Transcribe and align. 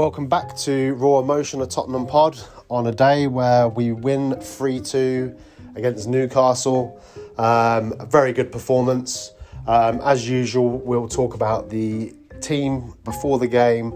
Welcome 0.00 0.28
back 0.28 0.56
to 0.60 0.94
Raw 0.94 1.18
Emotion, 1.18 1.60
a 1.60 1.66
Tottenham 1.66 2.06
pod, 2.06 2.38
on 2.70 2.86
a 2.86 2.90
day 2.90 3.26
where 3.26 3.68
we 3.68 3.92
win 3.92 4.40
3 4.40 4.80
2 4.80 5.36
against 5.76 6.08
Newcastle. 6.08 6.98
Um, 7.36 7.92
very 8.08 8.32
good 8.32 8.50
performance. 8.50 9.34
Um, 9.66 10.00
as 10.02 10.26
usual, 10.26 10.78
we'll 10.78 11.06
talk 11.06 11.34
about 11.34 11.68
the 11.68 12.14
team 12.40 12.94
before 13.04 13.38
the 13.38 13.46
game. 13.46 13.92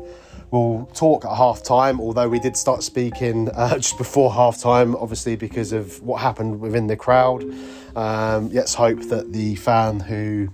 We'll 0.51 0.91
talk 0.93 1.25
at 1.25 1.35
half 1.35 1.63
time, 1.63 1.99
although 2.03 2.29
we 2.29 2.39
did 2.39 2.59
start 2.59 2.83
speaking 2.83 3.49
uh, 3.55 3.75
just 3.79 3.97
before 3.97 4.31
half 4.31 4.61
time, 4.61 4.95
obviously, 4.97 5.37
because 5.37 5.73
of 5.73 6.03
what 6.03 6.21
happened 6.21 6.61
within 6.61 6.87
the 6.87 6.97
crowd. 6.97 7.45
Um, 7.97 8.51
let's 8.51 8.75
hope 8.75 9.01
that 9.09 9.33
the 9.33 9.55
fan 9.55 10.01
who 10.01 10.51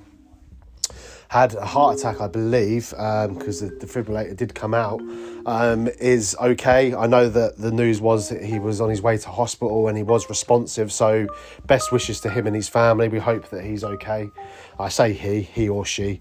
had 1.31 1.55
a 1.55 1.65
heart 1.65 1.97
attack, 1.97 2.21
I 2.21 2.27
believe, 2.27 2.91
because 2.91 3.61
the 3.61 3.71
defibrillator 3.71 4.35
did 4.35 4.53
come 4.53 4.75
out, 4.75 5.01
um, 5.47 5.87
is 6.01 6.37
okay. 6.41 6.93
I 6.93 7.07
know 7.07 7.29
that 7.29 7.57
the 7.57 7.71
news 7.71 8.01
was 8.01 8.31
that 8.31 8.43
he 8.43 8.59
was 8.59 8.81
on 8.81 8.91
his 8.91 9.01
way 9.01 9.17
to 9.17 9.29
hospital 9.29 9.87
and 9.87 9.97
he 9.97 10.03
was 10.03 10.29
responsive. 10.29 10.91
So, 10.91 11.29
best 11.67 11.93
wishes 11.93 12.19
to 12.23 12.31
him 12.31 12.49
and 12.49 12.57
his 12.57 12.69
family. 12.69 13.07
We 13.07 13.21
hope 13.21 13.49
that 13.51 13.65
he's 13.65 13.85
okay. 13.85 14.29
I 14.77 14.89
say 14.89 15.13
he, 15.13 15.43
he 15.43 15.69
or 15.69 15.85
she. 15.85 16.19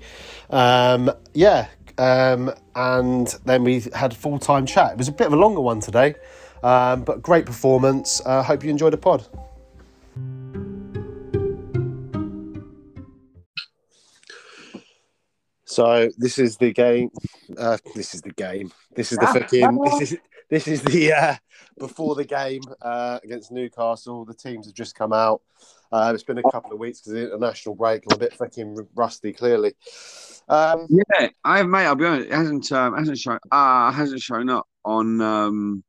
Um, 0.52 1.12
yeah, 1.34 1.70
um, 1.98 2.54
and 2.76 3.28
then 3.46 3.64
we 3.64 3.82
had 3.96 4.16
full 4.16 4.38
time 4.38 4.68
chat. 4.68 4.92
It 4.92 5.00
was 5.00 5.08
a 5.08 5.12
bit 5.12 5.26
of 5.26 5.34
a 5.34 5.38
longer 5.38 5.62
one 5.62 5.80
today, 5.80 6.14
um, 6.62 7.04
but 7.04 7.24
great 7.24 7.48
performance. 7.48 8.22
Uh, 8.24 8.44
hope 8.44 8.64
you 8.64 8.70
enjoyed 8.70 8.94
the 8.94 8.98
pod. 8.98 9.28
So 15.70 16.10
this 16.18 16.40
is 16.40 16.58
the 16.58 16.74
game. 16.74 17.12
Uh, 17.56 17.78
this 17.96 18.16
is 18.16 18.22
the 18.24 18.32
game. 18.32 18.72
This 18.96 19.12
is 19.12 19.20
the 19.20 19.28
fucking. 19.28 19.80
This 19.84 20.02
is 20.02 20.18
this 20.50 20.68
is 20.68 20.82
the 20.82 21.14
uh, 21.14 21.36
before 21.78 22.16
the 22.16 22.26
game 22.26 22.62
uh, 22.82 23.20
against 23.24 23.52
Newcastle. 23.52 24.26
The 24.26 24.34
teams 24.34 24.66
have 24.66 24.74
just 24.74 24.96
come 24.96 25.14
out. 25.14 25.44
Uh, 25.92 26.12
it's 26.14 26.24
been 26.24 26.40
a 26.40 26.52
couple 26.52 26.74
of 26.74 26.80
weeks 26.80 27.02
because 27.02 27.14
the 27.14 27.26
international 27.26 27.76
break. 27.76 28.04
I'm 28.10 28.16
a 28.16 28.20
bit 28.20 28.34
fucking 28.34 28.88
rusty, 28.96 29.32
clearly. 29.32 29.76
Um, 30.48 30.88
yeah, 30.90 31.30
I 31.46 31.62
mate. 31.62 31.86
I'll 31.86 31.94
be 31.94 32.06
honest. 32.06 32.30
It 32.30 32.34
hasn't 32.34 32.72
um, 32.72 32.98
hasn't 32.98 33.20
shown. 33.20 33.38
Uh, 33.52 33.92
hasn't 33.92 34.22
shown 34.22 34.50
up 34.50 34.68
on. 34.84 35.22
Um, 35.22 35.84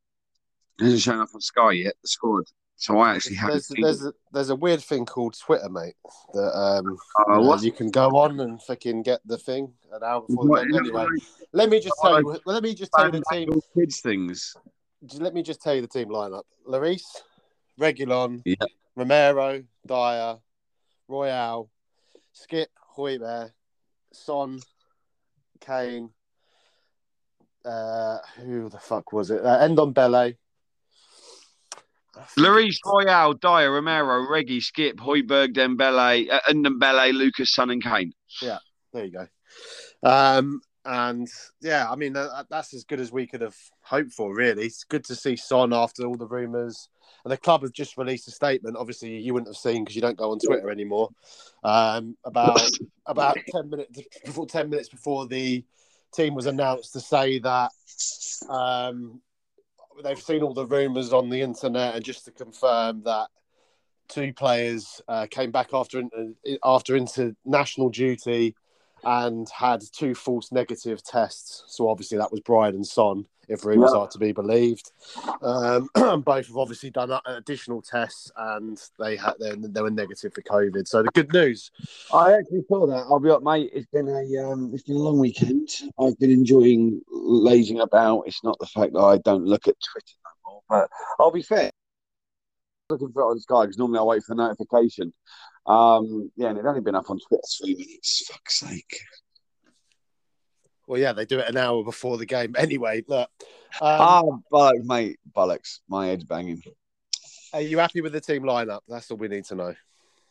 hasn't 0.78 1.00
shown 1.00 1.20
up 1.20 1.30
on 1.34 1.40
Sky 1.40 1.72
yet. 1.72 1.94
The 2.02 2.08
squad. 2.08 2.44
So 2.80 2.98
I 2.98 3.14
actually 3.14 3.36
have. 3.36 3.50
There's, 3.50 3.68
there's, 3.68 4.04
a, 4.06 4.12
there's 4.32 4.48
a 4.48 4.56
weird 4.56 4.80
thing 4.80 5.04
called 5.04 5.38
Twitter, 5.38 5.68
mate. 5.68 5.96
That 6.32 6.56
um, 6.56 6.96
uh, 7.28 7.38
you, 7.38 7.44
know, 7.44 7.56
you, 7.56 7.72
can 7.72 7.90
go 7.90 8.08
on 8.16 8.40
and 8.40 8.60
fucking 8.62 9.02
get 9.02 9.20
the 9.26 9.36
thing 9.36 9.74
an 9.92 10.02
hour 10.02 10.22
before 10.22 10.46
what, 10.46 10.62
the 10.62 10.72
game. 10.72 10.86
Anyway, 10.86 11.06
let 11.52 11.68
me 11.68 11.78
just 11.78 11.94
tell 12.00 12.18
you. 12.18 12.40
Let 12.46 12.62
me 12.62 12.74
just 12.74 12.90
tell 12.96 13.04
you 13.04 13.12
the 13.12 13.22
team. 13.30 13.60
Kids 13.74 14.00
things. 14.00 14.56
Let 15.18 15.34
me 15.34 15.42
just 15.42 15.60
tell 15.60 15.74
you 15.74 15.82
the 15.82 15.88
team 15.88 16.08
lineup: 16.08 16.44
Lloris, 16.66 17.02
Reguilon, 17.78 18.40
yeah. 18.46 18.54
Romero, 18.96 19.62
Dier, 19.86 20.38
Royal, 21.06 21.70
Skip, 22.32 22.70
Højbjerg, 22.96 23.50
Son, 24.10 24.58
Kane. 25.60 26.08
Uh, 27.62 28.16
who 28.38 28.70
the 28.70 28.78
fuck 28.78 29.12
was 29.12 29.30
it? 29.30 29.44
Uh, 29.44 29.68
Ndombele. 29.68 30.38
Lloris 32.38 32.76
Royal, 32.84 33.34
Dier, 33.34 33.72
Romero, 33.72 34.28
Reggie, 34.28 34.60
Skip, 34.60 34.96
Højbjerg, 34.98 35.54
Dembele, 35.54 36.30
uh, 36.30 36.40
Dembele, 36.48 37.12
Lucas, 37.12 37.54
Son, 37.54 37.70
and 37.70 37.82
Kane. 37.82 38.12
Yeah, 38.42 38.58
there 38.92 39.04
you 39.04 39.12
go. 39.12 39.26
Um, 40.02 40.60
and 40.84 41.28
yeah, 41.60 41.90
I 41.90 41.96
mean 41.96 42.14
that, 42.14 42.46
that's 42.48 42.72
as 42.72 42.84
good 42.84 43.00
as 43.00 43.12
we 43.12 43.26
could 43.26 43.42
have 43.42 43.56
hoped 43.82 44.12
for. 44.12 44.34
Really, 44.34 44.64
it's 44.64 44.84
good 44.84 45.04
to 45.04 45.14
see 45.14 45.36
Son 45.36 45.72
after 45.72 46.04
all 46.06 46.16
the 46.16 46.26
rumours. 46.26 46.88
And 47.24 47.32
the 47.32 47.36
club 47.36 47.62
have 47.62 47.72
just 47.72 47.98
released 47.98 48.28
a 48.28 48.30
statement. 48.30 48.76
Obviously, 48.78 49.18
you 49.18 49.34
wouldn't 49.34 49.48
have 49.48 49.56
seen 49.56 49.84
because 49.84 49.94
you 49.94 50.00
don't 50.00 50.16
go 50.16 50.30
on 50.30 50.38
Twitter 50.38 50.70
anymore. 50.70 51.10
Um, 51.62 52.16
about 52.24 52.62
about 53.06 53.36
ten 53.48 53.68
minutes 53.68 54.00
before 54.24 54.46
ten 54.46 54.70
minutes 54.70 54.88
before 54.88 55.26
the 55.26 55.64
team 56.14 56.34
was 56.34 56.46
announced 56.46 56.92
to 56.94 57.00
say 57.00 57.38
that 57.40 57.70
um, 58.48 59.20
they've 60.02 60.20
seen 60.20 60.42
all 60.42 60.54
the 60.54 60.66
rumours 60.66 61.12
on 61.12 61.30
the 61.30 61.40
internet, 61.42 61.94
and 61.96 62.04
just 62.04 62.24
to 62.24 62.30
confirm 62.30 63.02
that 63.02 63.28
two 64.08 64.32
players 64.32 65.00
uh, 65.08 65.26
came 65.30 65.50
back 65.50 65.70
after 65.72 66.02
after 66.64 66.96
international 66.96 67.90
duty 67.90 68.54
and 69.04 69.48
had 69.50 69.82
two 69.92 70.14
false 70.14 70.52
negative 70.52 71.02
tests. 71.02 71.64
So 71.68 71.88
obviously 71.88 72.18
that 72.18 72.30
was 72.30 72.40
Brian 72.40 72.74
and 72.74 72.86
Son, 72.86 73.26
if 73.48 73.64
rumours 73.64 73.90
yeah. 73.92 74.00
are 74.00 74.08
to 74.08 74.18
be 74.18 74.32
believed. 74.32 74.92
Um, 75.42 75.88
both 75.94 76.46
have 76.46 76.56
obviously 76.56 76.90
done 76.90 77.10
additional 77.26 77.82
tests 77.82 78.30
and 78.36 78.80
they 78.98 79.16
had 79.16 79.34
they 79.38 79.82
were 79.82 79.90
negative 79.90 80.32
for 80.32 80.42
COVID. 80.42 80.86
So 80.86 81.02
the 81.02 81.10
good 81.10 81.32
news. 81.32 81.70
I 82.12 82.32
actually 82.34 82.62
saw 82.68 82.86
that. 82.86 83.06
I'll 83.10 83.20
be 83.20 83.30
up, 83.30 83.42
mate. 83.42 83.70
It's 83.72 83.86
been 83.86 84.08
a 84.08 84.50
um, 84.50 84.70
it's 84.72 84.84
been 84.84 84.96
a 84.96 85.00
long 85.00 85.18
weekend. 85.18 85.68
I've 85.98 86.18
been 86.18 86.30
enjoying 86.30 87.02
lazing 87.10 87.80
about. 87.80 88.22
It's 88.26 88.44
not 88.44 88.58
the 88.58 88.66
fact 88.66 88.92
that 88.92 89.00
I 89.00 89.18
don't 89.18 89.44
look 89.44 89.66
at 89.66 89.76
Twitter 89.92 90.14
no 90.24 90.52
more, 90.52 90.62
but 90.68 90.90
I'll 91.18 91.32
be 91.32 91.42
fair. 91.42 91.70
Looking 92.90 93.12
for 93.12 93.22
it 93.22 93.26
on 93.26 93.40
Sky 93.40 93.62
because 93.62 93.78
normally 93.78 94.00
I 94.00 94.02
wait 94.02 94.22
for 94.24 94.34
the 94.34 94.42
notification. 94.42 95.12
Um, 95.66 96.30
yeah, 96.36 96.48
and 96.48 96.58
it 96.58 96.66
only 96.66 96.80
been 96.80 96.94
up 96.94 97.08
on 97.08 97.18
Twitter 97.18 97.42
three 97.58 97.74
minutes. 97.76 98.26
Fuck's 98.26 98.58
sake. 98.58 98.98
Well, 100.86 101.00
yeah, 101.00 101.12
they 101.12 101.24
do 101.24 101.38
it 101.38 101.48
an 101.48 101.56
hour 101.56 101.84
before 101.84 102.18
the 102.18 102.26
game. 102.26 102.54
Anyway, 102.58 103.04
look. 103.06 103.30
Um, 103.80 104.00
oh, 104.00 104.42
bollocks, 104.52 104.84
mate. 104.84 105.18
Bollocks. 105.36 105.78
My 105.88 106.08
head's 106.08 106.24
banging. 106.24 106.60
Are 107.52 107.60
you 107.60 107.78
happy 107.78 108.00
with 108.00 108.12
the 108.12 108.20
team 108.20 108.42
lineup? 108.42 108.80
That's 108.88 109.10
all 109.10 109.16
we 109.16 109.28
need 109.28 109.44
to 109.46 109.54
know. 109.54 109.74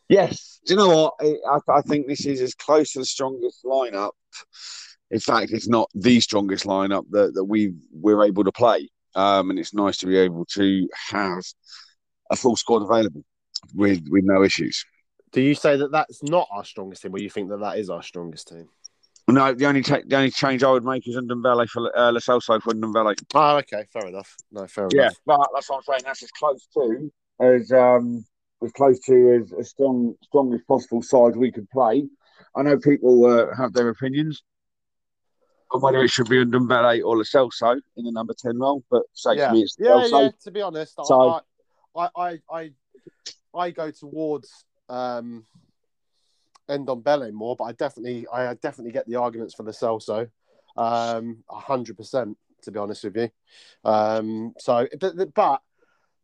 Yes. 0.09 0.59
Do 0.66 0.74
you 0.74 0.78
know 0.78 0.90
what? 0.90 1.14
I, 1.22 1.59
I 1.78 1.81
think 1.81 2.08
this 2.08 2.25
is 2.25 2.42
as 2.42 2.56
close 2.56 2.92
to 2.94 3.00
the 3.00 3.06
strongest 3.06 3.64
lineup. 3.64 4.12
In 5.12 5.19
fact, 5.19 5.52
it's 5.52 5.68
not 5.68 5.90
the 5.96 6.19
strongest 6.19 6.66
lineup 6.66 7.06
that, 7.12 7.34
that 7.36 7.44
we 7.46 7.74
we're 7.94 8.25
able 8.25 8.44
to 8.44 8.52
play. 8.52 8.90
Um, 9.16 9.50
and 9.50 9.59
it's 9.59 9.74
nice 9.74 9.98
to 10.00 10.08
be 10.08 10.18
able 10.18 10.46
to 10.53 10.90
have 11.09 11.44
a 12.29 12.35
full 12.35 12.56
squad 12.56 12.84
available 12.84 13.23
with 13.75 14.06
with 14.09 14.23
no 14.23 14.44
issues. 14.44 14.85
Do 15.31 15.41
you 15.41 15.53
say 15.53 15.78
that 15.78 15.91
that's 15.91 16.23
not 16.23 16.47
our 16.51 16.66
strongest 16.66 17.03
team, 17.03 17.13
or 17.13 17.19
you 17.19 17.29
think 17.29 17.50
that 17.50 17.59
that 17.59 17.78
is 17.78 17.90
our 17.90 18.01
strongest 18.01 18.47
team? 18.47 18.67
No, 19.28 19.53
the 19.53 19.67
only 19.67 19.81
the 19.81 20.16
only 20.16 20.31
change 20.31 20.63
I 20.63 20.72
would 20.72 20.84
make 20.84 21.07
is 21.07 21.16
Ndombele 21.16 21.69
for 21.69 21.95
uh, 21.95 22.12
Lo 22.12 22.19
Celso 22.19 22.62
for 22.62 22.73
Ndombele. 22.73 23.16
Oh, 23.35 23.57
okay, 23.57 23.85
fair 23.94 24.07
enough. 24.07 24.35
No, 24.51 24.66
fair 24.66 24.88
yeah, 24.91 25.01
enough. 25.03 25.13
Yeah, 25.28 25.35
but 25.38 25.50
that's 25.53 25.69
what 25.69 25.78
I'm 25.78 25.84
saying. 25.84 26.01
That's 26.03 26.23
as 26.23 26.31
close 26.31 26.68
to 26.73 27.12
as 27.39 27.72
um 27.72 28.25
as 28.63 28.72
close 28.72 29.00
to 29.01 29.39
as, 29.39 29.53
as 29.53 29.69
strong 29.69 30.16
strong 30.23 30.53
as 30.53 30.62
possible 30.68 31.03
side 31.03 31.35
we 31.35 31.51
could 31.51 31.69
play. 31.69 32.07
I 32.56 32.63
know 32.63 32.79
people 32.79 33.25
uh, 33.25 33.56
have 33.56 33.73
their 33.73 33.89
opinions 33.89 34.41
on 35.72 35.81
whether 35.81 36.03
it 36.03 36.09
should 36.09 36.28
be 36.28 36.44
Ndombele 36.44 37.03
or 37.03 37.18
Lo 37.18 37.23
Celso 37.23 37.79
in 37.97 38.06
the 38.06 38.12
number 38.12 38.34
ten 38.34 38.57
role, 38.57 38.84
but 38.89 39.03
say 39.13 39.35
yeah. 39.35 39.50
to 39.50 39.53
me 39.53 39.62
it's 39.62 39.75
yeah, 39.78 40.07
yeah. 40.07 40.29
To 40.44 40.51
be 40.51 40.62
honest, 40.63 40.95
so, 41.03 41.29
I, 41.29 41.39
I 41.95 42.39
I 42.51 42.72
I 43.53 43.72
go 43.72 43.91
towards 43.91 44.66
um, 44.89 45.45
Ndombele 46.69 47.31
more, 47.31 47.55
but 47.55 47.66
I 47.66 47.72
definitely, 47.73 48.27
I 48.31 48.53
definitely 48.55 48.91
get 48.91 49.07
the 49.07 49.16
arguments 49.16 49.55
for 49.55 49.63
the 49.63 49.72
Celso, 49.72 50.29
um, 50.77 51.44
hundred 51.50 51.97
percent. 51.97 52.38
To 52.63 52.72
be 52.72 52.79
honest 52.79 53.05
with 53.05 53.16
you, 53.16 53.29
um, 53.85 54.53
so 54.59 54.85
but, 55.00 55.33
but 55.33 55.61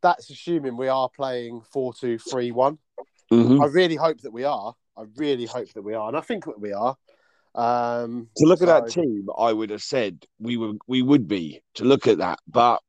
that's 0.02 0.30
assuming 0.30 0.76
we 0.76 0.90
are 0.90 1.08
playing 1.08 1.62
four 1.72 1.94
two 1.94 2.20
three 2.20 2.52
one. 2.52 2.78
Mm-hmm. 3.32 3.62
I 3.62 3.68
really 3.68 3.96
hope 3.96 4.20
that 4.22 4.34
we 4.34 4.44
are. 4.44 4.76
I 4.98 5.06
really 5.16 5.46
hope 5.46 5.72
that 5.74 5.82
we 5.82 5.94
are, 5.94 6.10
and 6.10 6.18
I 6.18 6.22
think 6.22 6.44
that 6.46 6.60
we 6.60 6.74
are. 6.74 6.98
Um, 7.56 8.28
to 8.36 8.46
look 8.46 8.60
so... 8.60 8.70
at 8.70 8.84
that 8.84 8.92
team, 8.92 9.28
I 9.38 9.54
would 9.54 9.70
have 9.70 9.82
said 9.82 10.26
we 10.40 10.58
were 10.58 10.74
we 10.88 11.02
would 11.02 11.28
be 11.28 11.62
to 11.76 11.86
look 11.86 12.06
at 12.06 12.18
that, 12.18 12.40
but 12.46 12.82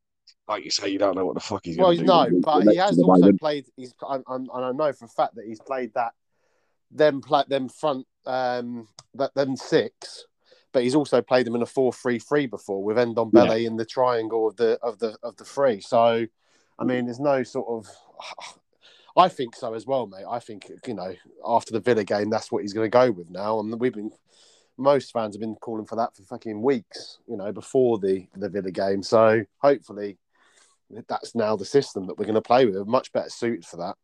like 0.48 0.64
you 0.64 0.70
say, 0.70 0.88
you 0.88 0.98
don't 0.98 1.16
know 1.16 1.26
what 1.26 1.34
the 1.34 1.40
fuck 1.40 1.64
he's. 1.64 1.76
Well, 1.76 1.93
no, 1.94 2.28
but 2.40 2.62
he 2.62 2.76
has 2.76 2.98
also 2.98 3.20
moment. 3.20 3.40
played. 3.40 3.66
He's 3.76 3.94
and 4.08 4.48
I 4.52 4.72
know 4.72 4.93
for 4.93 5.06
a 5.06 5.08
fact 5.08 5.34
that 5.37 5.46
he's 5.46 5.60
played 5.60 5.93
that 5.94 6.12
them 6.90 7.20
play 7.20 7.43
them 7.48 7.69
front 7.69 8.06
um 8.26 8.88
that 9.14 9.34
them 9.34 9.56
six, 9.56 10.26
but 10.72 10.82
he's 10.82 10.94
also 10.94 11.20
played 11.20 11.46
them 11.46 11.56
in 11.56 11.62
a 11.62 11.66
four-three-three 11.66 12.46
before 12.46 12.82
with 12.82 12.96
Ndombele 12.96 13.62
yeah. 13.62 13.66
in 13.66 13.76
the 13.76 13.84
triangle 13.84 14.48
of 14.48 14.56
the 14.56 14.78
of 14.82 14.98
the 14.98 15.16
of 15.22 15.37
the 15.37 15.44
three. 15.44 15.81
So, 15.81 16.26
I 16.78 16.84
mean, 16.84 17.06
there's 17.06 17.20
no 17.20 17.43
sort 17.43 17.66
of. 17.69 17.88
I 19.19 19.31
think 19.31 19.56
so 19.56 19.72
as 19.72 19.87
well, 19.87 20.06
mate. 20.06 20.26
I 20.28 20.40
think 20.40 20.70
you 20.87 20.93
know 20.93 21.14
after 21.44 21.72
the 21.72 21.81
Villa 21.81 22.04
game, 22.04 22.28
that's 22.28 22.52
what 22.52 22.62
he's 22.62 22.75
going 22.75 22.84
to 22.84 22.94
go 22.94 23.10
with 23.10 23.31
now, 23.31 23.58
and 23.58 23.81
we've 23.81 23.94
been 23.94 24.12
most 24.78 25.10
fans 25.10 25.34
have 25.34 25.40
been 25.40 25.54
calling 25.56 25.87
for 25.87 25.96
that 25.96 26.14
for 26.14 26.22
fucking 26.25 26.60
weeks, 26.60 27.19
you 27.26 27.37
know, 27.37 27.50
before 27.50 27.98
the 27.98 28.26
the 28.37 28.50
Villa 28.50 28.70
game. 28.70 29.02
So 29.02 29.43
hopefully 29.58 30.19
that's 31.09 31.35
now 31.35 31.56
the 31.56 31.65
system 31.65 32.06
that 32.06 32.19
we're 32.19 32.25
going 32.25 32.35
to 32.35 32.43
play 32.43 32.67
with. 32.67 32.75
We're 32.75 32.85
much 32.85 33.12
better 33.12 33.31
suited 33.31 33.65
for 33.65 33.79
that. 33.79 33.97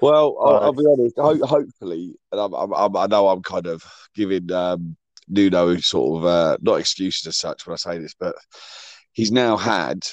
Well, 0.00 0.36
I'll, 0.40 0.56
I'll 0.56 0.72
be 0.72 0.86
honest. 0.86 1.16
Ho- 1.16 1.46
hopefully, 1.46 2.14
and 2.30 2.40
I'm, 2.40 2.54
I'm, 2.54 2.96
i 2.96 3.06
know 3.06 3.28
I'm 3.28 3.42
kind 3.42 3.66
of 3.66 3.82
giving 4.14 4.50
um, 4.52 4.96
Nuno 5.28 5.76
sort 5.78 6.18
of 6.18 6.26
uh, 6.26 6.58
not 6.60 6.80
excuses 6.80 7.26
as 7.26 7.36
such 7.38 7.66
when 7.66 7.74
I 7.74 7.76
say 7.76 7.98
this, 7.98 8.14
but 8.18 8.34
he's 9.12 9.32
now 9.32 9.56
had 9.56 10.06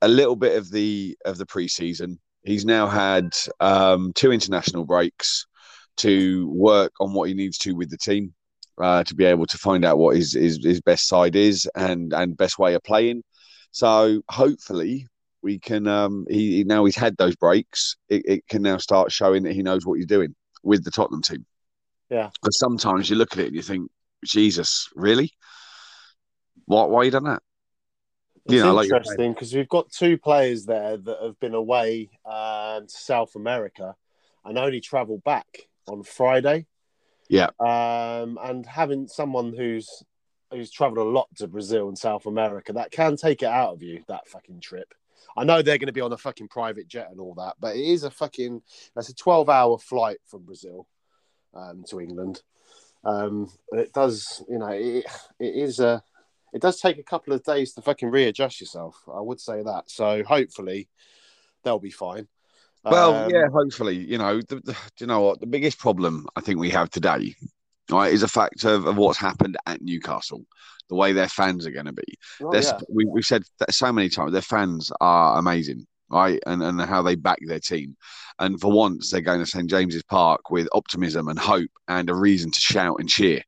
a 0.00 0.08
little 0.08 0.36
bit 0.36 0.56
of 0.56 0.70
the 0.70 1.16
of 1.24 1.38
the 1.38 1.46
preseason. 1.46 2.18
He's 2.42 2.64
now 2.64 2.86
had 2.88 3.32
um, 3.60 4.12
two 4.14 4.32
international 4.32 4.84
breaks 4.84 5.46
to 5.98 6.48
work 6.50 6.92
on 7.00 7.12
what 7.12 7.28
he 7.28 7.34
needs 7.34 7.58
to 7.58 7.72
with 7.72 7.90
the 7.90 7.98
team 7.98 8.34
uh, 8.80 9.04
to 9.04 9.14
be 9.14 9.24
able 9.24 9.46
to 9.46 9.58
find 9.58 9.84
out 9.84 9.98
what 9.98 10.16
his, 10.16 10.32
his 10.32 10.58
his 10.62 10.80
best 10.80 11.06
side 11.06 11.36
is 11.36 11.68
and 11.74 12.12
and 12.12 12.36
best 12.36 12.58
way 12.58 12.74
of 12.74 12.82
playing. 12.82 13.22
So 13.72 14.22
hopefully 14.28 15.08
we 15.42 15.58
can. 15.58 15.86
Um, 15.86 16.26
he 16.30 16.64
now 16.64 16.84
he's 16.84 16.96
had 16.96 17.16
those 17.16 17.34
breaks. 17.36 17.96
It, 18.08 18.22
it 18.26 18.48
can 18.48 18.62
now 18.62 18.76
start 18.76 19.10
showing 19.10 19.42
that 19.42 19.52
he 19.52 19.62
knows 19.62 19.84
what 19.84 19.94
he's 19.94 20.06
doing 20.06 20.34
with 20.62 20.84
the 20.84 20.90
Tottenham 20.90 21.22
team. 21.22 21.44
Yeah. 22.08 22.30
Because 22.40 22.58
sometimes 22.58 23.10
you 23.10 23.16
look 23.16 23.32
at 23.32 23.40
it 23.40 23.46
and 23.46 23.56
you 23.56 23.62
think, 23.62 23.90
Jesus, 24.24 24.88
really? 24.94 25.32
Why 26.66 26.84
why 26.84 27.02
you 27.04 27.10
done 27.10 27.24
that? 27.24 27.42
It's 28.44 28.54
you 28.54 28.62
know, 28.62 28.80
interesting 28.80 29.32
because 29.32 29.52
like 29.52 29.60
we've 29.60 29.68
got 29.68 29.90
two 29.90 30.18
players 30.18 30.66
there 30.66 30.96
that 30.96 31.22
have 31.22 31.38
been 31.40 31.54
away 31.54 32.10
um, 32.24 32.86
to 32.86 32.94
South 32.94 33.34
America 33.36 33.94
and 34.44 34.58
only 34.58 34.80
travel 34.80 35.18
back 35.24 35.46
on 35.86 36.02
Friday. 36.02 36.66
Yeah. 37.28 37.50
Um, 37.60 38.38
and 38.42 38.66
having 38.66 39.08
someone 39.08 39.54
who's 39.56 40.02
who's 40.52 40.70
travelled 40.70 40.98
a 40.98 41.10
lot 41.10 41.28
to 41.36 41.46
Brazil 41.46 41.88
and 41.88 41.98
South 41.98 42.26
America, 42.26 42.72
that 42.72 42.90
can 42.90 43.16
take 43.16 43.42
it 43.42 43.48
out 43.48 43.72
of 43.72 43.82
you, 43.82 44.02
that 44.08 44.28
fucking 44.28 44.60
trip. 44.60 44.94
I 45.36 45.44
know 45.44 45.62
they're 45.62 45.78
going 45.78 45.86
to 45.86 45.92
be 45.92 46.00
on 46.00 46.12
a 46.12 46.18
fucking 46.18 46.48
private 46.48 46.88
jet 46.88 47.08
and 47.10 47.20
all 47.20 47.34
that, 47.34 47.54
but 47.58 47.76
it 47.76 47.84
is 47.84 48.04
a 48.04 48.10
fucking 48.10 48.62
that's 48.94 49.08
a 49.08 49.14
12 49.14 49.48
hour 49.48 49.78
flight 49.78 50.18
from 50.26 50.44
Brazil 50.44 50.86
um, 51.54 51.84
to 51.88 52.00
England. 52.00 52.42
Um, 53.04 53.50
it 53.72 53.92
does, 53.92 54.44
you 54.48 54.58
know, 54.58 54.68
it, 54.68 55.06
it 55.40 55.54
is 55.54 55.80
a 55.80 56.02
it 56.52 56.60
does 56.60 56.80
take 56.80 56.98
a 56.98 57.02
couple 57.02 57.32
of 57.32 57.42
days 57.42 57.72
to 57.72 57.82
fucking 57.82 58.10
readjust 58.10 58.60
yourself. 58.60 59.02
I 59.12 59.20
would 59.20 59.40
say 59.40 59.62
that. 59.62 59.90
So 59.90 60.22
hopefully 60.22 60.88
they'll 61.64 61.78
be 61.78 61.90
fine. 61.90 62.28
Well, 62.84 63.14
um, 63.14 63.30
yeah, 63.30 63.48
hopefully. 63.48 63.96
You 63.96 64.18
know, 64.18 64.40
the, 64.40 64.56
the, 64.56 64.76
you 64.98 65.06
know 65.06 65.20
what? 65.20 65.40
The 65.40 65.46
biggest 65.46 65.78
problem 65.78 66.26
I 66.36 66.40
think 66.40 66.58
we 66.58 66.70
have 66.70 66.90
today, 66.90 67.36
right, 67.92 68.12
is 68.12 68.22
a 68.22 68.28
fact 68.28 68.64
of, 68.64 68.86
of 68.86 68.96
what's 68.96 69.18
happened 69.18 69.56
at 69.66 69.82
Newcastle, 69.82 70.44
the 70.88 70.94
way 70.94 71.12
their 71.12 71.28
fans 71.28 71.66
are 71.66 71.70
going 71.70 71.86
to 71.86 71.92
be. 71.92 72.14
Oh, 72.42 72.54
yeah. 72.54 72.78
we, 72.88 73.04
we've 73.04 73.24
said 73.24 73.44
that 73.58 73.72
so 73.74 73.92
many 73.92 74.08
times. 74.08 74.32
Their 74.32 74.42
fans 74.42 74.90
are 75.00 75.38
amazing, 75.38 75.86
right, 76.10 76.40
and 76.46 76.62
and 76.62 76.80
how 76.80 77.02
they 77.02 77.14
back 77.14 77.38
their 77.42 77.60
team. 77.60 77.96
And 78.38 78.60
for 78.60 78.72
once, 78.72 79.10
they're 79.10 79.20
going 79.20 79.40
to 79.40 79.46
St 79.46 79.68
James's 79.68 80.02
Park 80.02 80.50
with 80.50 80.68
optimism 80.72 81.28
and 81.28 81.38
hope 81.38 81.70
and 81.88 82.10
a 82.10 82.14
reason 82.14 82.50
to 82.50 82.60
shout 82.60 82.96
and 82.98 83.08
cheer. 83.08 83.42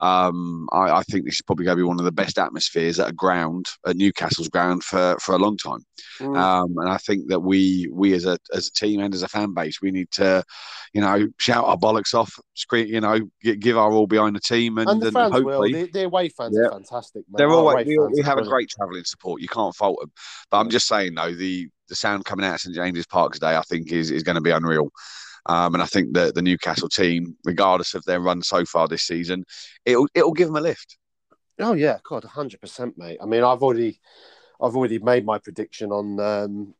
Um, 0.00 0.68
I, 0.72 0.98
I, 0.98 1.02
think 1.02 1.24
this 1.24 1.36
is 1.36 1.42
probably 1.42 1.64
going 1.64 1.76
to 1.76 1.82
be 1.82 1.86
one 1.86 1.98
of 1.98 2.04
the 2.04 2.12
best 2.12 2.38
atmospheres 2.38 2.98
at 2.98 3.08
a 3.08 3.12
ground, 3.12 3.66
at 3.86 3.96
Newcastle's 3.96 4.48
ground 4.48 4.82
for, 4.82 5.16
for 5.20 5.34
a 5.34 5.38
long 5.38 5.56
time. 5.56 5.80
Mm. 6.18 6.36
Um, 6.36 6.74
and 6.78 6.88
I 6.88 6.98
think 6.98 7.28
that 7.28 7.40
we 7.40 7.88
we 7.92 8.12
as 8.14 8.24
a 8.24 8.38
as 8.52 8.68
a 8.68 8.72
team 8.72 9.00
and 9.00 9.14
as 9.14 9.22
a 9.22 9.28
fan 9.28 9.54
base, 9.54 9.80
we 9.80 9.90
need 9.90 10.10
to, 10.12 10.44
you 10.92 11.00
know, 11.00 11.28
shout 11.38 11.64
our 11.64 11.76
bollocks 11.76 12.14
off, 12.14 12.32
scream, 12.54 12.86
you 12.86 13.00
know, 13.00 13.20
give 13.42 13.76
our 13.76 13.92
all 13.92 14.06
behind 14.06 14.36
the 14.36 14.40
team, 14.40 14.78
and, 14.78 14.88
and 14.88 15.02
the 15.02 15.12
fans 15.12 15.34
and 15.34 15.44
will. 15.44 15.62
The, 15.62 15.90
the 15.92 16.04
away 16.04 16.28
fans 16.28 16.56
yeah. 16.58 16.68
are 16.68 16.72
fantastic. 16.72 17.24
They're 17.32 17.50
always 17.50 17.86
we, 17.86 17.98
we 18.12 18.22
have 18.22 18.38
a 18.38 18.44
great 18.44 18.68
travelling 18.70 19.04
support. 19.04 19.40
You 19.40 19.48
can't 19.48 19.74
fault 19.74 20.00
them. 20.00 20.12
But 20.50 20.58
I'm 20.58 20.70
just 20.70 20.86
saying 20.86 21.14
though, 21.14 21.32
the 21.32 21.68
the 21.88 21.94
sound 21.94 22.24
coming 22.24 22.46
out 22.46 22.54
of 22.54 22.60
St 22.60 22.74
James's 22.74 23.06
Park 23.06 23.34
today, 23.34 23.56
I 23.56 23.62
think, 23.62 23.92
is 23.92 24.10
is 24.10 24.22
going 24.22 24.36
to 24.36 24.40
be 24.40 24.50
unreal. 24.50 24.90
Um, 25.46 25.74
and 25.74 25.82
I 25.82 25.86
think 25.86 26.14
that 26.14 26.34
the 26.34 26.42
Newcastle 26.42 26.88
team, 26.88 27.36
regardless 27.44 27.94
of 27.94 28.04
their 28.04 28.20
run 28.20 28.42
so 28.42 28.64
far 28.64 28.88
this 28.88 29.02
season, 29.02 29.44
it'll 29.84 30.08
it'll 30.14 30.32
give 30.32 30.48
them 30.48 30.56
a 30.56 30.60
lift. 30.60 30.96
Oh 31.58 31.74
yeah, 31.74 31.98
God, 32.02 32.24
hundred 32.24 32.60
percent, 32.60 32.96
mate. 32.98 33.18
I 33.22 33.26
mean, 33.26 33.44
I've 33.44 33.62
already, 33.62 34.00
I've 34.60 34.74
already 34.74 34.98
made 34.98 35.24
my 35.24 35.38
prediction 35.38 35.92
on 35.92 36.18
um, 36.18 36.74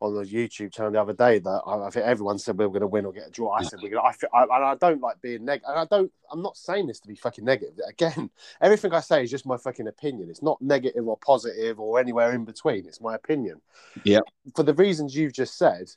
on 0.00 0.14
the 0.14 0.22
YouTube 0.22 0.72
channel 0.72 0.92
the 0.92 1.00
other 1.00 1.12
day 1.12 1.38
that 1.40 1.62
I, 1.66 1.86
I 1.86 1.90
think 1.90 2.06
everyone 2.06 2.38
said 2.38 2.56
we 2.56 2.66
were 2.66 2.70
going 2.70 2.82
to 2.82 2.86
win 2.86 3.04
or 3.04 3.12
get 3.12 3.28
a 3.28 3.30
draw. 3.30 3.52
I 3.52 3.62
said 3.62 3.80
we're 3.82 3.90
going. 3.90 4.04
I, 4.06 4.12
feel, 4.12 4.30
I, 4.32 4.42
and 4.42 4.64
I 4.64 4.74
don't 4.76 5.00
like 5.00 5.20
being 5.20 5.44
negative. 5.44 5.70
And 5.70 5.78
I 5.80 5.84
don't. 5.86 6.12
I'm 6.30 6.42
not 6.42 6.56
saying 6.56 6.86
this 6.86 7.00
to 7.00 7.08
be 7.08 7.16
fucking 7.16 7.44
negative. 7.44 7.74
Again, 7.88 8.30
everything 8.60 8.92
I 8.92 9.00
say 9.00 9.24
is 9.24 9.30
just 9.30 9.46
my 9.46 9.56
fucking 9.56 9.88
opinion. 9.88 10.30
It's 10.30 10.42
not 10.42 10.60
negative 10.62 11.06
or 11.06 11.16
positive 11.16 11.80
or 11.80 11.98
anywhere 11.98 12.32
in 12.32 12.44
between. 12.44 12.86
It's 12.86 13.00
my 13.00 13.14
opinion. 13.14 13.60
Yeah. 14.04 14.20
For 14.54 14.62
the 14.62 14.74
reasons 14.74 15.16
you've 15.16 15.32
just 15.32 15.58
said, 15.58 15.90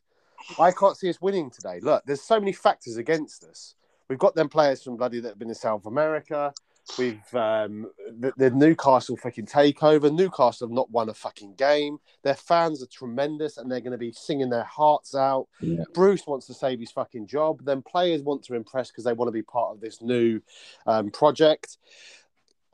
I 0.59 0.71
can't 0.71 0.97
see 0.97 1.09
us 1.09 1.21
winning 1.21 1.49
today. 1.49 1.79
Look, 1.81 2.03
there's 2.05 2.21
so 2.21 2.39
many 2.39 2.51
factors 2.51 2.97
against 2.97 3.43
us. 3.43 3.75
We've 4.09 4.19
got 4.19 4.35
them 4.35 4.49
players 4.49 4.83
from 4.83 4.97
bloody 4.97 5.19
that 5.21 5.29
have 5.29 5.39
been 5.39 5.49
in 5.49 5.55
South 5.55 5.85
America. 5.85 6.53
We've 6.97 7.35
um, 7.35 7.89
the, 8.19 8.33
the, 8.35 8.49
Newcastle 8.49 9.15
fucking 9.15 9.45
takeover. 9.45 10.13
Newcastle 10.13 10.67
have 10.67 10.73
not 10.73 10.89
won 10.89 11.09
a 11.09 11.13
fucking 11.13 11.55
game. 11.55 11.99
Their 12.23 12.35
fans 12.35 12.83
are 12.83 12.87
tremendous, 12.87 13.57
and 13.57 13.71
they're 13.71 13.79
going 13.79 13.91
to 13.91 13.97
be 13.97 14.11
singing 14.11 14.49
their 14.49 14.63
hearts 14.63 15.15
out. 15.15 15.47
Yeah. 15.61 15.83
Bruce 15.93 16.25
wants 16.27 16.47
to 16.47 16.53
save 16.53 16.79
his 16.79 16.91
fucking 16.91 17.27
job. 17.27 17.63
Then 17.63 17.81
players 17.81 18.21
want 18.23 18.43
to 18.45 18.55
impress 18.55 18.89
because 18.89 19.05
they 19.05 19.13
want 19.13 19.27
to 19.29 19.33
be 19.33 19.43
part 19.43 19.73
of 19.73 19.79
this 19.79 20.01
new 20.01 20.41
um, 20.85 21.11
project. 21.11 21.77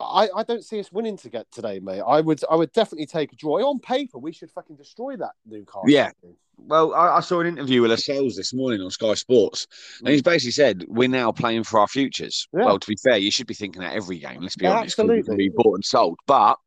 I, 0.00 0.28
I 0.36 0.42
don't 0.44 0.64
see 0.64 0.78
us 0.78 0.92
winning 0.92 1.16
to 1.18 1.28
get 1.28 1.50
today, 1.50 1.80
mate. 1.80 2.00
I 2.00 2.20
would 2.20 2.40
I 2.50 2.54
would 2.54 2.72
definitely 2.72 3.06
take 3.06 3.32
a 3.32 3.36
draw. 3.36 3.58
On 3.68 3.78
paper, 3.80 4.18
we 4.18 4.32
should 4.32 4.50
fucking 4.50 4.76
destroy 4.76 5.16
that 5.16 5.32
Newcastle. 5.46 5.84
Yeah. 5.86 6.10
Well, 6.56 6.94
I, 6.94 7.16
I, 7.16 7.20
saw 7.20 7.40
an 7.40 7.46
interview 7.46 7.82
with 7.82 7.92
Lascelles 7.92 8.34
this 8.34 8.52
morning 8.52 8.80
on 8.80 8.90
Sky 8.90 9.14
Sports, 9.14 9.66
and 10.00 10.08
he's 10.08 10.22
basically 10.22 10.50
said 10.50 10.84
we're 10.88 11.08
now 11.08 11.30
playing 11.30 11.64
for 11.64 11.78
our 11.78 11.86
futures. 11.86 12.48
Yeah. 12.52 12.64
Well, 12.64 12.78
to 12.78 12.88
be 12.88 12.96
fair, 12.96 13.16
you 13.16 13.30
should 13.30 13.46
be 13.46 13.54
thinking 13.54 13.82
that 13.82 13.94
every 13.94 14.18
game. 14.18 14.40
Let's 14.40 14.56
be 14.56 14.64
yeah, 14.64 14.78
honest, 14.78 14.98
absolutely. 14.98 15.36
be 15.36 15.50
bought 15.54 15.74
and 15.74 15.84
sold. 15.84 16.18
But 16.26 16.58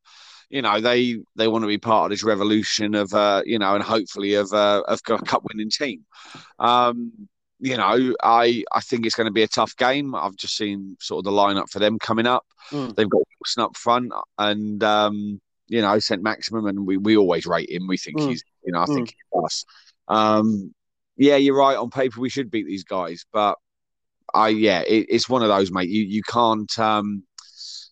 you 0.50 0.62
know, 0.62 0.81
they 0.81 1.18
they 1.36 1.48
want 1.48 1.63
to 1.63 1.68
be 1.68 1.78
part 1.78 2.06
of 2.06 2.10
this 2.12 2.24
revolution 2.24 2.95
of 2.95 3.13
uh, 3.13 3.42
you 3.45 3.60
know, 3.60 3.75
and 3.75 3.83
hopefully 3.83 4.36
of 4.36 4.51
uh, 4.54 4.83
of 4.88 5.00
a 5.07 5.18
cup 5.19 5.44
winning 5.51 5.69
team. 5.69 6.06
Um, 6.60 7.12
you 7.61 7.77
know, 7.77 8.15
I 8.23 8.63
I 8.73 8.81
think 8.81 9.05
it's 9.05 9.15
going 9.15 9.27
to 9.27 9.31
be 9.31 9.43
a 9.43 9.47
tough 9.47 9.77
game. 9.77 10.15
I've 10.15 10.35
just 10.35 10.57
seen 10.57 10.97
sort 10.99 11.19
of 11.19 11.25
the 11.25 11.37
lineup 11.37 11.69
for 11.69 11.79
them 11.79 11.99
coming 11.99 12.25
up. 12.25 12.45
Mm. 12.71 12.95
They've 12.95 13.09
got 13.09 13.21
Wilson 13.39 13.63
up 13.63 13.77
front, 13.77 14.11
and 14.37 14.83
um, 14.83 15.39
you 15.67 15.81
know, 15.81 15.99
Saint-Maximin, 15.99 16.67
and 16.67 16.85
we, 16.85 16.97
we 16.97 17.15
always 17.15 17.45
rate 17.45 17.69
him. 17.69 17.87
We 17.87 17.97
think 17.97 18.17
mm. 18.17 18.29
he's, 18.29 18.43
you 18.65 18.73
know, 18.73 18.81
I 18.81 18.85
think 18.85 19.09
mm. 19.09 19.13
he's 19.13 19.43
us. 19.43 19.65
Um, 20.07 20.73
yeah, 21.17 21.35
you're 21.35 21.55
right. 21.55 21.77
On 21.77 21.89
paper, 21.89 22.19
we 22.19 22.29
should 22.29 22.51
beat 22.51 22.65
these 22.65 22.83
guys, 22.83 23.25
but 23.31 23.57
I 24.33 24.49
yeah, 24.49 24.81
it, 24.81 25.05
it's 25.09 25.29
one 25.29 25.43
of 25.43 25.49
those, 25.49 25.71
mate. 25.71 25.89
You 25.89 26.03
you 26.03 26.23
can't 26.23 26.80
um, 26.80 27.23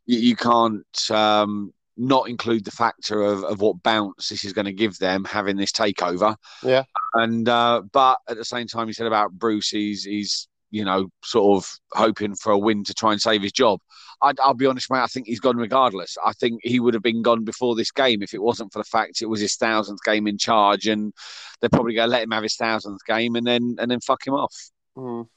you, 0.08 0.20
you 0.20 0.36
can't 0.36 1.12
um, 1.12 1.74
not 2.00 2.30
include 2.30 2.64
the 2.64 2.72
factor 2.72 3.22
of, 3.22 3.44
of 3.44 3.60
what 3.60 3.84
bounce 3.84 4.30
this 4.30 4.46
is 4.46 4.54
going 4.54 4.66
to 4.66 4.74
give 4.74 4.98
them 5.00 5.26
having 5.26 5.58
this 5.58 5.72
takeover. 5.72 6.36
Yeah. 6.64 6.84
And 7.14 7.48
uh, 7.48 7.84
but 7.92 8.20
at 8.30 8.38
the 8.38 8.46
same 8.46 8.68
time, 8.68 8.88
you 8.88 8.94
said 8.94 9.06
about 9.06 9.34
Bruce, 9.34 9.70
he's 9.70 10.06
he's 10.06 10.48
you 10.72 10.86
know 10.86 11.10
sort 11.24 11.58
of 11.58 11.70
hoping 11.92 12.36
for 12.36 12.52
a 12.52 12.58
win 12.58 12.84
to 12.86 12.94
try 12.94 13.12
and 13.12 13.22
save 13.22 13.42
his 13.42 13.52
job. 13.52 13.80
i 14.22 14.34
will 14.46 14.54
be 14.54 14.66
honest, 14.66 14.90
mate. 14.90 15.00
I 15.00 15.08
think 15.08 15.28
he's 15.28 15.42
gone 15.42 15.58
regardless. 15.58 16.16
I 16.26 16.32
think 16.34 16.62
he 16.64 16.80
would 16.80 16.94
have 16.94 17.04
been 17.04 17.22
gone 17.22 17.44
before 17.44 17.76
this 17.76 17.92
game 17.92 18.24
if 18.24 18.34
it 18.34 18.42
wasn't 18.42 18.72
for 18.72 18.80
the 18.80 18.86
fact 18.86 19.22
it 19.22 19.26
was 19.28 19.42
his 19.42 19.56
thousandth 19.56 20.04
game 20.06 20.26
in 20.26 20.38
charge, 20.38 20.88
and 20.88 21.14
they're 21.60 21.70
probably 21.70 21.96
going 21.96 22.08
to 22.08 22.12
let 22.12 22.24
him 22.24 22.32
have 22.32 22.44
his 22.44 22.56
thousandth 22.56 23.04
game 23.06 23.36
and 23.36 23.46
then 23.46 23.76
and 23.78 23.92
then 23.92 24.00
fuck 24.00 24.26
him 24.26 24.34
off. 24.34 24.56
Mm. 24.98 25.28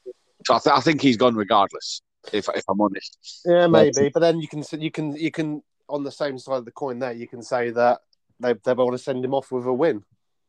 So 0.46 0.54
I, 0.54 0.58
th- 0.58 0.76
I 0.76 0.80
think 0.80 1.00
he's 1.00 1.16
gone 1.16 1.34
regardless. 1.34 2.02
If 2.32 2.48
if 2.54 2.62
I'm 2.68 2.80
honest. 2.80 3.18
Yeah, 3.44 3.66
maybe. 3.66 4.10
But 4.10 4.20
then 4.20 4.40
you 4.40 4.46
can 4.46 4.62
you 4.80 4.92
can 4.92 5.16
you 5.16 5.32
can 5.32 5.62
on 5.92 6.02
the 6.02 6.10
same 6.10 6.38
side 6.38 6.56
of 6.56 6.64
the 6.64 6.72
coin 6.72 6.98
there, 6.98 7.12
you 7.12 7.28
can 7.28 7.42
say 7.42 7.70
that 7.70 8.00
they 8.40 8.54
they 8.64 8.72
want 8.72 8.92
to 8.92 8.98
send 8.98 9.24
him 9.24 9.34
off 9.34 9.52
with 9.52 9.66
a 9.66 9.72
win. 9.72 10.02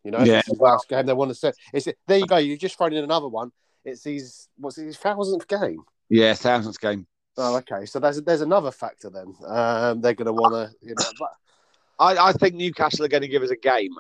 You 0.04 0.12
know, 0.12 0.24
yeah. 0.24 0.42
last 0.58 0.90
game 0.90 1.06
they 1.06 1.14
want 1.14 1.30
to 1.30 1.36
say. 1.36 1.52
It's 1.74 1.88
there. 2.08 2.18
You 2.18 2.26
go. 2.26 2.38
You 2.38 2.58
just 2.58 2.78
thrown 2.78 2.94
in 2.94 3.04
another 3.04 3.28
one. 3.28 3.52
It's 3.86 4.04
his 4.04 4.48
what's 4.58 4.78
his 4.78 4.98
thousandth 4.98 5.48
game. 5.48 5.84
Yeah, 6.10 6.34
thousandth 6.34 6.80
game. 6.80 7.06
Oh, 7.38 7.58
okay. 7.58 7.86
So 7.86 8.00
there's 8.00 8.22
there's 8.22 8.42
another 8.42 8.72
factor 8.72 9.10
then. 9.10 9.34
Um, 9.46 10.02
they're 10.02 10.14
going 10.14 10.26
to 10.26 10.34
want 10.34 10.54
to. 10.54 10.76
You 10.82 10.96
know, 10.98 11.12
but... 11.20 11.30
I 12.00 12.30
I 12.30 12.34
think 12.34 12.56
Newcastle 12.56 13.06
are 13.06 13.10
going 13.10 13.22
to 13.22 13.28
give 13.28 13.44
us 13.44 13.50
a 13.50 13.56
game, 13.56 13.96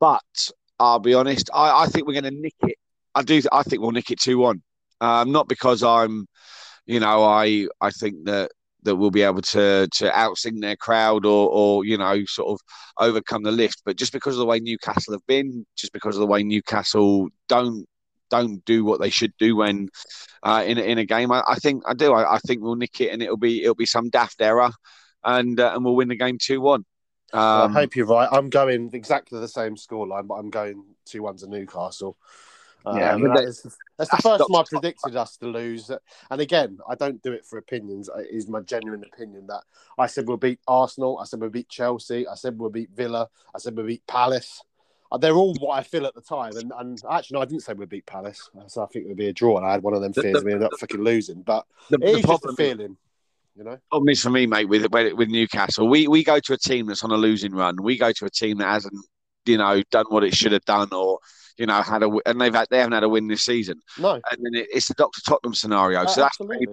but 0.00 0.50
I'll 0.78 0.98
be 0.98 1.14
honest. 1.14 1.50
I 1.52 1.84
I 1.84 1.86
think 1.86 2.06
we're 2.06 2.20
going 2.20 2.34
to 2.34 2.40
nick 2.40 2.54
it. 2.62 2.78
I 3.14 3.22
do. 3.22 3.40
I 3.52 3.62
think 3.62 3.82
we'll 3.82 3.92
nick 3.92 4.10
it 4.10 4.20
two 4.20 4.38
one. 4.38 4.62
Um, 5.00 5.30
not 5.30 5.48
because 5.48 5.82
I'm, 5.82 6.26
you 6.86 7.00
know, 7.00 7.24
I 7.24 7.68
I 7.80 7.90
think 7.90 8.24
that 8.24 8.50
that 8.86 8.96
we'll 8.96 9.10
be 9.10 9.22
able 9.22 9.42
to 9.42 9.86
to 9.92 10.10
outsing 10.10 10.60
their 10.60 10.76
crowd 10.76 11.26
or 11.26 11.48
or 11.50 11.84
you 11.84 11.98
know 11.98 12.24
sort 12.24 12.48
of 12.48 12.60
overcome 12.98 13.42
the 13.42 13.52
lift. 13.52 13.82
But 13.84 13.96
just 13.96 14.12
because 14.12 14.34
of 14.34 14.38
the 14.38 14.46
way 14.46 14.58
Newcastle 14.58 15.12
have 15.14 15.26
been, 15.26 15.66
just 15.76 15.92
because 15.92 16.16
of 16.16 16.20
the 16.20 16.26
way 16.26 16.42
Newcastle 16.42 17.28
don't 17.48 17.86
don't 18.30 18.64
do 18.64 18.84
what 18.84 19.00
they 19.00 19.10
should 19.10 19.32
do 19.38 19.56
when 19.56 19.88
uh, 20.42 20.64
in 20.66 20.78
in 20.78 20.98
a 20.98 21.04
game, 21.04 21.30
I, 21.30 21.42
I 21.46 21.56
think 21.56 21.82
I 21.86 21.94
do. 21.94 22.12
I, 22.12 22.36
I, 22.36 22.38
think 22.38 22.62
we'll 22.62 22.76
nick 22.76 23.00
it, 23.00 23.12
and 23.12 23.22
it'll 23.22 23.36
be 23.36 23.62
it'll 23.62 23.74
be 23.74 23.86
some 23.86 24.08
daft 24.08 24.40
error, 24.40 24.70
and 25.24 25.60
uh, 25.60 25.72
and 25.74 25.84
we'll 25.84 25.96
win 25.96 26.08
the 26.08 26.16
game 26.16 26.38
two 26.40 26.60
one. 26.60 26.84
Um, 27.32 27.70
I 27.70 27.80
hope 27.80 27.96
you're 27.96 28.06
right. 28.06 28.28
I'm 28.30 28.50
going 28.50 28.90
exactly 28.92 29.40
the 29.40 29.48
same 29.48 29.76
scoreline, 29.76 30.26
but 30.26 30.34
I'm 30.34 30.50
going 30.50 30.84
two 31.04 31.22
one 31.22 31.36
to 31.38 31.46
Newcastle. 31.46 32.16
Yeah, 32.94 33.14
Um, 33.14 33.22
but 33.22 33.34
that- 33.34 33.44
is- 33.44 33.62
that's 33.62 34.10
the 34.10 34.16
that's 34.16 34.22
first 34.22 34.44
time 34.48 34.56
I 34.56 34.62
predicted 34.68 35.16
us 35.16 35.36
to 35.38 35.46
lose. 35.48 35.90
And 36.30 36.40
again, 36.40 36.78
I 36.88 36.94
don't 36.94 37.20
do 37.22 37.32
it 37.32 37.44
for 37.44 37.58
opinions. 37.58 38.08
It 38.16 38.28
is 38.30 38.48
my 38.48 38.60
genuine 38.60 39.02
opinion 39.04 39.46
that 39.48 39.64
I 39.98 40.06
said 40.06 40.28
we'll 40.28 40.36
beat 40.36 40.60
Arsenal. 40.68 41.18
I 41.18 41.24
said 41.24 41.40
we'll 41.40 41.50
beat 41.50 41.68
Chelsea. 41.68 42.28
I 42.28 42.34
said 42.34 42.58
we'll 42.58 42.70
beat 42.70 42.90
Villa. 42.90 43.28
I 43.54 43.58
said 43.58 43.76
we'll 43.76 43.86
beat 43.86 44.06
Palace. 44.06 44.62
Uh, 45.10 45.18
They're 45.18 45.34
all 45.34 45.54
what 45.60 45.78
I 45.78 45.82
feel 45.82 46.06
at 46.06 46.14
the 46.14 46.20
time. 46.20 46.56
And, 46.56 46.72
and 46.78 47.02
actually, 47.10 47.36
no, 47.36 47.40
I 47.42 47.44
didn't 47.46 47.62
say 47.62 47.72
we'd 47.72 47.88
beat 47.88 48.06
Palace. 48.06 48.50
So 48.68 48.82
I 48.82 48.86
think 48.86 49.06
it 49.06 49.08
would 49.08 49.16
be 49.16 49.28
a 49.28 49.32
draw. 49.32 49.56
And 49.56 49.66
I 49.66 49.72
had 49.72 49.82
one 49.82 49.94
of 49.94 50.02
them 50.02 50.12
The- 50.12 50.22
fears 50.22 50.40
the- 50.40 50.44
we 50.44 50.52
ended 50.52 50.66
up 50.72 50.78
fucking 50.78 51.00
losing. 51.02 51.42
But 51.42 51.66
The, 51.90 51.96
it 51.96 52.00
the 52.00 52.06
is 52.06 52.12
just 52.14 52.24
a 52.24 52.28
problem, 52.38 52.56
feeling, 52.56 52.96
you 53.56 53.64
know? 53.64 53.78
problem 53.90 54.08
is 54.10 54.22
for 54.22 54.30
me, 54.30 54.46
mate, 54.46 54.66
with 54.68 54.86
with 54.92 55.28
Newcastle, 55.28 55.88
we 55.88 56.06
we 56.06 56.22
go 56.22 56.38
to 56.38 56.52
a 56.52 56.58
team 56.58 56.86
that's 56.86 57.02
on 57.02 57.10
a 57.10 57.16
losing 57.16 57.52
run. 57.52 57.82
We 57.82 57.96
go 57.98 58.12
to 58.12 58.24
a 58.26 58.30
team 58.30 58.58
that 58.58 58.66
hasn't, 58.68 58.94
you 59.44 59.58
know, 59.58 59.82
done 59.90 60.06
what 60.08 60.22
it 60.24 60.34
should 60.34 60.52
have 60.52 60.64
done, 60.64 60.88
or 60.92 61.18
you 61.56 61.66
know, 61.66 61.80
had 61.82 62.02
a 62.02 62.10
and 62.26 62.40
they've 62.40 62.54
had, 62.54 62.68
they 62.70 62.78
haven't 62.78 62.92
had 62.92 63.02
a 63.04 63.08
win 63.08 63.28
this 63.28 63.44
season. 63.44 63.80
No, 63.98 64.12
And 64.14 64.38
then 64.42 64.54
it, 64.62 64.68
it's 64.72 64.88
the 64.88 64.94
Doctor 64.94 65.20
Tottenham 65.26 65.54
scenario. 65.54 66.00
uh, 66.00 66.06
so 66.06 66.20
that's 66.22 66.40
absolutely. 66.40 66.66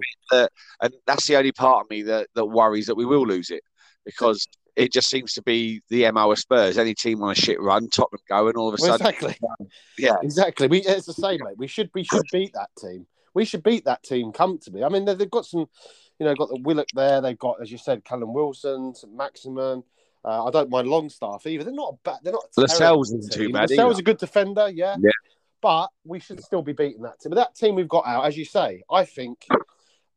and 0.82 0.94
that's 1.08 1.28
the 1.28 1.36
only 1.38 1.52
part 1.52 1.86
of 1.86 1.90
me 1.90 2.04
that 2.04 2.28
that 2.36 2.46
worries 2.46 2.88
that 2.88 2.96
we 2.96 3.06
will 3.06 3.26
lose 3.26 3.50
it 3.50 3.62
because 4.06 4.48
it 4.76 4.92
just 4.92 5.10
seems 5.10 5.34
to 5.34 5.42
be 5.42 5.82
the 5.90 6.10
mo 6.12 6.32
of 6.32 6.40
Spurs. 6.40 6.78
Any 6.78 6.94
team 6.94 7.22
on 7.22 7.32
a 7.32 7.36
shit 7.36 7.62
run, 7.62 7.90
Tottenham 7.90 8.22
go, 8.28 8.48
and 8.48 8.58
all 8.58 8.70
of 8.70 8.80
a 8.80 8.82
Well, 8.82 8.98
sudden, 8.98 9.08
exactly. 9.08 9.38
yeah, 9.98 10.16
Exactly. 10.22 10.68
We 10.68 10.80
it's 10.80 11.06
the 11.06 11.14
same, 11.14 11.40
mate. 11.44 11.58
We 11.58 11.68
should 11.68 11.90
we 11.94 12.04
should 12.04 12.24
beat 12.32 12.54
that 12.54 12.70
team. 12.80 13.06
We 13.34 13.46
should 13.46 13.64
beat 13.64 13.86
that 13.86 14.04
team 14.04 14.32
comfortably. 14.32 14.84
I 14.84 14.90
mean, 14.90 15.06
they've, 15.06 15.30
got 15.30 15.46
some, 15.48 15.66
you 16.20 16.26
know, 16.26 16.36
got 16.36 16.50
the 16.50 16.62
Willock 16.62 16.90
there. 16.94 17.20
They've 17.20 17.38
got, 17.38 17.60
as 17.62 17.72
you 17.72 17.80
said, 17.80 18.06
Callum 18.06 18.32
Wilson, 18.32 18.94
Saint-Maximin. 18.94 19.84
Uh, 20.26 20.46
I 20.46 20.52
don't 20.52 20.70
mind 20.70 20.88
Longstaff 20.88 21.46
either. 21.46 21.64
They're 21.64 21.74
not 21.74 21.94
a 21.94 21.98
bad. 22.04 22.20
They're 22.24 22.34
not. 22.34 22.46
Lascelles 22.56 23.12
isn't 23.12 23.34
too 23.34 23.52
bad 23.52 23.70
Lascelles 23.70 24.00
a 24.00 24.04
good 24.04 24.18
defender, 24.18 24.70
yeah. 24.70 24.96
Yeah. 25.00 25.12
But 25.62 25.90
we 26.06 26.20
should 26.20 26.42
still 26.44 26.62
be 26.62 26.74
beating 26.74 27.02
that 27.04 27.20
team. 27.20 27.32
But 27.32 27.36
that 27.36 27.56
team 27.56 27.76
we've 27.76 27.88
got 27.88 28.06
out, 28.06 28.26
as 28.26 28.38
you 28.38 28.46
say, 28.46 28.84
I 28.90 29.06
think. 29.06 29.46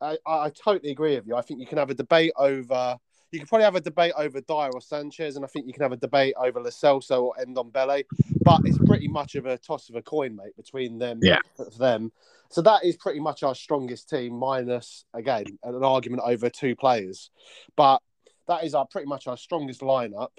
I, 0.00 0.18
I 0.26 0.50
totally 0.50 0.90
agree 0.90 1.14
with 1.14 1.26
you. 1.26 1.36
I 1.36 1.42
think 1.42 1.60
you 1.60 1.66
can 1.66 1.78
have 1.78 1.90
a 1.90 1.94
debate 1.94 2.32
over. 2.36 2.98
You 3.32 3.40
can 3.40 3.48
probably 3.48 3.64
have 3.64 3.76
a 3.76 3.80
debate 3.80 4.12
over 4.16 4.40
Dier 4.40 4.70
or 4.72 4.80
Sanchez, 4.80 5.36
and 5.36 5.44
I 5.44 5.48
think 5.48 5.66
you 5.66 5.72
can 5.72 5.82
have 5.82 5.92
a 5.92 5.96
debate 5.96 6.34
over 6.38 6.60
Celso 6.60 7.22
or 7.22 7.34
Ndombele. 7.40 8.04
But 8.42 8.60
it's 8.64 8.78
pretty 8.86 9.08
much 9.08 9.34
of 9.34 9.46
a 9.46 9.58
toss 9.58 9.88
of 9.88 9.96
a 9.96 10.02
coin, 10.02 10.36
mate, 10.36 10.56
between 10.56 10.98
them. 10.98 11.20
Yeah. 11.22 11.38
them. 11.78 12.12
So 12.50 12.62
that 12.62 12.84
is 12.84 12.96
pretty 12.96 13.20
much 13.20 13.42
our 13.42 13.54
strongest 13.54 14.08
team, 14.08 14.34
minus 14.34 15.04
again 15.14 15.46
an 15.64 15.82
argument 15.82 16.22
over 16.24 16.48
two 16.48 16.76
players. 16.76 17.30
But 17.74 18.00
that 18.48 18.64
is 18.64 18.74
our 18.74 18.86
pretty 18.86 19.06
much 19.06 19.26
our 19.26 19.36
strongest 19.36 19.80
lineup. 19.80 20.30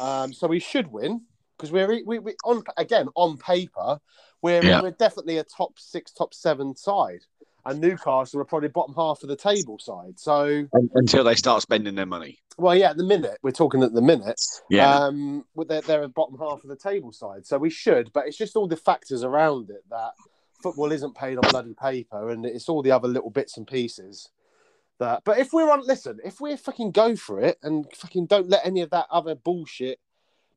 Um, 0.00 0.32
so 0.32 0.46
we 0.46 0.58
should 0.60 0.88
win 0.88 1.22
because 1.56 1.70
we're 1.72 2.02
we, 2.04 2.18
we 2.18 2.34
on 2.44 2.62
again 2.76 3.08
on 3.14 3.36
paper 3.38 4.00
we're 4.42 4.64
Yeah. 4.64 4.80
we're 4.82 4.92
definitely 4.92 5.38
a 5.38 5.44
top 5.44 5.78
six, 5.78 6.10
top 6.12 6.32
seven 6.32 6.74
side, 6.74 7.20
and 7.66 7.78
Newcastle 7.80 8.40
are 8.40 8.44
probably 8.44 8.68
bottom 8.68 8.94
half 8.94 9.22
of 9.22 9.28
the 9.28 9.36
table 9.36 9.78
side. 9.78 10.18
So 10.18 10.66
until 10.94 11.24
they 11.24 11.34
start 11.34 11.62
spending 11.62 11.94
their 11.94 12.06
money. 12.06 12.38
well, 12.56 12.74
yeah, 12.74 12.90
at 12.90 12.96
the 12.96 13.04
minute 13.04 13.38
we're 13.42 13.50
talking 13.52 13.82
at 13.82 13.92
the 13.92 14.00
minute. 14.02 14.40
Yeah, 14.70 14.96
Um, 14.96 15.44
they're, 15.68 15.82
they're 15.82 16.02
at 16.04 16.14
bottom 16.14 16.38
half 16.38 16.62
of 16.64 16.68
the 16.70 16.76
table 16.76 17.12
side, 17.12 17.46
so 17.46 17.58
we 17.58 17.70
should. 17.70 18.12
But 18.14 18.26
it's 18.26 18.38
just 18.38 18.56
all 18.56 18.66
the 18.66 18.76
factors 18.76 19.22
around 19.22 19.68
it 19.70 19.84
that 19.90 20.12
football 20.62 20.90
isn't 20.90 21.14
paid 21.14 21.36
on 21.36 21.50
bloody 21.50 21.74
paper, 21.74 22.30
and 22.30 22.44
it's 22.46 22.68
all 22.68 22.82
the 22.82 22.92
other 22.92 23.08
little 23.08 23.30
bits 23.30 23.56
and 23.58 23.66
pieces. 23.66 24.30
That, 25.00 25.22
but 25.24 25.38
if 25.38 25.52
we're 25.52 25.70
on, 25.70 25.80
listen, 25.86 26.20
if 26.24 26.40
we 26.40 26.54
fucking 26.56 26.92
go 26.92 27.16
for 27.16 27.40
it 27.40 27.58
and 27.62 27.86
fucking 27.96 28.26
don't 28.26 28.48
let 28.50 28.64
any 28.66 28.82
of 28.82 28.90
that 28.90 29.06
other 29.10 29.34
bullshit 29.34 29.98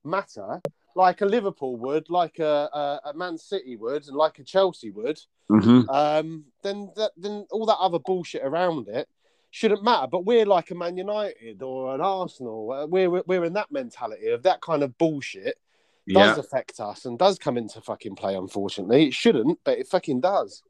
matter, 0.03 0.62
like 0.95 1.21
a 1.21 1.25
Liverpool 1.25 1.77
would, 1.77 2.09
like 2.09 2.39
a, 2.39 2.69
a, 2.73 3.09
a 3.09 3.13
Man 3.15 3.38
City 3.38 3.77
would, 3.77 4.05
and 4.05 4.15
like 4.17 4.39
a 4.39 4.43
Chelsea 4.43 4.91
would, 4.91 5.17
Mhm. 5.50 5.89
um, 5.89 6.45
then 6.62 6.91
that 6.95 7.12
then 7.17 7.45
all 7.51 7.65
that 7.65 7.77
other 7.79 8.00
bullshit 8.00 8.43
around 8.43 8.88
it 8.89 9.07
shouldn't 9.50 9.83
matter. 9.83 10.07
But 10.07 10.25
we're 10.25 10.45
like 10.45 10.71
a 10.71 10.75
Man 10.75 10.97
United 10.97 11.62
or 11.62 11.95
an 11.95 12.01
Arsenal. 12.01 12.71
Uh, 12.71 12.85
We're 12.88 13.09
we're- 13.09 13.23
we're 13.25 13.45
in 13.45 13.53
that 13.53 13.71
mentality 13.71 14.27
of 14.29 14.43
that 14.43 14.62
kind 14.62 14.83
of 14.83 14.97
bullshit 14.97 15.57
does 16.07 16.35
yeah. 16.35 16.39
affect 16.39 16.79
us 16.81 17.05
and 17.05 17.17
does 17.17 17.39
come 17.39 17.57
into 17.57 17.79
fucking 17.79 18.15
play. 18.17 18.35
Unfortunately, 18.35 19.07
it 19.07 19.13
shouldn't, 19.13 19.57
but 19.63 19.77
it 19.79 19.88
fucking 19.88 20.19
does. 20.19 20.63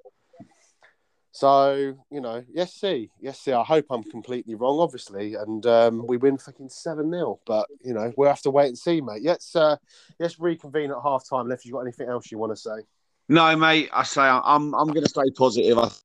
So 1.33 1.95
you 2.11 2.21
know, 2.21 2.43
yes, 2.53 2.75
see, 2.75 3.09
yes, 3.19 3.39
see. 3.39 3.53
I 3.53 3.63
hope 3.63 3.87
I'm 3.89 4.03
completely 4.03 4.53
wrong, 4.53 4.79
obviously, 4.79 5.33
and 5.33 5.65
um, 5.65 6.05
we 6.05 6.15
win 6.17 6.37
fucking 6.37 6.69
seven 6.69 7.09
0 7.11 7.39
But 7.47 7.67
you 7.83 7.95
know, 7.95 8.13
we'll 8.15 8.29
have 8.29 8.43
to 8.43 8.51
wait 8.51 8.67
and 8.67 8.77
see, 8.77 9.01
mate. 9.01 9.23
Let's 9.23 9.55
uh, 9.55 9.77
let's 10.19 10.39
reconvene 10.39 10.91
at 10.91 10.97
half 11.03 11.27
time. 11.27 11.51
If 11.51 11.65
you've 11.65 11.73
got 11.73 11.81
anything 11.81 12.07
else 12.07 12.31
you 12.31 12.37
want 12.37 12.51
to 12.51 12.55
say. 12.55 12.85
No, 13.29 13.55
mate. 13.55 13.89
I 13.91 14.03
say 14.03 14.21
I'm 14.21 14.75
I'm 14.75 14.87
going 14.89 15.03
to 15.03 15.09
stay 15.09 15.31
positive. 15.35 15.79
I 15.79 15.89
think 15.89 16.03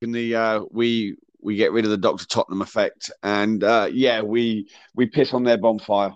in 0.00 0.12
the 0.12 0.34
uh, 0.34 0.64
we 0.70 1.18
we 1.42 1.56
get 1.56 1.72
rid 1.72 1.84
of 1.84 1.90
the 1.90 1.98
Doctor 1.98 2.24
Tottenham 2.24 2.62
effect, 2.62 3.10
and 3.22 3.62
uh, 3.62 3.88
yeah, 3.92 4.22
we 4.22 4.70
we 4.94 5.04
piss 5.04 5.34
on 5.34 5.44
their 5.44 5.58
bonfire. 5.58 6.14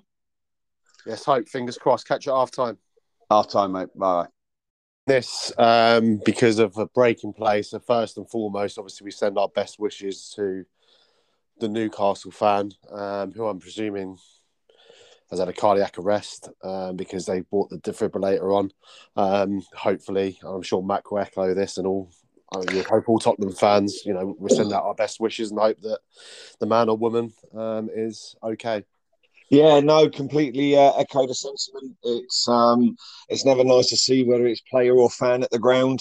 Yes, 1.04 1.26
hope. 1.26 1.46
Fingers 1.46 1.76
crossed. 1.76 2.08
Catch 2.08 2.24
you 2.24 2.32
at 2.32 2.38
half 2.38 2.50
time. 2.50 2.78
Half 3.30 3.50
time, 3.50 3.72
mate. 3.72 3.88
Bye. 3.94 4.28
This 5.08 5.52
um, 5.58 6.20
because 6.24 6.58
of 6.58 6.76
a 6.76 6.86
break 6.86 7.24
in 7.24 7.32
place. 7.32 7.70
So 7.70 7.80
first 7.80 8.16
and 8.16 8.28
foremost, 8.30 8.78
obviously, 8.78 9.06
we 9.06 9.10
send 9.10 9.38
our 9.38 9.48
best 9.48 9.80
wishes 9.80 10.32
to 10.36 10.64
the 11.58 11.68
Newcastle 11.68 12.30
fan, 12.30 12.72
um, 12.92 13.32
who 13.32 13.46
I'm 13.46 13.58
presuming 13.58 14.18
has 15.30 15.40
had 15.40 15.48
a 15.48 15.52
cardiac 15.52 15.98
arrest 15.98 16.48
um, 16.62 16.96
because 16.96 17.26
they 17.26 17.40
brought 17.40 17.70
the 17.70 17.78
defibrillator 17.78 18.54
on. 18.54 18.72
Um, 19.16 19.62
hopefully, 19.74 20.38
I'm 20.42 20.62
sure 20.62 20.82
Mac 20.82 21.10
will 21.10 21.18
echo 21.18 21.54
this 21.54 21.78
and 21.78 21.86
all. 21.86 22.10
I 22.50 22.58
would 22.58 22.86
hope 22.86 23.08
all 23.10 23.18
Tottenham 23.18 23.52
fans, 23.52 24.06
you 24.06 24.14
know, 24.14 24.34
we 24.38 24.48
send 24.48 24.72
out 24.72 24.84
our 24.84 24.94
best 24.94 25.20
wishes 25.20 25.50
and 25.50 25.60
hope 25.60 25.82
that 25.82 25.98
the 26.60 26.66
man 26.66 26.88
or 26.88 26.96
woman 26.96 27.34
um, 27.54 27.90
is 27.94 28.36
okay. 28.42 28.84
Yeah, 29.50 29.80
no, 29.80 30.08
completely 30.10 30.76
uh, 30.76 30.92
echo 30.98 31.26
the 31.26 31.34
sentiment. 31.34 31.96
It's 32.02 32.46
um, 32.48 32.96
it's 33.28 33.44
never 33.46 33.64
nice 33.64 33.88
to 33.88 33.96
see 33.96 34.22
whether 34.24 34.46
it's 34.46 34.60
player 34.70 34.94
or 34.94 35.08
fan 35.10 35.42
at 35.42 35.50
the 35.50 35.58
ground. 35.58 36.00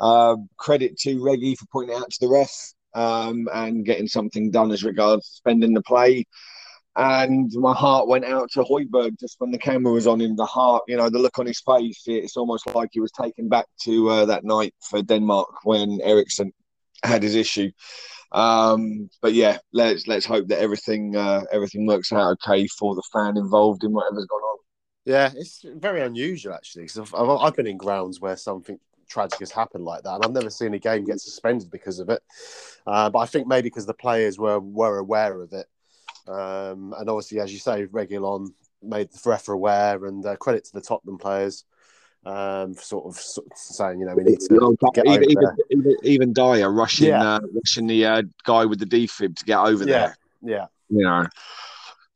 Uh, 0.00 0.36
credit 0.56 0.96
to 0.98 1.22
Reggie 1.22 1.54
for 1.56 1.66
pointing 1.72 1.96
out 1.96 2.10
to 2.10 2.18
the 2.20 2.28
ref 2.28 2.50
um, 2.94 3.48
and 3.52 3.84
getting 3.84 4.06
something 4.08 4.50
done 4.50 4.70
as 4.72 4.84
regards 4.84 5.26
spending 5.26 5.74
the 5.74 5.82
play. 5.82 6.24
And 6.96 7.50
my 7.54 7.74
heart 7.74 8.08
went 8.08 8.24
out 8.24 8.50
to 8.52 8.62
Højbjerg 8.62 9.20
just 9.20 9.36
when 9.38 9.50
the 9.50 9.58
camera 9.58 9.92
was 9.92 10.06
on 10.06 10.20
him. 10.20 10.34
The 10.34 10.46
heart, 10.46 10.82
you 10.88 10.96
know, 10.96 11.10
the 11.10 11.18
look 11.18 11.38
on 11.38 11.46
his 11.46 11.60
face, 11.60 12.02
it's 12.06 12.38
almost 12.38 12.66
like 12.74 12.90
he 12.92 13.00
was 13.00 13.12
taken 13.12 13.48
back 13.48 13.66
to 13.84 14.08
uh, 14.08 14.24
that 14.26 14.44
night 14.44 14.74
for 14.80 15.02
Denmark 15.02 15.48
when 15.64 16.00
Eriksen 16.02 16.52
had 17.02 17.22
his 17.22 17.34
issue. 17.34 17.70
Um, 18.32 19.08
but 19.22 19.34
yeah, 19.34 19.58
let's 19.72 20.06
let's 20.06 20.26
hope 20.26 20.48
that 20.48 20.58
everything 20.58 21.16
uh, 21.16 21.44
everything 21.52 21.86
works 21.86 22.12
out 22.12 22.32
okay 22.32 22.66
for 22.66 22.94
the 22.94 23.02
fan 23.12 23.36
involved 23.36 23.84
in 23.84 23.92
whatever's 23.92 24.26
gone 24.26 24.40
on. 24.40 24.58
Yeah, 25.04 25.30
it's 25.36 25.64
very 25.76 26.02
unusual 26.02 26.54
actually. 26.54 26.84
Because 26.84 27.12
I've, 27.14 27.14
I've, 27.14 27.54
been 27.54 27.68
in 27.68 27.76
grounds 27.76 28.20
where 28.20 28.36
something 28.36 28.78
tragic 29.08 29.38
has 29.38 29.52
happened 29.52 29.84
like 29.84 30.02
that, 30.02 30.16
and 30.16 30.24
I've 30.24 30.32
never 30.32 30.50
seen 30.50 30.74
a 30.74 30.78
game 30.78 31.04
get 31.04 31.20
suspended 31.20 31.70
because 31.70 32.00
of 32.00 32.10
it. 32.10 32.22
Uh, 32.86 33.10
but 33.10 33.20
I 33.20 33.26
think 33.26 33.46
maybe 33.46 33.68
because 33.68 33.86
the 33.86 33.94
players 33.94 34.38
were 34.38 34.58
were 34.58 34.98
aware 34.98 35.40
of 35.40 35.52
it, 35.52 35.66
um, 36.28 36.94
and 36.98 37.08
obviously, 37.08 37.40
as 37.40 37.52
you 37.52 37.58
say, 37.58 37.86
Reguilon 37.86 38.48
made 38.82 39.10
the 39.10 39.20
ref 39.24 39.48
aware, 39.48 40.04
and 40.04 40.26
uh, 40.26 40.36
credit 40.36 40.64
to 40.64 40.72
the 40.72 40.80
Tottenham 40.80 41.18
players 41.18 41.64
um, 42.26 42.74
sort 42.74 43.06
of, 43.06 43.16
saying, 43.54 44.00
you 44.00 44.06
know, 44.06 44.14
we 44.14 44.24
need 44.24 44.40
to 44.40 44.76
get 44.94 45.06
over 45.06 45.22
even, 45.22 45.30
even, 45.30 45.44
there. 45.44 45.56
even 45.70 45.96
even 46.02 46.32
Dier 46.32 46.70
rushing 46.70 47.08
Yeah. 47.08 47.36
uh, 47.36 47.40
rushing 47.54 47.86
the 47.86 48.04
uh, 48.04 48.22
guy 48.44 48.64
with 48.64 48.80
the 48.80 48.86
defib 48.86 49.36
to 49.36 49.44
get 49.44 49.58
over 49.58 49.84
Yeah, 49.84 49.92
there. 49.92 50.16
yeah. 50.42 50.66
You 50.88 51.04
know. 51.04 51.26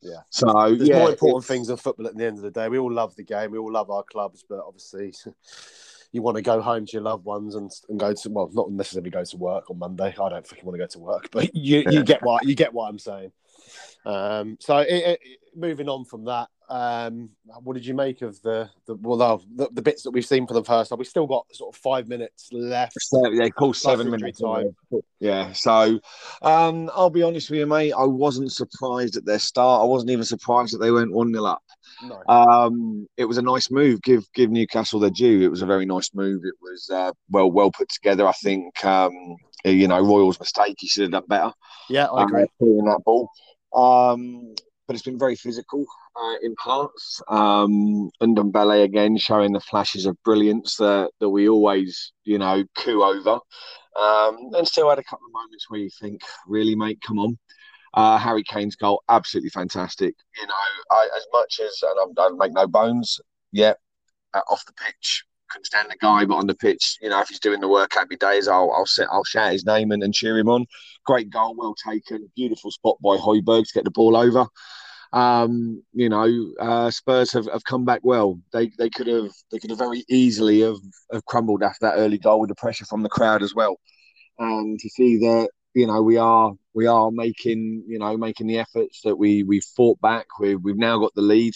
Yeah. 0.01 0.21
So 0.29 0.75
There's 0.75 0.89
yeah, 0.89 0.97
more 0.97 1.11
important 1.11 1.45
things 1.45 1.67
than 1.67 1.77
football 1.77 2.07
at 2.07 2.17
the 2.17 2.25
end 2.25 2.37
of 2.37 2.43
the 2.43 2.51
day. 2.51 2.67
We 2.67 2.77
all 2.79 2.91
love 2.91 3.15
the 3.15 3.23
game. 3.23 3.51
We 3.51 3.57
all 3.59 3.71
love 3.71 3.89
our 3.89 4.03
clubs, 4.03 4.43
but 4.47 4.59
obviously, 4.65 5.13
you 6.11 6.21
want 6.21 6.35
to 6.35 6.41
go 6.41 6.59
home 6.59 6.85
to 6.85 6.91
your 6.91 7.03
loved 7.03 7.23
ones 7.23 7.55
and, 7.55 7.71
and 7.87 7.99
go 7.99 8.13
to 8.13 8.29
well, 8.29 8.49
not 8.51 8.69
necessarily 8.71 9.11
go 9.11 9.23
to 9.23 9.37
work 9.37 9.69
on 9.69 9.79
Monday. 9.79 10.13
I 10.19 10.29
don't 10.29 10.45
fucking 10.45 10.65
want 10.65 10.75
to 10.75 10.83
go 10.83 10.87
to 10.87 10.99
work, 10.99 11.29
but 11.31 11.55
you 11.55 11.85
you 11.89 12.03
get 12.03 12.21
what 12.21 12.45
you 12.45 12.55
get 12.55 12.73
what 12.73 12.89
I'm 12.89 12.99
saying. 12.99 13.31
Um, 14.05 14.57
so 14.59 14.79
it, 14.79 14.89
it, 14.89 15.19
moving 15.55 15.87
on 15.87 16.03
from 16.03 16.25
that, 16.25 16.49
um, 16.71 17.29
what 17.63 17.73
did 17.73 17.85
you 17.85 17.93
make 17.93 18.21
of 18.21 18.41
the 18.43 18.69
the 18.85 18.95
well 18.95 19.43
the, 19.55 19.69
the 19.73 19.81
bits 19.81 20.03
that 20.03 20.11
we've 20.11 20.25
seen 20.25 20.47
for 20.47 20.53
the 20.53 20.63
first 20.63 20.89
half? 20.89 20.97
We 20.97 21.03
still 21.03 21.27
got 21.27 21.45
sort 21.53 21.75
of 21.75 21.81
five 21.81 22.07
minutes 22.07 22.47
left. 22.53 22.95
They 23.37 23.49
call 23.49 23.73
seven 23.73 24.09
minutes 24.09 24.39
time. 24.39 24.73
Yeah. 25.19 25.51
So, 25.51 25.99
um, 26.41 26.89
I'll 26.95 27.09
be 27.09 27.23
honest 27.23 27.49
with 27.49 27.59
you, 27.59 27.65
mate. 27.65 27.91
I 27.91 28.05
wasn't 28.05 28.53
surprised 28.53 29.17
at 29.17 29.25
their 29.25 29.37
start. 29.37 29.81
I 29.81 29.85
wasn't 29.85 30.11
even 30.11 30.23
surprised 30.23 30.73
that 30.73 30.77
they 30.77 30.91
went 30.91 31.11
one 31.11 31.33
0 31.33 31.43
up. 31.43 31.61
No, 32.03 32.23
Um, 32.29 33.05
it 33.17 33.25
was 33.25 33.37
a 33.37 33.41
nice 33.41 33.69
move. 33.69 34.01
Give 34.01 34.23
give 34.33 34.49
Newcastle 34.49 35.01
their 35.01 35.09
due. 35.09 35.41
It 35.41 35.51
was 35.51 35.61
a 35.61 35.65
very 35.67 35.85
nice 35.85 36.11
move. 36.13 36.41
It 36.45 36.55
was 36.61 36.89
uh, 36.89 37.11
well 37.29 37.51
well 37.51 37.71
put 37.71 37.89
together. 37.89 38.25
I 38.25 38.33
think 38.41 38.83
um, 38.85 39.11
you 39.65 39.89
know 39.89 39.99
Royal's 39.99 40.39
mistake. 40.39 40.77
He 40.79 40.87
should 40.87 41.03
have 41.03 41.11
done 41.11 41.27
better. 41.27 41.51
yeah, 41.89 42.05
I 42.05 42.23
agree. 42.23 42.43
Uh, 42.43 42.47
that 42.85 43.01
ball. 43.05 43.29
Um, 43.75 44.55
but 44.87 44.95
it's 44.95 45.03
been 45.03 45.19
very 45.19 45.35
physical. 45.35 45.85
Uh, 46.15 46.35
in 46.41 46.55
parts. 46.55 47.21
Um, 47.27 48.09
Ndombele 48.21 48.83
again 48.83 49.17
showing 49.17 49.53
the 49.53 49.59
flashes 49.59 50.05
of 50.05 50.21
brilliance 50.23 50.75
that, 50.77 51.11
that 51.19 51.29
we 51.29 51.49
always, 51.49 52.11
you 52.23 52.37
know, 52.37 52.63
coo 52.77 53.03
over. 53.03 53.39
Um, 53.99 54.37
and 54.53 54.67
still 54.67 54.89
had 54.89 54.99
a 54.99 55.03
couple 55.03 55.27
of 55.27 55.33
moments 55.33 55.69
where 55.69 55.79
you 55.79 55.89
think, 55.99 56.21
really, 56.47 56.75
mate, 56.75 56.99
come 57.05 57.19
on. 57.19 57.37
Uh, 57.93 58.17
Harry 58.17 58.43
Kane's 58.43 58.77
goal, 58.77 59.03
absolutely 59.09 59.49
fantastic. 59.49 60.15
You 60.39 60.47
know, 60.47 60.53
I, 60.91 61.09
as 61.17 61.25
much 61.33 61.59
as, 61.59 61.81
and 61.83 61.99
I 61.99 62.05
don't 62.15 62.37
make 62.37 62.53
no 62.53 62.67
bones, 62.67 63.19
yeah, 63.51 63.73
uh, 64.33 64.41
off 64.49 64.65
the 64.65 64.73
pitch, 64.73 65.25
couldn't 65.49 65.65
stand 65.65 65.89
the 65.91 65.97
guy, 65.97 66.23
but 66.23 66.35
on 66.35 66.47
the 66.47 66.55
pitch, 66.55 66.97
you 67.01 67.09
know, 67.09 67.19
if 67.19 67.27
he's 67.27 67.39
doing 67.41 67.59
the 67.59 67.67
work 67.67 67.93
happy 67.93 68.15
days, 68.15 68.47
I'll 68.47 68.71
I'll 68.71 68.85
sit, 68.85 69.07
I'll 69.11 69.25
shout 69.25 69.51
his 69.51 69.65
name 69.65 69.91
and, 69.91 70.01
and 70.01 70.13
cheer 70.13 70.37
him 70.37 70.47
on. 70.47 70.65
Great 71.05 71.29
goal, 71.29 71.55
well 71.57 71.75
taken, 71.75 72.31
beautiful 72.35 72.71
spot 72.71 72.95
by 73.03 73.17
Højbjerg 73.17 73.67
to 73.67 73.73
get 73.73 73.83
the 73.83 73.91
ball 73.91 74.15
over. 74.15 74.47
Um, 75.13 75.83
you 75.93 76.07
know, 76.07 76.53
uh, 76.59 76.89
Spurs 76.89 77.33
have, 77.33 77.45
have 77.51 77.63
come 77.65 77.83
back 77.83 77.99
well. 78.03 78.39
They 78.53 78.71
they 78.77 78.89
could 78.89 79.07
have 79.07 79.31
they 79.51 79.59
could 79.59 79.69
have 79.69 79.79
very 79.79 80.03
easily 80.09 80.61
have, 80.61 80.77
have 81.11 81.25
crumbled 81.25 81.63
after 81.63 81.87
that 81.87 81.95
early 81.97 82.17
goal 82.17 82.39
with 82.39 82.49
the 82.49 82.55
pressure 82.55 82.85
from 82.85 83.03
the 83.03 83.09
crowd 83.09 83.43
as 83.43 83.53
well. 83.53 83.77
And 84.39 84.79
to 84.79 84.89
see 84.89 85.17
that 85.19 85.49
you 85.73 85.87
know 85.87 86.01
we 86.01 86.17
are 86.17 86.53
we 86.73 86.87
are 86.87 87.11
making 87.11 87.83
you 87.87 87.99
know 87.99 88.15
making 88.17 88.47
the 88.47 88.59
efforts 88.59 89.01
that 89.03 89.17
we 89.17 89.43
we 89.43 89.61
fought 89.75 89.99
back. 90.01 90.27
We 90.39 90.55
we've 90.55 90.77
now 90.77 90.97
got 90.99 91.13
the 91.13 91.21
lead, 91.21 91.53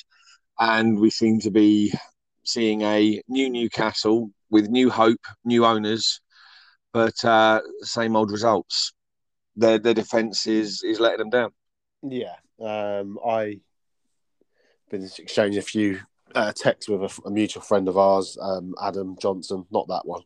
and 0.60 1.00
we 1.00 1.10
seem 1.10 1.40
to 1.42 1.52
be 1.52 1.94
seeing 2.44 2.82
a 2.82 3.22
new 3.28 3.50
Newcastle 3.50 4.32
with 4.50 4.70
new 4.70 4.90
hope, 4.90 5.26
new 5.44 5.66
owners, 5.66 6.22
but 6.94 7.24
uh, 7.24 7.62
same 7.82 8.16
old 8.16 8.32
results. 8.32 8.94
Their 9.56 9.80
their 9.80 9.94
defence 9.94 10.46
is 10.46 10.84
is 10.84 11.00
letting 11.00 11.20
them 11.20 11.30
down. 11.30 11.52
Yeah, 12.04 12.36
um, 12.60 13.20
I 13.26 13.60
been 14.90 15.04
exchanging 15.04 15.60
a 15.60 15.64
few 15.64 16.00
uh, 16.34 16.52
texts 16.54 16.90
with 16.90 17.02
a, 17.02 17.22
a, 17.28 17.32
mutual 17.32 17.64
friend 17.64 17.88
of 17.88 17.98
ours, 17.98 18.38
um, 18.42 18.76
Adam 18.82 19.16
Johnson. 19.20 19.66
Not 19.72 19.88
that 19.88 20.06
one. 20.06 20.22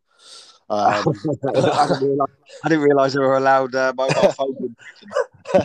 Um, 0.70 1.06
I 1.56 2.68
didn't 2.68 2.84
realise 2.84 3.14
they 3.14 3.20
were 3.20 3.38
allowed 3.38 3.74
uh, 3.74 3.94
mobile 3.96 4.32
phone. 4.32 4.76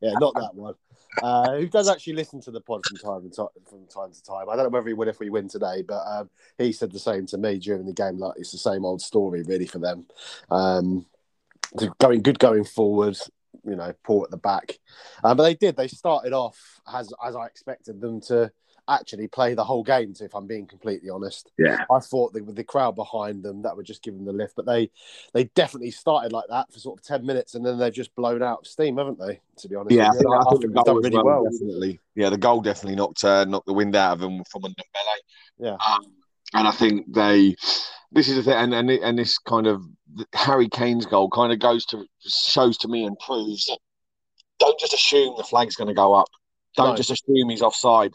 yeah, 0.00 0.12
not 0.18 0.34
that 0.34 0.54
one. 0.54 0.74
Uh, 1.22 1.58
who 1.58 1.66
does 1.66 1.90
actually 1.90 2.14
listen 2.14 2.40
to 2.40 2.50
the 2.50 2.60
pod 2.60 2.80
from 2.86 2.96
time 2.96 3.28
to, 3.28 3.36
time 3.36 3.46
from 3.68 3.86
time 3.86 4.12
to 4.12 4.22
time. 4.22 4.48
I 4.48 4.56
don't 4.56 4.64
know 4.64 4.70
whether 4.70 4.88
he 4.88 4.94
would 4.94 5.08
if 5.08 5.20
we 5.20 5.28
win 5.28 5.48
today, 5.48 5.82
but 5.86 6.02
um, 6.06 6.30
he 6.56 6.72
said 6.72 6.90
the 6.90 6.98
same 6.98 7.26
to 7.26 7.38
me 7.38 7.58
during 7.58 7.84
the 7.84 7.92
game. 7.92 8.18
Like 8.18 8.34
it's 8.38 8.52
the 8.52 8.58
same 8.58 8.86
old 8.86 9.02
story, 9.02 9.42
really, 9.42 9.66
for 9.66 9.78
them. 9.78 10.06
Um, 10.50 11.04
going 11.98 12.22
good 12.22 12.38
going 12.38 12.64
forward, 12.64 13.18
you 13.64 13.76
know, 13.76 13.92
poor 14.04 14.24
at 14.24 14.30
the 14.30 14.36
back. 14.36 14.78
Um, 15.24 15.36
but 15.36 15.44
they 15.44 15.54
did. 15.54 15.76
They 15.76 15.88
started 15.88 16.32
off 16.32 16.80
as 16.92 17.12
as 17.24 17.36
I 17.36 17.46
expected 17.46 18.00
them 18.00 18.20
to 18.22 18.50
actually 18.88 19.28
play 19.28 19.54
the 19.54 19.64
whole 19.64 19.82
game. 19.82 20.12
To, 20.14 20.24
if 20.24 20.34
I'm 20.34 20.46
being 20.46 20.66
completely 20.66 21.10
honest, 21.10 21.50
yeah, 21.58 21.84
I 21.90 22.00
thought 22.00 22.32
that 22.32 22.44
with 22.44 22.56
the 22.56 22.64
crowd 22.64 22.96
behind 22.96 23.42
them, 23.42 23.62
that 23.62 23.76
would 23.76 23.86
just 23.86 24.02
give 24.02 24.14
them 24.14 24.24
the 24.24 24.32
lift. 24.32 24.56
But 24.56 24.66
they 24.66 24.90
they 25.32 25.44
definitely 25.44 25.90
started 25.90 26.32
like 26.32 26.46
that 26.48 26.72
for 26.72 26.78
sort 26.78 26.98
of 26.98 27.04
ten 27.04 27.24
minutes, 27.24 27.54
and 27.54 27.64
then 27.64 27.78
they've 27.78 27.92
just 27.92 28.14
blown 28.14 28.42
out 28.42 28.60
of 28.60 28.66
steam, 28.66 28.96
haven't 28.98 29.18
they? 29.18 29.40
To 29.58 29.68
be 29.68 29.76
honest, 29.76 29.94
yeah, 29.94 30.08
I 30.08 30.12
think, 30.12 30.26
I 30.26 30.50
think 30.50 30.62
the 30.62 30.68
goal 30.68 30.84
done 30.84 30.96
really 30.96 31.16
well, 31.16 31.42
well, 31.42 31.50
Definitely, 31.50 32.00
yeah, 32.14 32.30
the 32.30 32.38
goal 32.38 32.60
definitely 32.60 32.96
knocked 32.96 33.24
uh, 33.24 33.44
knocked 33.44 33.66
the 33.66 33.72
wind 33.72 33.96
out 33.96 34.14
of 34.14 34.20
them 34.20 34.42
from 34.50 34.64
under 34.64 34.82
Yeah, 35.58 35.76
um, 35.86 36.06
and 36.54 36.68
I 36.68 36.72
think 36.72 37.12
they. 37.12 37.56
This 38.12 38.28
is 38.28 38.36
the 38.36 38.42
thing, 38.42 38.54
and, 38.54 38.74
and 38.74 38.90
and 38.90 39.18
this 39.18 39.38
kind 39.38 39.66
of 39.66 39.82
Harry 40.34 40.68
Kane's 40.68 41.06
goal 41.06 41.30
kind 41.30 41.52
of 41.52 41.58
goes 41.58 41.84
to 41.86 42.04
shows 42.20 42.76
to 42.78 42.88
me 42.88 43.04
and 43.04 43.18
proves 43.18 43.66
that 43.66 43.78
don't 44.58 44.78
just 44.78 44.92
assume 44.92 45.34
the 45.36 45.44
flag's 45.44 45.76
going 45.76 45.88
to 45.88 45.94
go 45.94 46.12
up. 46.14 46.28
Don't 46.76 46.90
no. 46.90 46.96
just 46.96 47.10
assume 47.10 47.48
he's 47.48 47.62
offside 47.62 48.12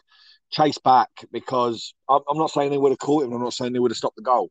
chase 0.50 0.78
back 0.78 1.10
because 1.32 1.94
I'm, 2.08 2.20
I'm 2.28 2.38
not 2.38 2.50
saying 2.50 2.70
they 2.70 2.78
would 2.78 2.92
have 2.92 2.98
caught 2.98 3.24
him. 3.24 3.32
I'm 3.32 3.42
not 3.42 3.52
saying 3.52 3.72
they 3.72 3.78
would 3.78 3.90
have 3.90 3.98
stopped 3.98 4.16
the 4.16 4.22
goal, 4.22 4.50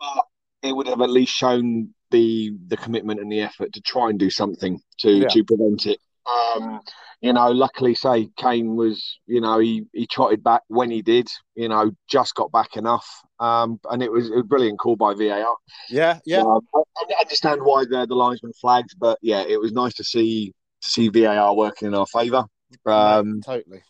but 0.00 0.24
it 0.62 0.74
would 0.74 0.88
have 0.88 1.00
at 1.00 1.10
least 1.10 1.32
shown 1.32 1.94
the 2.10 2.52
the 2.66 2.76
commitment 2.76 3.20
and 3.20 3.30
the 3.30 3.40
effort 3.40 3.72
to 3.74 3.80
try 3.80 4.10
and 4.10 4.18
do 4.18 4.30
something 4.30 4.80
to 4.98 5.10
yeah. 5.10 5.28
to 5.28 5.44
prevent 5.44 5.86
it. 5.86 6.00
Um, 6.26 6.80
you 7.20 7.32
know, 7.32 7.50
luckily, 7.50 7.94
say 7.94 8.28
Kane 8.36 8.76
was, 8.76 9.18
you 9.26 9.40
know, 9.40 9.58
he 9.58 9.84
he 9.92 10.06
trotted 10.06 10.42
back 10.42 10.62
when 10.68 10.90
he 10.90 11.02
did. 11.02 11.28
You 11.54 11.68
know, 11.68 11.92
just 12.08 12.34
got 12.34 12.50
back 12.52 12.76
enough, 12.76 13.06
um, 13.38 13.78
and 13.90 14.02
it 14.02 14.10
was 14.10 14.30
a 14.30 14.42
brilliant 14.42 14.78
call 14.78 14.96
by 14.96 15.14
VAR. 15.14 15.56
Yeah, 15.90 16.18
yeah. 16.24 16.40
Um, 16.40 16.60
I, 16.74 16.80
I, 16.98 17.20
understand 17.20 17.62
why 17.62 17.84
the 17.84 18.06
the 18.06 18.14
linesman 18.14 18.52
flagged, 18.60 18.94
but 18.98 19.18
yeah, 19.22 19.42
it 19.46 19.60
was 19.60 19.72
nice 19.72 19.94
to 19.94 20.04
see 20.04 20.52
to 20.82 20.90
see 20.90 21.08
VAR 21.08 21.54
working 21.54 21.88
in 21.88 21.94
our 21.94 22.06
favour. 22.06 22.44
Um, 22.86 23.40
yeah, 23.46 23.54
totally. 23.54 23.82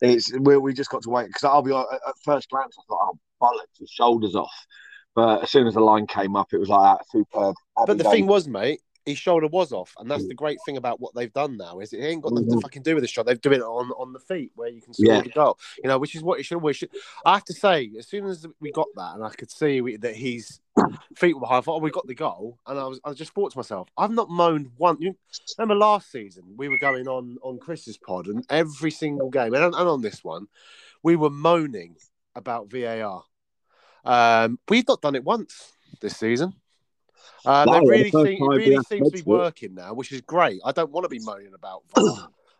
It's 0.00 0.32
we, 0.38 0.56
we 0.58 0.74
just 0.74 0.90
got 0.90 1.02
to 1.02 1.10
wait 1.10 1.28
because 1.28 1.44
I'll 1.44 1.62
be 1.62 1.74
at 1.74 1.86
first 2.24 2.50
glance 2.50 2.76
I 2.78 2.82
thought 2.88 3.12
oh 3.12 3.18
bollocks 3.40 3.78
his 3.78 3.90
shoulders 3.90 4.34
off, 4.34 4.52
but 5.14 5.42
as 5.42 5.50
soon 5.50 5.66
as 5.66 5.74
the 5.74 5.80
line 5.80 6.06
came 6.06 6.36
up 6.36 6.48
it 6.52 6.58
was 6.58 6.68
like 6.68 6.98
that 6.98 7.06
superb. 7.10 7.54
But 7.76 7.96
the 7.96 8.04
day. 8.04 8.10
thing 8.10 8.26
was, 8.26 8.46
mate, 8.46 8.80
his 9.06 9.18
shoulder 9.18 9.46
was 9.46 9.72
off, 9.72 9.94
and 9.98 10.10
that's 10.10 10.26
the 10.26 10.34
great 10.34 10.58
thing 10.64 10.76
about 10.76 11.00
what 11.00 11.14
they've 11.14 11.32
done 11.32 11.56
now 11.56 11.80
is 11.80 11.92
it 11.92 11.98
ain't 11.98 12.22
got 12.22 12.32
nothing 12.32 12.48
mm-hmm. 12.48 12.58
to 12.58 12.62
fucking 12.62 12.82
do 12.82 12.94
with 12.94 13.04
the 13.04 13.08
shot. 13.08 13.26
They've 13.26 13.40
done 13.40 13.54
it 13.54 13.60
on 13.60 13.90
on 13.92 14.12
the 14.12 14.18
feet 14.18 14.52
where 14.54 14.68
you 14.68 14.80
can 14.80 14.94
score 14.94 15.14
yeah. 15.14 15.20
the 15.20 15.28
goal. 15.28 15.58
You 15.82 15.88
know, 15.88 15.98
which 15.98 16.14
is 16.14 16.22
what 16.22 16.40
it 16.40 16.44
should. 16.44 16.54
Should. 16.74 16.90
I 17.24 17.34
have 17.34 17.44
to 17.44 17.52
say, 17.52 17.90
as 17.98 18.06
soon 18.08 18.26
as 18.26 18.46
we 18.60 18.72
got 18.72 18.86
that, 18.96 19.14
and 19.14 19.24
I 19.24 19.30
could 19.30 19.50
see 19.50 19.96
that 19.96 20.16
his 20.16 20.60
feet 21.16 21.34
were 21.34 21.40
behind, 21.40 21.58
I 21.58 21.60
thought, 21.62 21.76
oh, 21.76 21.84
we 21.84 21.90
got 21.90 22.06
the 22.06 22.14
goal, 22.14 22.58
and 22.66 22.78
I 22.78 22.86
was 22.86 23.00
I 23.04 23.12
just 23.12 23.34
thought 23.34 23.52
to 23.52 23.58
myself, 23.58 23.88
I've 23.98 24.10
not 24.10 24.30
moaned 24.30 24.70
one. 24.76 24.96
You 25.00 25.16
remember 25.58 25.74
last 25.74 26.10
season 26.10 26.44
we 26.56 26.68
were 26.68 26.78
going 26.78 27.08
on 27.08 27.36
on 27.42 27.58
Chris's 27.58 27.98
pod, 27.98 28.28
and 28.28 28.44
every 28.48 28.90
single 28.90 29.30
game, 29.30 29.54
and, 29.54 29.64
and 29.64 29.74
on 29.74 30.00
this 30.00 30.24
one, 30.24 30.46
we 31.02 31.16
were 31.16 31.30
moaning 31.30 31.96
about 32.34 32.70
VAR. 32.70 33.22
Um, 34.04 34.58
we've 34.68 34.86
not 34.86 35.00
done 35.00 35.14
it 35.14 35.24
once 35.24 35.72
this 36.00 36.16
season. 36.16 36.54
Um, 37.46 37.70
they 37.70 37.80
really, 37.80 38.10
seem, 38.10 38.24
it 38.24 38.56
really 38.56 38.84
seems 38.84 39.10
to 39.10 39.16
be 39.16 39.22
working 39.22 39.74
now, 39.74 39.92
which 39.92 40.12
is 40.12 40.20
great. 40.22 40.60
I 40.64 40.72
don't 40.72 40.90
want 40.90 41.04
to 41.04 41.08
be 41.08 41.20
moaning 41.20 41.54
about. 41.54 41.82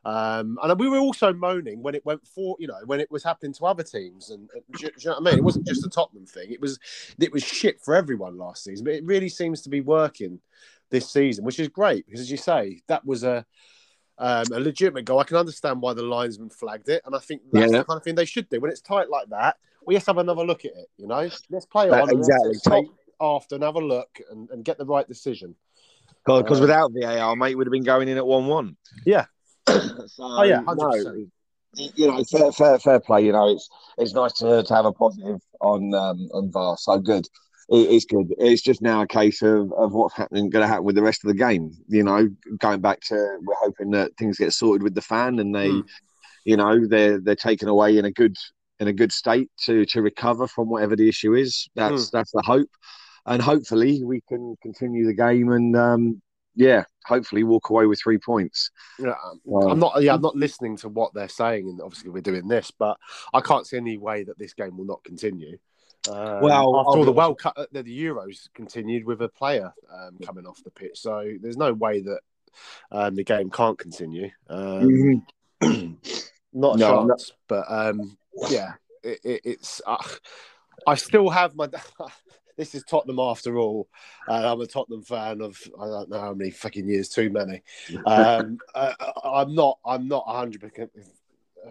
Um, 0.06 0.58
and 0.62 0.78
we 0.78 0.86
were 0.86 0.98
also 0.98 1.32
moaning 1.32 1.82
when 1.82 1.94
it 1.94 2.04
went 2.04 2.26
for, 2.26 2.56
you 2.58 2.66
know, 2.66 2.78
when 2.84 3.00
it 3.00 3.10
was 3.10 3.24
happening 3.24 3.54
to 3.54 3.64
other 3.64 3.82
teams. 3.82 4.28
And, 4.28 4.50
and 4.52 4.62
do, 4.72 4.86
do, 4.88 4.92
you 4.98 5.06
know 5.06 5.12
what 5.12 5.28
I 5.28 5.30
mean? 5.30 5.38
It 5.38 5.44
wasn't 5.44 5.66
just 5.66 5.86
a 5.86 5.88
Tottenham 5.88 6.26
thing. 6.26 6.52
It 6.52 6.60
was, 6.60 6.78
it 7.18 7.32
was 7.32 7.42
shit 7.42 7.80
for 7.80 7.94
everyone 7.94 8.36
last 8.36 8.64
season. 8.64 8.84
But 8.84 8.92
it 8.92 9.04
really 9.04 9.30
seems 9.30 9.62
to 9.62 9.70
be 9.70 9.80
working 9.80 10.40
this 10.90 11.10
season, 11.10 11.44
which 11.44 11.58
is 11.58 11.68
great 11.68 12.04
because, 12.04 12.20
as 12.20 12.30
you 12.30 12.36
say, 12.36 12.82
that 12.86 13.04
was 13.06 13.24
a 13.24 13.46
um, 14.18 14.44
a 14.52 14.60
legitimate 14.60 15.06
goal. 15.06 15.18
I 15.18 15.24
can 15.24 15.36
understand 15.36 15.80
why 15.80 15.92
the 15.92 16.02
linesman 16.02 16.50
flagged 16.50 16.88
it, 16.88 17.02
and 17.04 17.16
I 17.16 17.18
think 17.18 17.42
that's 17.52 17.72
yeah. 17.72 17.78
the 17.78 17.84
kind 17.84 17.96
of 17.96 18.04
thing 18.04 18.14
they 18.14 18.24
should 18.24 18.48
do 18.48 18.60
when 18.60 18.70
it's 18.70 18.80
tight 18.80 19.10
like 19.10 19.28
that. 19.30 19.56
We 19.86 19.94
have 19.94 20.04
to 20.04 20.10
have 20.10 20.18
another 20.18 20.44
look 20.44 20.64
at 20.64 20.70
it. 20.72 20.88
You 20.96 21.08
know, 21.08 21.28
let's 21.50 21.66
play 21.66 21.90
on. 21.90 22.10
Exactly 22.10 22.54
after 23.20 23.54
and 23.54 23.64
have 23.64 23.76
a 23.76 23.80
look 23.80 24.18
and, 24.30 24.48
and 24.50 24.64
get 24.64 24.78
the 24.78 24.86
right 24.86 25.06
decision. 25.06 25.54
Because 26.26 26.58
uh, 26.58 26.62
without 26.62 26.92
VAR, 26.94 27.36
mate, 27.36 27.54
would 27.54 27.66
have 27.66 27.72
been 27.72 27.84
going 27.84 28.08
in 28.08 28.16
at 28.16 28.26
one-one. 28.26 28.76
Yeah. 29.04 29.26
so, 29.68 29.76
oh 30.20 30.42
yeah, 30.42 30.62
100%. 30.62 30.76
no, 30.76 31.26
you 31.74 32.06
know, 32.06 32.22
fair, 32.24 32.52
fair, 32.52 32.78
fair 32.78 33.00
play. 33.00 33.24
You 33.26 33.32
know, 33.32 33.50
it's 33.50 33.68
it's 33.98 34.14
nice 34.14 34.32
to, 34.34 34.62
to 34.62 34.74
have 34.74 34.84
a 34.84 34.92
positive 34.92 35.40
on 35.60 35.94
um, 35.94 36.28
on 36.32 36.50
VAR. 36.50 36.76
So 36.78 36.98
good. 36.98 37.26
It, 37.68 37.90
it's 37.90 38.04
good. 38.04 38.34
It's 38.38 38.62
just 38.62 38.82
now 38.82 39.02
a 39.02 39.06
case 39.06 39.42
of, 39.42 39.72
of 39.72 39.92
what's 39.92 40.14
happening, 40.14 40.50
going 40.50 40.62
to 40.62 40.68
happen 40.68 40.84
with 40.84 40.96
the 40.96 41.02
rest 41.02 41.24
of 41.24 41.28
the 41.28 41.34
game. 41.34 41.72
You 41.88 42.04
know, 42.04 42.28
going 42.58 42.80
back 42.80 43.00
to 43.08 43.38
we're 43.42 43.54
hoping 43.56 43.90
that 43.90 44.12
things 44.18 44.38
get 44.38 44.52
sorted 44.52 44.82
with 44.82 44.94
the 44.94 45.02
fan 45.02 45.38
and 45.38 45.54
they, 45.54 45.68
mm. 45.68 45.84
you 46.44 46.56
know, 46.56 46.86
they're 46.86 47.18
they're 47.20 47.34
taken 47.34 47.68
away 47.68 47.98
in 47.98 48.04
a 48.04 48.12
good 48.12 48.36
in 48.80 48.88
a 48.88 48.92
good 48.92 49.12
state 49.12 49.50
to 49.62 49.84
to 49.86 50.02
recover 50.02 50.46
from 50.46 50.68
whatever 50.68 50.96
the 50.96 51.08
issue 51.08 51.34
is. 51.34 51.68
That's 51.74 52.06
mm. 52.06 52.10
that's 52.12 52.32
the 52.32 52.42
hope 52.42 52.70
and 53.26 53.40
hopefully 53.40 54.02
we 54.04 54.20
can 54.28 54.56
continue 54.62 55.06
the 55.06 55.14
game 55.14 55.50
and 55.52 55.76
um, 55.76 56.22
yeah, 56.56 56.84
hopefully 57.04 57.42
walk 57.42 57.70
away 57.70 57.86
with 57.86 58.00
three 58.00 58.18
points. 58.18 58.70
Yeah, 58.98 59.14
um, 59.24 59.70
I'm 59.70 59.78
not. 59.78 60.02
Yeah, 60.02 60.14
I'm 60.14 60.20
not 60.20 60.36
listening 60.36 60.76
to 60.78 60.88
what 60.88 61.12
they're 61.14 61.28
saying, 61.28 61.68
and 61.68 61.80
obviously 61.80 62.10
we're 62.10 62.22
doing 62.22 62.48
this, 62.48 62.70
but 62.70 62.96
I 63.32 63.40
can't 63.40 63.66
see 63.66 63.76
any 63.76 63.98
way 63.98 64.24
that 64.24 64.38
this 64.38 64.54
game 64.54 64.76
will 64.76 64.84
not 64.84 65.02
continue. 65.04 65.58
Um, 66.08 66.42
well, 66.42 66.76
after 66.76 66.98
all 66.98 67.04
the 67.04 67.12
World 67.12 67.38
Cup, 67.38 67.54
uh, 67.56 67.66
the, 67.72 67.82
the 67.82 68.04
Euros 68.04 68.48
continued 68.54 69.04
with 69.04 69.22
a 69.22 69.28
player 69.28 69.72
um, 69.92 70.18
coming 70.24 70.46
off 70.46 70.62
the 70.62 70.70
pitch, 70.70 71.00
so 71.00 71.32
there's 71.40 71.56
no 71.56 71.72
way 71.72 72.02
that 72.02 72.20
um, 72.92 73.14
the 73.14 73.24
game 73.24 73.50
can't 73.50 73.78
continue. 73.78 74.30
Um, 74.48 75.22
mm-hmm. 75.62 75.92
not 76.52 76.76
a 76.76 76.78
no, 76.78 77.06
chance, 77.06 77.30
no. 77.30 77.36
but 77.48 77.64
um, 77.68 78.16
yeah, 78.48 78.74
it, 79.02 79.18
it, 79.24 79.40
it's. 79.44 79.82
Uh, 79.86 79.96
I 80.86 80.94
still 80.96 81.30
have 81.30 81.56
my 81.56 81.68
this 82.56 82.74
is 82.74 82.84
Tottenham 82.84 83.18
after 83.18 83.58
all. 83.58 83.88
Uh, 84.28 84.52
I'm 84.52 84.60
a 84.60 84.66
Tottenham 84.66 85.02
fan 85.02 85.40
of 85.40 85.60
I 85.80 85.86
don't 85.86 86.10
know 86.10 86.20
how 86.20 86.34
many 86.34 86.50
fucking 86.50 86.88
years, 86.88 87.08
too 87.08 87.30
many. 87.30 87.62
Um, 88.06 88.58
uh, 88.74 88.92
I'm 89.24 89.54
not. 89.54 89.78
I'm 89.84 90.08
not 90.08 90.26
100 90.26 90.72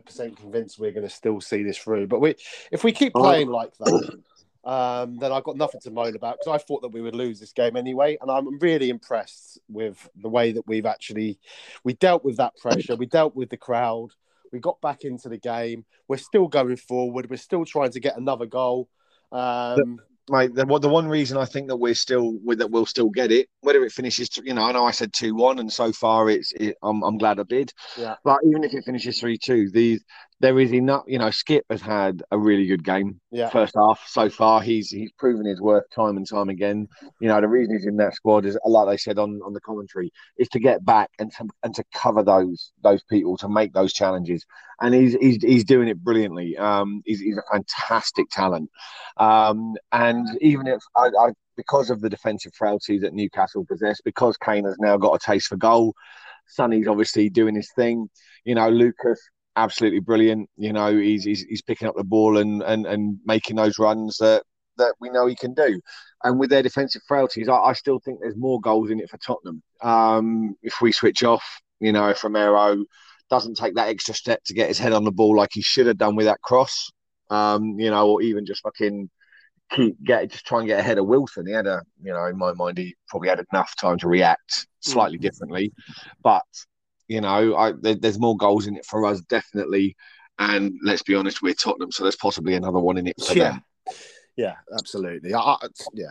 percent 0.05 0.37
convinced 0.37 0.79
we're 0.79 0.91
going 0.91 1.07
to 1.07 1.13
still 1.13 1.39
see 1.39 1.63
this 1.63 1.77
through. 1.77 2.07
But 2.07 2.19
we, 2.19 2.35
if 2.71 2.83
we 2.83 2.91
keep 2.91 3.13
playing 3.13 3.49
like 3.49 3.77
that, 3.77 4.21
um, 4.63 5.17
then 5.17 5.31
I've 5.31 5.43
got 5.43 5.57
nothing 5.57 5.81
to 5.81 5.91
moan 5.91 6.15
about 6.15 6.37
because 6.39 6.59
I 6.59 6.63
thought 6.63 6.81
that 6.81 6.89
we 6.89 7.01
would 7.01 7.15
lose 7.15 7.39
this 7.39 7.51
game 7.51 7.75
anyway, 7.75 8.17
and 8.21 8.31
I'm 8.31 8.59
really 8.59 8.89
impressed 8.89 9.59
with 9.69 10.09
the 10.15 10.29
way 10.29 10.51
that 10.53 10.67
we've 10.67 10.85
actually 10.85 11.39
we 11.83 11.93
dealt 11.93 12.23
with 12.23 12.37
that 12.37 12.55
pressure. 12.57 12.95
We 12.95 13.05
dealt 13.05 13.35
with 13.35 13.49
the 13.49 13.57
crowd 13.57 14.09
We 14.51 14.59
got 14.59 14.79
back 14.81 15.03
into 15.03 15.29
the 15.29 15.37
game. 15.37 15.85
We're 16.07 16.17
still 16.17 16.47
going 16.47 16.77
forward. 16.77 17.29
We're 17.29 17.37
still 17.37 17.65
trying 17.65 17.91
to 17.91 17.99
get 17.99 18.17
another 18.17 18.45
goal. 18.45 18.89
Um, 19.31 19.99
mate. 20.29 20.53
The, 20.53 20.65
the 20.65 20.89
one 20.89 21.07
reason 21.07 21.37
I 21.37 21.45
think 21.45 21.67
that 21.67 21.77
we're 21.77 21.93
still 21.93 22.39
that 22.47 22.71
we'll 22.71 22.85
still 22.85 23.09
get 23.09 23.31
it, 23.31 23.49
whether 23.61 23.83
it 23.83 23.91
finishes, 23.91 24.29
you 24.43 24.53
know, 24.53 24.63
I 24.63 24.71
know 24.71 24.85
I 24.85 24.91
said 24.91 25.13
two 25.13 25.35
one, 25.35 25.59
and 25.59 25.71
so 25.71 25.91
far 25.91 26.29
it's, 26.29 26.51
it, 26.53 26.75
I'm, 26.83 27.03
I'm 27.03 27.17
glad 27.17 27.39
I 27.39 27.43
did. 27.43 27.73
Yeah. 27.97 28.15
But 28.23 28.39
even 28.47 28.63
if 28.63 28.73
it 28.73 28.83
finishes 28.85 29.19
three 29.19 29.37
two, 29.37 29.69
the 29.71 29.99
there 30.43 30.59
is 30.59 30.73
enough. 30.73 31.05
You 31.07 31.19
know, 31.19 31.31
Skip 31.31 31.65
has 31.69 31.81
had 31.81 32.21
a 32.29 32.37
really 32.37 32.67
good 32.67 32.83
game. 32.83 33.21
Yeah. 33.31 33.47
First 33.47 33.75
half 33.77 34.03
so 34.05 34.29
far, 34.29 34.61
he's 34.61 34.89
he's 34.89 35.13
proven 35.13 35.45
his 35.45 35.61
worth 35.61 35.89
time 35.89 36.17
and 36.17 36.27
time 36.27 36.49
again. 36.49 36.89
You 37.21 37.29
know, 37.29 37.39
the 37.39 37.47
reason 37.47 37.77
he's 37.77 37.85
in 37.85 37.95
that 37.97 38.13
squad 38.13 38.45
is, 38.45 38.57
like 38.65 38.87
they 38.89 38.97
said 38.97 39.17
on, 39.17 39.39
on 39.45 39.53
the 39.53 39.61
commentary, 39.61 40.11
is 40.37 40.49
to 40.49 40.59
get 40.59 40.83
back 40.83 41.09
and 41.17 41.31
to 41.37 41.47
and 41.63 41.73
to 41.75 41.83
cover 41.93 42.23
those 42.23 42.73
those 42.83 43.01
people 43.03 43.37
to 43.37 43.47
make 43.47 43.71
those 43.71 43.93
challenges, 43.93 44.45
and 44.81 44.93
he's 44.93 45.13
he's, 45.13 45.41
he's 45.41 45.63
doing 45.63 45.87
it 45.87 46.03
brilliantly. 46.03 46.57
Um, 46.57 47.01
he's, 47.05 47.21
he's 47.21 47.37
a 47.37 47.43
fantastic 47.49 48.29
talent, 48.29 48.69
um, 49.15 49.75
and 49.93 50.27
even 50.41 50.67
if 50.67 50.81
I, 50.97 51.07
I 51.07 51.29
because 51.55 51.89
of 51.89 52.01
the 52.01 52.09
defensive 52.09 52.53
frailty 52.53 52.99
that 52.99 53.13
Newcastle 53.13 53.63
possess, 53.65 54.01
because 54.01 54.35
Kane 54.35 54.65
has 54.65 54.75
now 54.77 54.97
got 54.97 55.15
a 55.15 55.19
taste 55.19 55.47
for 55.47 55.55
goal. 55.55 55.93
Sonny's 56.47 56.89
obviously 56.89 57.29
doing 57.29 57.55
his 57.55 57.71
thing. 57.77 58.09
You 58.43 58.55
know, 58.55 58.67
Lucas 58.67 59.21
absolutely 59.55 59.99
brilliant. 59.99 60.49
You 60.57 60.73
know, 60.73 60.95
he's, 60.95 61.23
he's 61.23 61.43
he's 61.43 61.61
picking 61.61 61.87
up 61.87 61.95
the 61.95 62.03
ball 62.03 62.37
and 62.37 62.61
and 62.63 62.85
and 62.85 63.19
making 63.25 63.55
those 63.55 63.79
runs 63.79 64.17
that 64.17 64.43
that 64.77 64.95
we 64.99 65.09
know 65.09 65.27
he 65.27 65.35
can 65.35 65.53
do. 65.53 65.79
And 66.23 66.39
with 66.39 66.49
their 66.49 66.63
defensive 66.63 67.01
frailties, 67.07 67.47
I, 67.47 67.55
I 67.55 67.73
still 67.73 67.99
think 67.99 68.19
there's 68.19 68.35
more 68.35 68.59
goals 68.59 68.89
in 68.89 68.99
it 68.99 69.09
for 69.09 69.17
Tottenham. 69.17 69.61
Um, 69.81 70.55
if 70.63 70.81
we 70.81 70.91
switch 70.91 71.23
off, 71.23 71.43
you 71.79 71.91
know, 71.91 72.09
if 72.09 72.23
Romero 72.23 72.83
doesn't 73.29 73.55
take 73.55 73.75
that 73.75 73.89
extra 73.89 74.13
step 74.13 74.43
to 74.45 74.53
get 74.53 74.67
his 74.67 74.79
head 74.79 74.93
on 74.93 75.03
the 75.03 75.11
ball 75.11 75.35
like 75.35 75.51
he 75.53 75.61
should 75.61 75.87
have 75.87 75.97
done 75.97 76.15
with 76.15 76.25
that 76.25 76.41
cross, 76.41 76.91
um, 77.29 77.79
you 77.79 77.89
know, 77.89 78.09
or 78.09 78.21
even 78.21 78.45
just 78.45 78.63
fucking 78.63 79.09
keep 79.71 80.01
get 80.03 80.29
just 80.29 80.45
try 80.45 80.59
and 80.59 80.67
get 80.67 80.79
ahead 80.79 80.97
of 80.97 81.07
Wilson. 81.07 81.47
He 81.47 81.53
had 81.53 81.67
a, 81.67 81.81
you 82.01 82.11
know, 82.11 82.25
in 82.25 82.37
my 82.37 82.53
mind, 82.53 82.77
he 82.77 82.95
probably 83.07 83.29
had 83.29 83.43
enough 83.51 83.75
time 83.75 83.97
to 83.99 84.07
react 84.07 84.67
slightly 84.81 85.17
differently, 85.17 85.73
but 86.21 86.43
you 87.07 87.21
know, 87.21 87.55
I, 87.55 87.73
there, 87.79 87.95
there's 87.95 88.19
more 88.19 88.37
goals 88.37 88.67
in 88.67 88.77
it 88.77 88.85
for 88.85 89.05
us, 89.05 89.21
definitely. 89.21 89.95
And 90.39 90.73
let's 90.83 91.03
be 91.03 91.15
honest, 91.15 91.41
we're 91.41 91.53
Tottenham, 91.53 91.91
so 91.91 92.03
there's 92.03 92.15
possibly 92.15 92.55
another 92.55 92.79
one 92.79 92.97
in 92.97 93.07
it 93.07 93.21
for 93.21 93.33
yeah. 93.33 93.51
them. 93.51 93.63
Yeah, 94.35 94.55
absolutely. 94.75 95.33
I, 95.33 95.39
I, 95.39 95.57
yeah, 95.93 96.07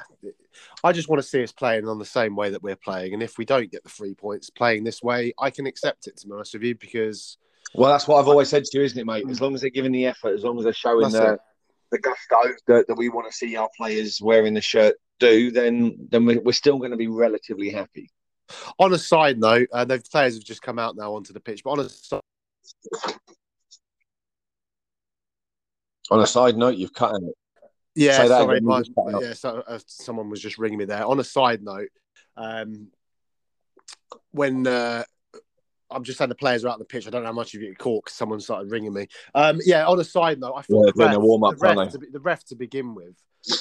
I 0.84 0.92
just 0.92 1.08
want 1.08 1.20
to 1.20 1.26
see 1.26 1.42
us 1.42 1.50
playing 1.50 1.88
on 1.88 1.98
the 1.98 2.04
same 2.04 2.36
way 2.36 2.50
that 2.50 2.62
we're 2.62 2.76
playing, 2.76 3.14
and 3.14 3.22
if 3.22 3.36
we 3.36 3.44
don't 3.44 3.70
get 3.70 3.82
the 3.82 3.90
three 3.90 4.14
points 4.14 4.48
playing 4.48 4.84
this 4.84 5.02
way, 5.02 5.32
I 5.40 5.50
can 5.50 5.66
accept 5.66 6.06
it. 6.06 6.18
To 6.18 6.28
be 6.28 6.32
honest 6.34 6.54
with 6.54 6.62
you, 6.62 6.76
because 6.76 7.36
well, 7.74 7.90
that's 7.90 8.06
what 8.06 8.20
I've 8.20 8.28
always 8.28 8.48
said 8.48 8.64
to 8.64 8.78
you, 8.78 8.84
isn't 8.84 8.98
it, 8.98 9.06
mate? 9.06 9.24
As 9.28 9.40
long 9.40 9.54
as 9.54 9.62
they're 9.62 9.70
giving 9.70 9.92
the 9.92 10.06
effort, 10.06 10.34
as 10.34 10.44
long 10.44 10.56
as 10.58 10.64
they're 10.64 10.72
showing 10.72 11.10
the, 11.10 11.38
the 11.90 11.98
gusto 11.98 12.54
that, 12.68 12.86
that 12.86 12.94
we 12.94 13.08
want 13.08 13.30
to 13.30 13.36
see 13.36 13.56
our 13.56 13.68
players 13.76 14.20
wearing 14.22 14.54
the 14.54 14.60
shirt 14.60 14.94
do, 15.18 15.50
then 15.50 16.08
then 16.10 16.24
we're 16.24 16.52
still 16.52 16.78
going 16.78 16.90
to 16.92 16.96
be 16.96 17.08
relatively 17.08 17.70
happy. 17.70 18.08
On 18.78 18.92
a 18.92 18.98
side 18.98 19.38
note, 19.38 19.68
uh, 19.72 19.84
the 19.84 20.02
players 20.10 20.34
have 20.34 20.44
just 20.44 20.62
come 20.62 20.78
out 20.78 20.96
now 20.96 21.14
onto 21.14 21.32
the 21.32 21.40
pitch. 21.40 21.62
But 21.64 21.70
on 21.70 21.80
a 21.80 21.88
side, 21.88 22.20
on 26.10 26.20
a 26.20 26.26
side 26.26 26.56
note, 26.56 26.76
you've 26.76 26.94
cut 26.94 27.14
it. 27.14 27.34
Yeah, 27.94 28.26
sorry, 28.26 28.60
my, 28.60 28.82
yeah. 29.20 29.34
So 29.34 29.62
uh, 29.66 29.78
someone 29.86 30.30
was 30.30 30.40
just 30.40 30.58
ringing 30.58 30.78
me 30.78 30.86
there. 30.86 31.04
On 31.04 31.20
a 31.20 31.24
side 31.24 31.62
note, 31.62 31.90
um, 32.36 32.88
when 34.30 34.66
uh, 34.66 35.04
I'm 35.90 36.02
just 36.02 36.18
saying 36.18 36.30
the 36.30 36.34
players 36.34 36.64
are 36.64 36.68
out 36.68 36.74
on 36.74 36.78
the 36.78 36.86
pitch, 36.86 37.06
I 37.06 37.10
don't 37.10 37.22
know 37.22 37.28
how 37.28 37.34
much 37.34 37.54
of 37.54 37.60
you 37.60 37.74
caught 37.74 38.04
because 38.04 38.16
someone 38.16 38.40
started 38.40 38.70
ringing 38.70 38.94
me. 38.94 39.08
Um, 39.34 39.60
yeah, 39.64 39.86
on 39.86 40.00
a 40.00 40.04
side 40.04 40.40
note, 40.40 40.54
I 40.54 40.62
thought 40.62 40.86
yeah, 40.86 40.92
the, 40.94 41.10
ref, 41.10 41.18
warm 41.18 41.44
up, 41.44 41.58
the, 41.58 41.74
ref 41.74 41.92
to, 41.92 41.98
the 41.98 42.20
ref 42.20 42.44
to 42.44 42.56
begin 42.56 42.94
with 42.94 43.14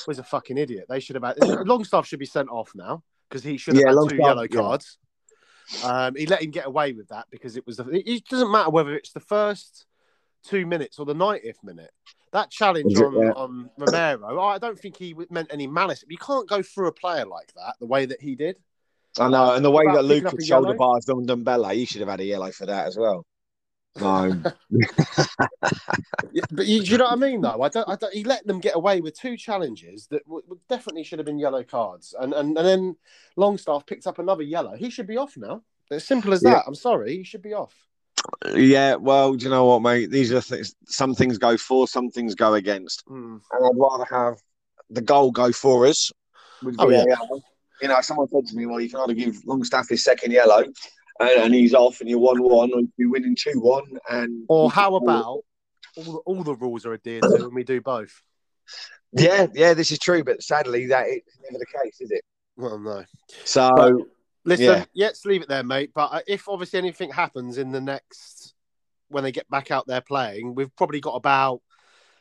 was 0.07 0.19
a 0.19 0.23
fucking 0.23 0.57
idiot. 0.57 0.85
They 0.87 0.99
should 0.99 1.15
have 1.15 1.23
had 1.23 1.67
Longstaff 1.67 2.07
should 2.07 2.19
be 2.19 2.25
sent 2.25 2.49
off 2.49 2.71
now 2.73 3.03
because 3.31 3.43
he 3.43 3.57
should 3.57 3.75
have 3.75 3.83
yeah, 3.85 4.01
had 4.01 4.09
two 4.09 4.17
yellow 4.17 4.47
cards. 4.47 4.97
Yeah. 5.81 6.05
Um, 6.07 6.15
he 6.15 6.25
let 6.25 6.43
him 6.43 6.51
get 6.51 6.67
away 6.67 6.91
with 6.91 7.07
that 7.09 7.27
because 7.31 7.55
it 7.55 7.65
was 7.65 7.77
the. 7.77 7.85
It 7.91 8.25
doesn't 8.27 8.51
matter 8.51 8.69
whether 8.69 8.93
it's 8.93 9.13
the 9.13 9.21
first 9.21 9.85
two 10.43 10.65
minutes 10.65 10.99
or 10.99 11.05
the 11.05 11.15
90th 11.15 11.63
minute. 11.63 11.91
That 12.33 12.49
challenge 12.49 12.97
on, 12.97 13.21
yeah. 13.21 13.31
on 13.31 13.69
Romero, 13.77 14.41
I 14.41 14.57
don't 14.57 14.79
think 14.79 14.97
he 14.97 15.15
meant 15.29 15.49
any 15.51 15.67
malice. 15.67 16.03
You 16.07 16.17
can't 16.17 16.47
go 16.47 16.61
through 16.61 16.87
a 16.87 16.91
player 16.91 17.25
like 17.25 17.53
that 17.55 17.75
the 17.79 17.85
way 17.85 18.05
that 18.05 18.21
he 18.21 18.35
did. 18.35 18.57
I 19.19 19.27
know, 19.27 19.53
and 19.53 19.63
the 19.63 19.71
way 19.71 19.83
that 19.85 20.05
Luke 20.05 20.33
shoulder 20.41 20.73
bars 20.73 21.09
on 21.09 21.25
Ndombele, 21.25 21.73
he 21.73 21.85
should 21.85 21.99
have 21.99 22.09
had 22.09 22.21
a 22.21 22.25
yellow 22.25 22.51
for 22.51 22.65
that 22.65 22.87
as 22.87 22.97
well. 22.97 23.25
No, 23.99 24.33
but 26.51 26.65
you, 26.65 26.81
you, 26.81 26.97
know 26.97 27.03
what 27.03 27.13
I 27.13 27.15
mean, 27.17 27.41
though. 27.41 27.61
I 27.61 27.67
don't, 27.67 27.89
I 27.89 27.95
don't. 27.97 28.13
He 28.13 28.23
let 28.23 28.47
them 28.47 28.61
get 28.61 28.75
away 28.75 29.01
with 29.01 29.19
two 29.19 29.35
challenges 29.35 30.07
that 30.07 30.23
w- 30.25 30.43
definitely 30.69 31.03
should 31.03 31.19
have 31.19 31.25
been 31.25 31.37
yellow 31.37 31.63
cards, 31.63 32.15
and 32.17 32.33
and 32.33 32.57
and 32.57 32.65
then 32.65 32.95
Longstaff 33.35 33.85
picked 33.85 34.07
up 34.07 34.17
another 34.17 34.43
yellow. 34.43 34.75
He 34.75 34.89
should 34.89 35.07
be 35.07 35.17
off 35.17 35.35
now. 35.35 35.63
As 35.91 36.05
simple 36.05 36.33
as 36.33 36.39
that. 36.41 36.49
Yeah. 36.49 36.61
I'm 36.65 36.75
sorry, 36.75 37.17
he 37.17 37.23
should 37.23 37.41
be 37.41 37.53
off. 37.53 37.75
Yeah, 38.53 38.95
well, 38.95 39.33
do 39.33 39.43
you 39.43 39.49
know 39.49 39.65
what, 39.65 39.81
mate? 39.81 40.09
These 40.09 40.31
are 40.31 40.39
things. 40.39 40.73
Some 40.85 41.13
things 41.13 41.37
go 41.37 41.57
for, 41.57 41.85
some 41.85 42.09
things 42.09 42.33
go 42.33 42.53
against, 42.53 43.05
mm. 43.07 43.41
and 43.51 43.65
I'd 43.65 43.71
rather 43.75 44.05
have 44.09 44.41
the 44.89 45.01
goal 45.01 45.31
go 45.31 45.51
for 45.51 45.85
us. 45.85 46.11
oh 46.79 46.89
yeah. 46.89 47.03
You 47.81 47.87
know, 47.87 47.99
someone 48.01 48.27
said 48.29 48.45
to 48.47 48.55
me, 48.55 48.67
"Well, 48.67 48.79
you 48.79 48.89
can 48.89 48.99
either 49.01 49.13
give 49.13 49.43
Longstaff 49.45 49.89
his 49.89 50.03
second 50.03 50.31
yellow, 50.31 50.63
and, 51.19 51.29
and 51.29 51.53
he's 51.53 51.73
off, 51.73 52.01
and 52.01 52.09
you're 52.09 52.19
one-one, 52.19 52.71
or 52.73 52.81
you're 52.97 53.11
winning 53.11 53.35
two-one." 53.35 53.97
And 54.09 54.45
or 54.47 54.71
how 54.71 54.95
about 54.95 55.25
all 55.25 55.43
the, 55.95 56.17
all 56.25 56.43
the 56.43 56.55
rules 56.55 56.85
are 56.85 56.93
adhered 56.93 57.23
to, 57.23 57.45
and 57.45 57.53
we 57.53 57.63
do 57.63 57.81
both? 57.81 58.21
Yeah, 59.13 59.47
yeah, 59.53 59.73
this 59.73 59.91
is 59.91 59.99
true, 59.99 60.23
but 60.23 60.41
sadly, 60.41 60.85
that 60.85 61.05
it's 61.05 61.37
never 61.43 61.59
the 61.59 61.65
case, 61.65 61.99
is 61.99 62.11
it? 62.11 62.21
Well, 62.55 62.79
no. 62.79 63.03
So. 63.43 63.69
But, 63.75 63.93
listen, 64.45 64.65
yeah. 64.65 64.85
yeah, 64.93 65.07
let's 65.07 65.25
leave 65.25 65.41
it 65.41 65.49
there, 65.49 65.63
mate. 65.63 65.91
But 65.93 66.13
uh, 66.13 66.21
if 66.27 66.47
obviously 66.47 66.79
anything 66.79 67.11
happens 67.11 67.57
in 67.57 67.73
the 67.73 67.81
next 67.81 68.53
when 69.09 69.25
they 69.25 69.33
get 69.33 69.49
back 69.49 69.69
out 69.69 69.85
there 69.85 69.99
playing, 69.99 70.55
we've 70.55 70.73
probably 70.77 71.01
got 71.01 71.15
about 71.15 71.61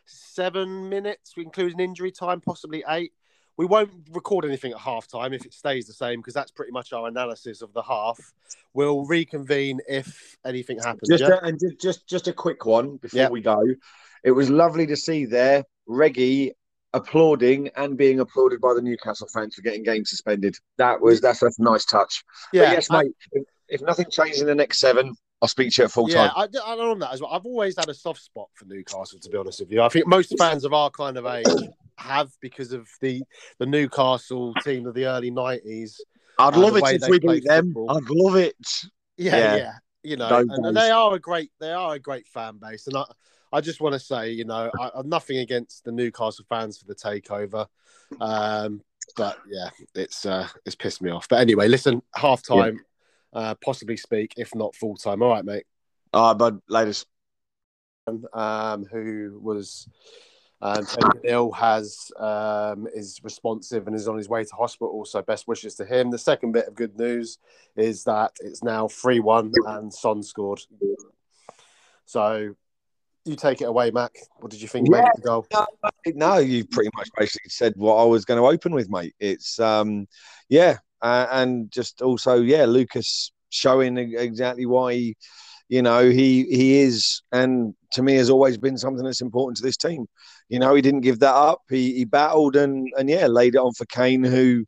seven 0.06 0.88
minutes, 0.88 1.34
including 1.36 1.80
injury 1.80 2.10
time, 2.10 2.40
possibly 2.40 2.82
eight. 2.88 3.12
We 3.56 3.66
won't 3.66 3.90
record 4.12 4.44
anything 4.44 4.72
at 4.72 4.78
half 4.78 5.06
time 5.06 5.32
if 5.32 5.44
it 5.44 5.52
stays 5.52 5.86
the 5.86 5.92
same 5.92 6.20
because 6.20 6.34
that's 6.34 6.50
pretty 6.50 6.72
much 6.72 6.92
our 6.92 7.06
analysis 7.08 7.62
of 7.62 7.72
the 7.72 7.82
half. 7.82 8.18
We'll 8.72 9.04
reconvene 9.04 9.80
if 9.88 10.36
anything 10.46 10.78
happens. 10.78 11.08
Just 11.08 11.24
yeah? 11.24 11.38
a, 11.42 11.46
and 11.46 11.60
just 11.80 12.06
just 12.06 12.28
a 12.28 12.32
quick 12.32 12.64
one 12.64 12.96
before 12.96 13.30
we 13.30 13.42
go. 13.42 13.62
It 14.24 14.32
was 14.32 14.50
lovely 14.50 14.86
to 14.86 14.96
see 14.96 15.24
there 15.24 15.64
Reggie 15.86 16.54
applauding 16.92 17.70
and 17.76 17.96
being 17.96 18.20
applauded 18.20 18.60
by 18.60 18.74
the 18.74 18.82
Newcastle 18.82 19.28
fans 19.32 19.54
for 19.54 19.62
getting 19.62 19.82
game 19.82 20.04
suspended. 20.04 20.56
That 20.78 21.00
was 21.00 21.20
that's 21.20 21.42
a 21.42 21.50
nice 21.58 21.84
touch. 21.84 22.24
Yeah, 22.52 22.66
but 22.66 22.72
yes, 22.72 22.90
I, 22.90 23.02
mate. 23.02 23.12
If, 23.32 23.44
if, 23.68 23.82
nothing 23.82 24.06
changes 24.10 24.40
in 24.40 24.46
the 24.46 24.54
next 24.54 24.80
seven, 24.80 25.14
I'll 25.40 25.48
speak 25.48 25.72
to 25.72 25.82
you 25.82 25.84
at 25.86 25.92
full 25.92 26.10
yeah, 26.10 26.28
time. 26.28 26.48
Yeah, 26.52 26.60
I, 26.64 26.72
I 26.72 26.76
know 26.76 26.94
that 26.96 27.12
as 27.12 27.20
well. 27.20 27.30
I've 27.32 27.46
always 27.46 27.76
had 27.76 27.88
a 27.88 27.94
soft 27.94 28.20
spot 28.20 28.48
for 28.54 28.66
Newcastle, 28.66 29.18
to 29.20 29.30
be 29.30 29.36
honest 29.36 29.60
with 29.60 29.70
you. 29.70 29.82
I 29.82 29.88
think 29.88 30.06
most 30.06 30.36
fans 30.36 30.64
of 30.64 30.72
our 30.72 30.90
kind 30.90 31.16
of 31.16 31.26
age 31.26 31.46
have 32.00 32.30
because 32.40 32.72
of 32.72 32.88
the 33.00 33.22
the 33.58 33.66
Newcastle 33.66 34.54
team 34.64 34.86
of 34.86 34.94
the 34.94 35.06
early 35.06 35.30
nineties. 35.30 36.00
I'd 36.38 36.56
love 36.56 36.76
it 36.76 36.84
if 36.84 37.08
we 37.08 37.18
beat 37.18 37.44
them. 37.44 37.66
Football. 37.66 37.96
I'd 37.96 38.10
love 38.10 38.36
it. 38.36 38.56
Yeah, 39.16 39.36
yeah. 39.36 39.56
yeah. 39.56 39.72
You 40.02 40.16
know, 40.16 40.28
and, 40.38 40.50
and, 40.50 40.76
they 40.76 40.90
are 40.90 41.14
a 41.14 41.18
great 41.18 41.50
they 41.60 41.72
are 41.72 41.94
a 41.94 41.98
great 41.98 42.26
fan 42.28 42.56
base, 42.56 42.86
and 42.86 42.96
I 42.96 43.04
I 43.52 43.60
just 43.60 43.80
want 43.80 43.92
to 43.92 43.98
say, 43.98 44.30
you 44.30 44.44
know, 44.44 44.70
I, 44.80 44.90
am 44.98 45.08
nothing 45.08 45.38
against 45.38 45.84
the 45.84 45.92
Newcastle 45.92 46.46
fans 46.48 46.78
for 46.78 46.86
the 46.86 46.94
takeover, 46.94 47.66
um, 48.20 48.80
but 49.16 49.38
yeah, 49.46 49.68
it's 49.94 50.24
uh, 50.24 50.48
it's 50.64 50.76
pissed 50.76 51.02
me 51.02 51.10
off. 51.10 51.28
But 51.28 51.40
anyway, 51.40 51.68
listen, 51.68 52.00
half 52.14 52.42
time, 52.42 52.80
yeah. 53.34 53.40
uh, 53.40 53.54
possibly 53.62 53.98
speak 53.98 54.34
if 54.38 54.54
not 54.54 54.74
full 54.74 54.96
time. 54.96 55.22
All 55.22 55.30
right, 55.30 55.44
mate. 55.44 55.64
All 56.14 56.28
right, 56.28 56.38
bud. 56.38 56.60
Latest. 56.68 57.06
Um, 58.32 58.86
who 58.86 59.38
was 59.40 59.86
um, 60.62 60.84
taken 60.84 61.20
ill 61.24 61.52
has 61.52 62.10
um, 62.18 62.86
is 62.94 63.20
responsive 63.22 63.86
and 63.86 63.96
is 63.96 64.08
on 64.08 64.16
his 64.16 64.28
way 64.28 64.44
to 64.44 64.54
hospital. 64.54 65.04
So 65.04 65.22
best 65.22 65.48
wishes 65.48 65.74
to 65.76 65.84
him. 65.84 66.10
The 66.10 66.18
second 66.18 66.52
bit 66.52 66.68
of 66.68 66.74
good 66.74 66.98
news 66.98 67.38
is 67.76 68.04
that 68.04 68.32
it's 68.40 68.62
now 68.62 68.88
three 68.88 69.20
one 69.20 69.52
and 69.66 69.92
Son 69.92 70.22
scored. 70.22 70.60
So 72.04 72.54
you 73.24 73.36
take 73.36 73.60
it 73.60 73.66
away, 73.66 73.90
Mac. 73.90 74.12
What 74.38 74.50
did 74.50 74.60
you 74.60 74.68
think? 74.68 74.88
Yeah, 74.90 74.98
about 74.98 75.16
the 75.16 75.22
goal? 75.22 75.46
no, 75.52 75.66
no, 76.14 76.36
you 76.38 76.64
pretty 76.66 76.90
much 76.94 77.08
basically 77.16 77.50
said 77.50 77.74
what 77.76 77.96
I 77.96 78.04
was 78.04 78.24
going 78.24 78.40
to 78.40 78.46
open 78.46 78.74
with, 78.74 78.90
mate. 78.90 79.14
It's 79.18 79.58
um, 79.60 80.06
yeah, 80.48 80.78
uh, 81.00 81.26
and 81.30 81.70
just 81.70 82.02
also 82.02 82.42
yeah, 82.42 82.66
Lucas 82.66 83.32
showing 83.48 83.96
exactly 83.96 84.66
why. 84.66 84.94
He, 84.94 85.16
you 85.70 85.82
know, 85.82 86.10
he 86.10 86.46
he 86.50 86.80
is, 86.80 87.22
and 87.30 87.74
to 87.92 88.02
me 88.02 88.16
has 88.16 88.28
always 88.28 88.58
been 88.58 88.76
something 88.76 89.04
that's 89.04 89.20
important 89.20 89.56
to 89.58 89.62
this 89.62 89.76
team. 89.76 90.06
You 90.48 90.58
know, 90.58 90.74
he 90.74 90.82
didn't 90.82 91.02
give 91.02 91.20
that 91.20 91.34
up. 91.34 91.60
He, 91.70 91.94
he 91.94 92.04
battled 92.04 92.56
and 92.56 92.88
and 92.98 93.08
yeah, 93.08 93.28
laid 93.28 93.54
it 93.54 93.58
on 93.58 93.72
for 93.74 93.84
Kane, 93.86 94.24
who 94.24 94.64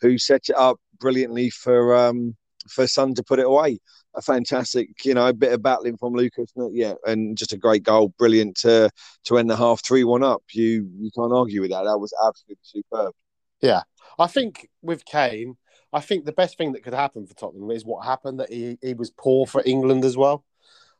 who 0.00 0.18
set 0.18 0.48
it 0.48 0.56
up 0.56 0.78
brilliantly 0.98 1.50
for 1.50 1.96
um 1.96 2.36
for 2.68 2.88
Son 2.88 3.14
to 3.14 3.22
put 3.22 3.38
it 3.38 3.46
away. 3.46 3.78
A 4.16 4.22
fantastic, 4.22 4.88
you 5.04 5.14
know, 5.14 5.32
bit 5.32 5.52
of 5.52 5.62
battling 5.62 5.96
from 5.96 6.14
Lucas, 6.14 6.50
yeah, 6.72 6.94
and 7.06 7.38
just 7.38 7.52
a 7.52 7.56
great 7.56 7.84
goal, 7.84 8.12
brilliant 8.18 8.56
to 8.62 8.90
to 9.26 9.38
end 9.38 9.48
the 9.48 9.56
half 9.56 9.84
three 9.84 10.02
one 10.02 10.24
up. 10.24 10.42
You 10.52 10.90
you 10.98 11.12
can't 11.16 11.32
argue 11.32 11.60
with 11.60 11.70
that. 11.70 11.84
That 11.84 12.00
was 12.00 12.12
absolutely 12.26 12.64
superb. 12.64 13.12
Yeah, 13.60 13.82
I 14.18 14.26
think 14.26 14.68
with 14.82 15.04
Kane, 15.04 15.58
I 15.92 16.00
think 16.00 16.24
the 16.24 16.32
best 16.32 16.56
thing 16.56 16.72
that 16.72 16.82
could 16.82 16.94
happen 16.94 17.26
for 17.26 17.34
Tottenham 17.34 17.70
is 17.70 17.84
what 17.84 18.04
happened 18.04 18.40
that 18.40 18.52
he, 18.52 18.78
he 18.80 18.94
was 18.94 19.10
poor 19.10 19.46
for 19.46 19.62
England 19.64 20.04
as 20.04 20.16
well. 20.16 20.44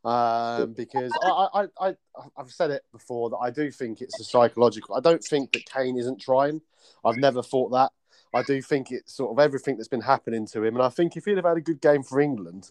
Um, 0.04 0.72
because 0.76 1.12
I, 1.22 1.48
I, 1.54 1.88
I, 1.88 1.94
I've 2.36 2.50
said 2.50 2.70
it 2.70 2.82
before 2.90 3.30
that 3.30 3.36
I 3.36 3.50
do 3.50 3.70
think 3.70 4.00
it's 4.00 4.18
a 4.18 4.24
psychological. 4.24 4.96
I 4.96 5.00
don't 5.00 5.22
think 5.22 5.52
that 5.52 5.66
Kane 5.66 5.98
isn't 5.98 6.20
trying. 6.20 6.60
I've 7.04 7.18
never 7.18 7.42
thought 7.42 7.70
that. 7.70 7.92
I 8.32 8.42
do 8.42 8.62
think 8.62 8.90
it's 8.90 9.14
sort 9.14 9.32
of 9.32 9.42
everything 9.42 9.76
that's 9.76 9.88
been 9.88 10.00
happening 10.00 10.46
to 10.48 10.62
him. 10.62 10.76
And 10.76 10.84
I 10.84 10.88
think 10.88 11.16
if 11.16 11.24
he'd 11.24 11.36
have 11.36 11.44
had 11.44 11.56
a 11.56 11.62
good 11.62 11.80
game 11.80 12.02
for 12.02 12.20
England, 12.20 12.70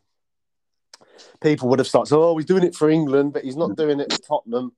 people 1.42 1.70
would 1.70 1.80
have 1.80 1.88
started, 1.88 2.16
oh, 2.16 2.38
he's 2.38 2.46
doing 2.46 2.64
it 2.64 2.76
for 2.76 2.90
England, 2.90 3.34
but 3.34 3.44
he's 3.44 3.58
not 3.58 3.76
doing 3.76 4.00
it 4.00 4.12
for 4.12 4.20
Tottenham. 4.20 4.74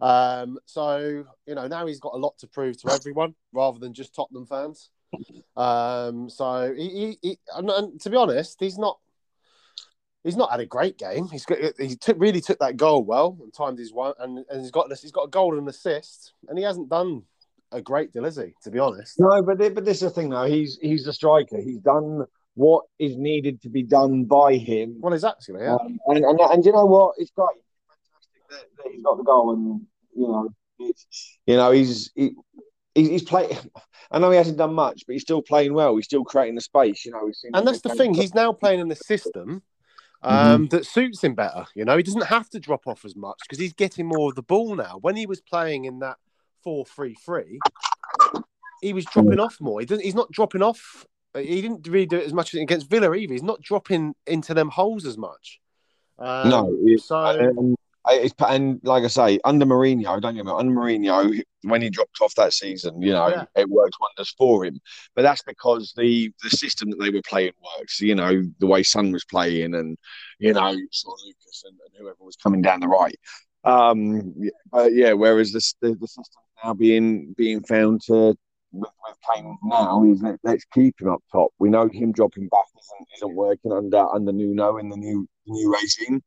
Um, 0.00 0.58
so, 0.66 1.24
you 1.46 1.54
know, 1.54 1.66
now 1.66 1.86
he's 1.86 2.00
got 2.00 2.14
a 2.14 2.18
lot 2.18 2.38
to 2.38 2.46
prove 2.46 2.80
to 2.82 2.92
everyone 2.92 3.34
rather 3.52 3.78
than 3.78 3.92
just 3.92 4.14
Tottenham 4.14 4.46
fans. 4.46 4.90
Um, 5.56 6.30
so, 6.30 6.72
he, 6.76 7.16
he, 7.22 7.28
he 7.28 7.38
and, 7.54 8.00
to 8.00 8.10
be 8.10 8.16
honest, 8.16 8.58
he's 8.60 8.78
not 8.78 8.98
he's 10.24 10.36
not 10.36 10.50
had 10.50 10.60
a 10.60 10.66
great 10.66 10.98
game. 10.98 11.28
He's 11.28 11.44
got, 11.44 11.58
he 11.78 11.96
took, 11.96 12.16
really 12.18 12.40
took 12.40 12.58
that 12.58 12.76
goal 12.76 13.04
well 13.04 13.38
and 13.42 13.52
timed 13.52 13.78
his 13.78 13.92
one, 13.92 14.14
and, 14.18 14.44
and 14.50 14.60
he's 14.60 14.70
got 14.70 14.88
this. 14.88 15.02
he's 15.02 15.12
got 15.12 15.24
a 15.24 15.30
golden 15.30 15.68
assist, 15.68 16.32
and 16.48 16.58
he 16.58 16.64
hasn't 16.64 16.88
done 16.88 17.22
a 17.72 17.80
great 17.80 18.12
deal, 18.12 18.24
is 18.24 18.36
he? 18.36 18.54
To 18.62 18.70
be 18.70 18.78
honest, 18.78 19.18
no. 19.18 19.42
But 19.42 19.58
but 19.74 19.84
this 19.84 19.98
is 19.98 20.02
the 20.02 20.10
thing, 20.10 20.30
though. 20.30 20.44
He's 20.44 20.78
he's 20.80 21.04
the 21.04 21.12
striker. 21.12 21.58
He's 21.58 21.78
done 21.78 22.24
what 22.54 22.84
is 22.98 23.16
needed 23.16 23.62
to 23.62 23.68
be 23.68 23.82
done 23.82 24.24
by 24.24 24.56
him. 24.56 24.96
Well, 25.00 25.14
exactly. 25.14 25.60
Yeah. 25.60 25.74
Um, 25.74 25.98
and, 26.06 26.24
and 26.24 26.40
and 26.40 26.64
you 26.64 26.72
know 26.72 26.86
what? 26.86 27.14
It's 27.18 27.30
great. 27.30 27.48
Fantastic 27.88 28.42
that, 28.50 28.84
that 28.84 28.92
he's 28.92 29.02
got 29.02 29.16
the 29.16 29.24
goal, 29.24 29.52
and 29.52 29.82
you 30.16 30.28
know, 30.28 30.48
it's 30.80 31.38
you 31.46 31.56
know 31.56 31.70
he's. 31.70 32.10
He, 32.14 32.32
he's 32.94 33.22
playing. 33.22 33.56
I 34.10 34.18
know 34.18 34.30
he 34.30 34.36
hasn't 34.36 34.58
done 34.58 34.74
much, 34.74 35.04
but 35.06 35.12
he's 35.12 35.22
still 35.22 35.42
playing 35.42 35.74
well. 35.74 35.96
He's 35.96 36.06
still 36.06 36.24
creating 36.24 36.56
the 36.56 36.60
space, 36.60 37.04
you 37.04 37.12
know. 37.12 37.30
and 37.54 37.66
that's 37.66 37.80
the 37.80 37.94
thing. 37.94 38.14
He's 38.14 38.34
now 38.34 38.52
playing 38.52 38.80
in 38.80 38.88
the 38.88 38.96
system 38.96 39.62
um, 40.22 40.36
mm-hmm. 40.36 40.76
that 40.76 40.86
suits 40.86 41.22
him 41.22 41.34
better. 41.34 41.64
You 41.74 41.84
know, 41.84 41.96
he 41.96 42.02
doesn't 42.02 42.26
have 42.26 42.48
to 42.50 42.60
drop 42.60 42.86
off 42.86 43.04
as 43.04 43.16
much 43.16 43.38
because 43.42 43.60
he's 43.60 43.72
getting 43.72 44.06
more 44.06 44.30
of 44.30 44.34
the 44.34 44.42
ball 44.42 44.74
now. 44.74 44.98
When 45.00 45.16
he 45.16 45.26
was 45.26 45.40
playing 45.40 45.84
in 45.84 46.00
that 46.00 46.16
4 46.62 46.84
3 46.84 47.14
3, 47.14 47.58
he 48.82 48.92
was 48.92 49.04
dropping 49.06 49.40
off 49.40 49.60
more. 49.60 49.80
He 49.80 49.86
doesn't, 49.86 50.04
he's 50.04 50.14
not 50.14 50.30
dropping 50.30 50.62
off. 50.62 51.06
He 51.34 51.62
didn't 51.62 51.86
really 51.86 52.06
do 52.06 52.16
it 52.16 52.26
as 52.26 52.32
much 52.32 52.54
against 52.54 52.90
Villa 52.90 53.14
either. 53.14 53.32
He's 53.32 53.42
not 53.42 53.62
dropping 53.62 54.14
into 54.26 54.52
them 54.52 54.68
holes 54.68 55.06
as 55.06 55.16
much. 55.16 55.60
Um, 56.18 56.50
no, 56.50 56.96
so 56.98 57.16
um, 57.16 57.76
it's, 58.12 58.34
and 58.48 58.80
like 58.82 59.04
I 59.04 59.08
say, 59.08 59.38
under 59.44 59.66
Mourinho, 59.66 60.20
don't 60.20 60.34
get 60.34 60.44
me 60.44 60.50
wrong, 60.50 60.60
under 60.60 60.74
Mourinho, 60.74 61.42
when 61.62 61.82
he 61.82 61.90
dropped 61.90 62.20
off 62.20 62.34
that 62.36 62.52
season, 62.52 63.00
you 63.02 63.12
know, 63.12 63.28
yeah. 63.28 63.44
it 63.56 63.68
worked 63.68 63.96
wonders 64.00 64.34
for 64.36 64.64
him. 64.64 64.80
But 65.14 65.22
that's 65.22 65.42
because 65.42 65.92
the 65.96 66.32
the 66.42 66.50
system 66.50 66.90
that 66.90 67.00
they 67.00 67.10
were 67.10 67.22
playing 67.28 67.52
works. 67.78 68.00
You 68.00 68.14
know, 68.14 68.42
the 68.58 68.66
way 68.66 68.82
Son 68.82 69.12
was 69.12 69.24
playing, 69.24 69.74
and 69.74 69.96
you 70.38 70.52
know, 70.52 70.76
sort 70.92 71.20
of 71.20 71.26
Lucas 71.26 71.64
and, 71.66 71.78
and 71.84 71.94
whoever 71.98 72.24
was 72.24 72.36
coming 72.36 72.62
down 72.62 72.80
the 72.80 72.88
right. 72.88 73.18
Um, 73.64 74.34
uh, 74.72 74.88
yeah. 74.90 75.12
Whereas 75.12 75.52
the, 75.52 75.72
the 75.80 75.94
the 75.94 76.08
system 76.08 76.42
now 76.64 76.74
being 76.74 77.34
being 77.36 77.62
found 77.62 78.02
to 78.06 78.36
with, 78.72 78.90
with 79.06 79.16
Kane 79.34 79.58
now 79.64 80.04
is 80.04 80.22
let, 80.22 80.38
us 80.44 80.64
keep 80.72 81.00
him 81.00 81.10
up 81.10 81.22
top. 81.32 81.52
We 81.58 81.70
know 81.70 81.88
him 81.88 82.12
dropping 82.12 82.48
back 82.48 82.66
isn't, 82.78 83.08
isn't 83.16 83.34
working 83.34 83.72
under 83.72 84.08
under 84.14 84.32
Nuno 84.32 84.78
in 84.78 84.88
the 84.88 84.96
new 84.96 85.26
new 85.46 85.72
regime. 85.72 86.22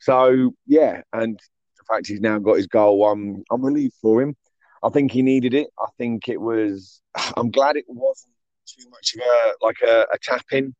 So 0.00 0.52
yeah, 0.66 1.02
and 1.12 1.38
the 1.76 1.84
fact 1.88 2.06
he's 2.06 2.20
now 2.20 2.38
got 2.38 2.56
his 2.56 2.66
goal, 2.66 3.10
I'm 3.10 3.44
I'm 3.50 3.64
relieved 3.64 3.94
for 4.00 4.20
him. 4.22 4.36
I 4.82 4.88
think 4.88 5.12
he 5.12 5.22
needed 5.22 5.54
it. 5.54 5.68
I 5.78 5.86
think 5.98 6.28
it 6.28 6.40
was. 6.40 7.00
I'm 7.36 7.50
glad 7.50 7.76
it 7.76 7.84
wasn't 7.88 8.34
too 8.66 8.88
much 8.90 9.14
of 9.14 9.20
a 9.20 9.64
like 9.64 9.80
a, 9.86 10.06
a 10.12 10.18
tap 10.22 10.44
in. 10.52 10.74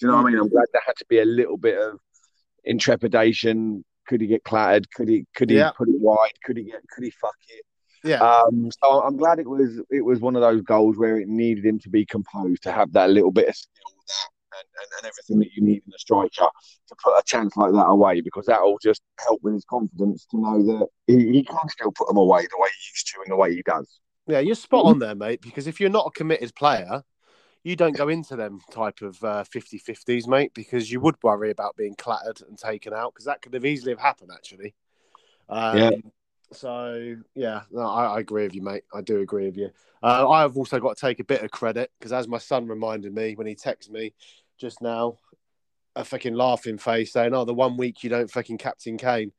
Do 0.00 0.06
you 0.06 0.08
know 0.08 0.16
what 0.16 0.26
I 0.26 0.30
mean? 0.30 0.40
I'm 0.40 0.48
glad 0.48 0.66
there 0.72 0.82
had 0.84 0.96
to 0.96 1.06
be 1.08 1.20
a 1.20 1.24
little 1.24 1.56
bit 1.56 1.78
of 1.78 2.00
intrepidation. 2.64 3.84
Could 4.08 4.20
he 4.20 4.26
get 4.26 4.44
clattered? 4.44 4.90
Could 4.92 5.08
he 5.08 5.26
could 5.34 5.50
he 5.50 5.56
yeah. 5.56 5.70
put 5.76 5.88
it 5.88 5.98
wide? 5.98 6.32
Could 6.44 6.56
he 6.56 6.64
get 6.64 6.80
could 6.90 7.04
he 7.04 7.10
fuck 7.10 7.36
it? 7.48 7.64
Yeah. 8.04 8.18
Um, 8.18 8.70
so 8.82 9.02
I'm 9.02 9.16
glad 9.16 9.38
it 9.38 9.48
was 9.48 9.80
it 9.90 10.04
was 10.04 10.20
one 10.20 10.36
of 10.36 10.42
those 10.42 10.60
goals 10.62 10.98
where 10.98 11.18
it 11.18 11.28
needed 11.28 11.64
him 11.64 11.78
to 11.80 11.88
be 11.88 12.04
composed, 12.04 12.64
to 12.64 12.72
have 12.72 12.92
that 12.92 13.10
little 13.10 13.32
bit 13.32 13.48
of 13.48 13.56
skill, 13.56 13.93
and, 14.58 14.68
and, 14.80 14.90
and, 14.98 15.06
everything 15.06 15.38
that 15.38 15.52
you 15.54 15.62
need 15.62 15.82
in 15.86 15.92
a 15.94 15.98
striker 15.98 16.48
to 16.88 16.94
put 17.02 17.16
a 17.16 17.22
chance 17.24 17.56
like 17.56 17.72
that 17.72 17.86
away 17.86 18.20
because 18.20 18.46
that 18.46 18.60
will 18.62 18.78
just 18.82 19.02
help 19.20 19.40
with 19.42 19.54
his 19.54 19.64
confidence 19.64 20.26
to 20.30 20.40
know 20.40 20.62
that 20.62 20.88
he, 21.06 21.32
he 21.32 21.42
can 21.42 21.68
still 21.68 21.92
put 21.92 22.08
them 22.08 22.16
away 22.16 22.42
the 22.42 22.58
way 22.58 22.68
he 22.68 22.90
used 22.92 23.06
to 23.08 23.20
and 23.20 23.30
the 23.30 23.36
way 23.36 23.54
he 23.54 23.62
does. 23.62 24.00
Yeah, 24.26 24.38
you're 24.38 24.54
spot 24.54 24.86
on 24.86 24.98
there, 24.98 25.14
mate, 25.14 25.42
because 25.42 25.66
if 25.66 25.80
you're 25.80 25.90
not 25.90 26.06
a 26.06 26.10
committed 26.10 26.54
player, 26.54 27.02
you 27.62 27.76
don't 27.76 27.96
go 27.96 28.08
into 28.08 28.36
them 28.36 28.60
type 28.70 29.02
of 29.02 29.22
uh, 29.22 29.44
50-50s, 29.44 30.26
mate, 30.26 30.52
because 30.54 30.90
you 30.90 31.00
would 31.00 31.16
worry 31.22 31.50
about 31.50 31.76
being 31.76 31.94
clattered 31.94 32.40
and 32.48 32.58
taken 32.58 32.92
out 32.94 33.12
because 33.12 33.26
that 33.26 33.42
could 33.42 33.54
have 33.54 33.64
easily 33.64 33.92
have 33.92 34.00
happened, 34.00 34.30
actually. 34.32 34.74
Um, 35.48 35.78
yeah. 35.78 35.90
So 36.52 37.16
yeah, 37.34 37.62
no, 37.70 37.82
I, 37.82 38.16
I, 38.16 38.20
agree 38.20 38.44
with 38.44 38.54
you, 38.54 38.62
mate. 38.62 38.84
I 38.94 39.00
do 39.00 39.20
agree 39.20 39.46
with 39.46 39.56
you. 39.56 39.70
Uh, 40.02 40.28
I've 40.28 40.56
also 40.56 40.78
got 40.78 40.96
to 40.96 41.00
take 41.00 41.18
a 41.18 41.24
bit 41.24 41.42
of 41.42 41.50
credit 41.50 41.90
because, 41.98 42.12
as 42.12 42.28
my 42.28 42.38
son 42.38 42.68
reminded 42.68 43.14
me 43.14 43.34
when 43.34 43.46
he 43.46 43.54
texted 43.54 43.90
me, 43.90 44.14
just 44.58 44.80
now 44.80 45.18
a 45.96 46.04
fucking 46.04 46.34
laughing 46.34 46.78
face 46.78 47.12
saying, 47.12 47.34
"Oh, 47.34 47.44
the 47.44 47.54
one 47.54 47.76
week 47.76 48.02
you 48.02 48.10
don't 48.10 48.30
fucking 48.30 48.58
captain 48.58 48.96
Kane." 48.96 49.32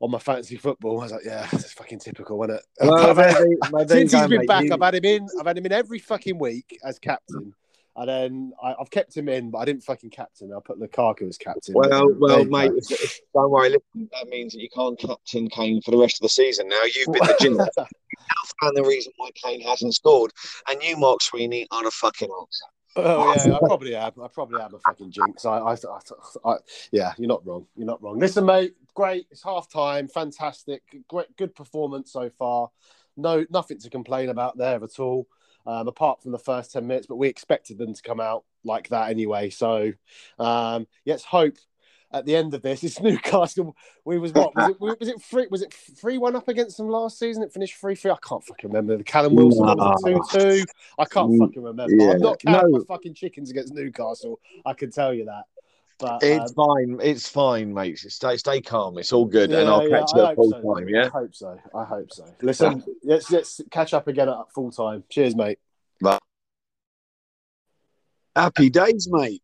On 0.00 0.10
my 0.10 0.18
fantasy 0.18 0.56
football, 0.56 1.00
I 1.00 1.02
was 1.04 1.12
like, 1.12 1.24
"Yeah, 1.24 1.48
it's 1.52 1.72
fucking 1.72 2.00
typical, 2.00 2.42
isn't 2.44 2.56
it?" 2.56 2.62
Well, 2.80 3.14
maybe 3.72 3.88
Since 3.88 4.12
he's 4.12 4.26
been 4.26 4.46
back, 4.46 4.64
you... 4.64 4.72
I've 4.72 4.80
had 4.80 4.94
him 4.96 5.04
in. 5.04 5.26
I've 5.38 5.46
had 5.46 5.56
him 5.56 5.66
in 5.66 5.72
every 5.72 5.98
fucking 5.98 6.38
week 6.38 6.78
as 6.84 6.98
captain, 6.98 7.54
and 7.96 8.08
then 8.08 8.52
I, 8.62 8.74
have 8.78 8.90
kept 8.90 9.16
him 9.16 9.28
in, 9.28 9.50
but 9.50 9.58
I 9.58 9.64
didn't 9.64 9.84
fucking 9.84 10.10
captain. 10.10 10.52
I 10.52 10.58
put 10.64 10.80
Lukaku 10.80 11.28
as 11.28 11.38
captain. 11.38 11.74
Well, 11.74 12.12
well, 12.18 12.44
mate, 12.44 12.72
if, 12.74 12.90
if, 12.90 13.20
don't 13.32 13.50
worry. 13.50 13.70
Listen, 13.70 14.10
that 14.12 14.28
means 14.28 14.52
that 14.52 14.60
you 14.60 14.68
can't 14.74 14.98
captain 14.98 15.48
Kane 15.48 15.80
for 15.80 15.92
the 15.92 15.98
rest 15.98 16.16
of 16.16 16.22
the 16.22 16.28
season. 16.28 16.68
Now 16.68 16.82
you've 16.84 17.06
been 17.06 17.22
the 17.22 17.36
you 17.40 17.50
now 17.56 17.76
found 18.60 18.76
the 18.76 18.84
reason 18.84 19.12
why 19.16 19.30
Kane 19.34 19.60
hasn't 19.60 19.94
scored, 19.94 20.32
and 20.68 20.82
you, 20.82 20.96
Mark 20.96 21.22
Sweeney, 21.22 21.66
are 21.70 21.86
a 21.86 21.90
fucking 21.90 22.28
answer. 22.28 22.64
Oh 22.96 23.34
yeah, 23.34 23.54
I 23.54 23.58
probably 23.58 23.96
am. 23.96 24.12
I 24.22 24.28
probably 24.28 24.60
am 24.60 24.74
a 24.74 24.78
fucking 24.78 25.10
jinx. 25.10 25.44
I, 25.44 25.58
I, 25.58 25.72
I, 25.72 26.50
I, 26.50 26.56
yeah, 26.92 27.12
you're 27.18 27.28
not 27.28 27.44
wrong. 27.46 27.66
You're 27.76 27.86
not 27.86 28.02
wrong. 28.02 28.18
Listen, 28.18 28.44
mate, 28.44 28.74
great. 28.94 29.26
It's 29.30 29.42
half 29.42 29.68
time. 29.68 30.06
Fantastic. 30.08 30.82
Great, 31.08 31.36
good 31.36 31.54
performance 31.54 32.12
so 32.12 32.30
far. 32.38 32.70
No, 33.16 33.44
nothing 33.50 33.78
to 33.80 33.90
complain 33.90 34.28
about 34.28 34.56
there 34.56 34.82
at 34.82 34.98
all, 34.98 35.26
um, 35.66 35.88
apart 35.88 36.22
from 36.22 36.32
the 36.32 36.38
first 36.38 36.72
ten 36.72 36.86
minutes. 36.86 37.06
But 37.06 37.16
we 37.16 37.28
expected 37.28 37.78
them 37.78 37.94
to 37.94 38.02
come 38.02 38.20
out 38.20 38.44
like 38.64 38.88
that 38.90 39.10
anyway. 39.10 39.50
So, 39.50 39.92
um, 40.38 40.86
let's 41.04 41.24
hope 41.24 41.56
at 42.14 42.24
the 42.24 42.36
end 42.36 42.54
of 42.54 42.62
this. 42.62 42.82
It's 42.84 43.00
Newcastle. 43.02 43.76
We 44.04 44.18
was 44.18 44.32
what 44.32 44.54
was 44.54 44.70
it? 44.70 44.80
Was 44.80 45.08
it 45.08 45.20
three? 45.20 45.46
Was 45.50 45.62
it 45.62 45.74
three 45.74 46.16
one 46.16 46.36
up 46.36 46.48
against 46.48 46.76
them 46.78 46.88
last 46.88 47.18
season? 47.18 47.42
It 47.42 47.52
finished 47.52 47.74
three 47.74 47.94
three. 47.94 48.12
I 48.12 48.16
can't 48.26 48.42
fucking 48.42 48.70
remember. 48.70 48.96
The 48.96 49.04
Callum 49.04 49.34
Wilson 49.34 49.66
two 50.04 50.20
two. 50.30 50.64
I 50.98 51.04
can't 51.04 51.32
mm, 51.32 51.38
fucking 51.38 51.62
remember. 51.62 51.94
Yeah. 51.94 52.12
I'm 52.12 52.20
not 52.20 52.40
counting 52.40 52.72
no. 52.72 52.78
my 52.78 52.84
fucking 52.86 53.14
chickens 53.14 53.50
against 53.50 53.74
Newcastle. 53.74 54.40
I 54.64 54.72
can 54.72 54.90
tell 54.90 55.12
you 55.12 55.26
that. 55.26 55.44
But 55.98 56.22
it's 56.22 56.52
um, 56.56 56.66
fine. 56.66 56.98
It's 57.02 57.28
fine, 57.28 57.74
mate. 57.74 57.98
Stay 57.98 58.36
stay 58.36 58.60
calm. 58.60 58.98
It's 58.98 59.12
all 59.12 59.26
good, 59.26 59.50
yeah, 59.50 59.60
and 59.60 59.68
I'll 59.68 59.88
yeah, 59.88 60.00
catch 60.00 60.10
you 60.14 60.24
at 60.24 60.36
full 60.36 60.50
so, 60.50 60.74
time. 60.74 60.88
Yeah, 60.88 61.06
I 61.06 61.08
hope 61.08 61.34
so. 61.34 61.58
I 61.74 61.84
hope 61.84 62.12
so. 62.12 62.24
Listen, 62.42 62.84
let's 63.02 63.30
let's 63.30 63.60
catch 63.70 63.94
up 63.94 64.08
again 64.08 64.28
at 64.28 64.52
full 64.54 64.70
time. 64.70 65.04
Cheers, 65.08 65.36
mate. 65.36 65.58
Happy 68.36 68.68
days, 68.68 69.08
mate. 69.08 69.42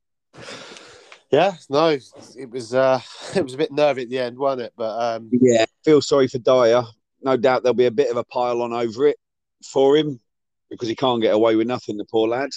Yeah, 1.30 1.54
no, 1.68 1.88
it 1.88 2.50
was 2.50 2.74
uh, 2.74 3.00
it 3.36 3.42
was 3.42 3.54
a 3.54 3.58
bit 3.58 3.72
nervy 3.72 4.02
at 4.02 4.08
the 4.08 4.18
end, 4.18 4.36
wasn't 4.36 4.62
it? 4.62 4.72
But 4.76 5.16
um... 5.16 5.30
yeah, 5.32 5.66
feel 5.84 6.02
sorry 6.02 6.28
for 6.28 6.38
Dier. 6.38 6.82
No 7.22 7.36
doubt 7.36 7.62
there'll 7.62 7.74
be 7.74 7.86
a 7.86 7.90
bit 7.90 8.10
of 8.10 8.16
a 8.16 8.24
pile 8.24 8.62
on 8.62 8.72
over 8.72 9.06
it 9.06 9.16
for 9.64 9.96
him 9.96 10.20
because 10.70 10.88
he 10.88 10.96
can't 10.96 11.22
get 11.22 11.34
away 11.34 11.54
with 11.56 11.66
nothing. 11.66 11.96
The 11.96 12.04
poor 12.04 12.28
lad. 12.28 12.50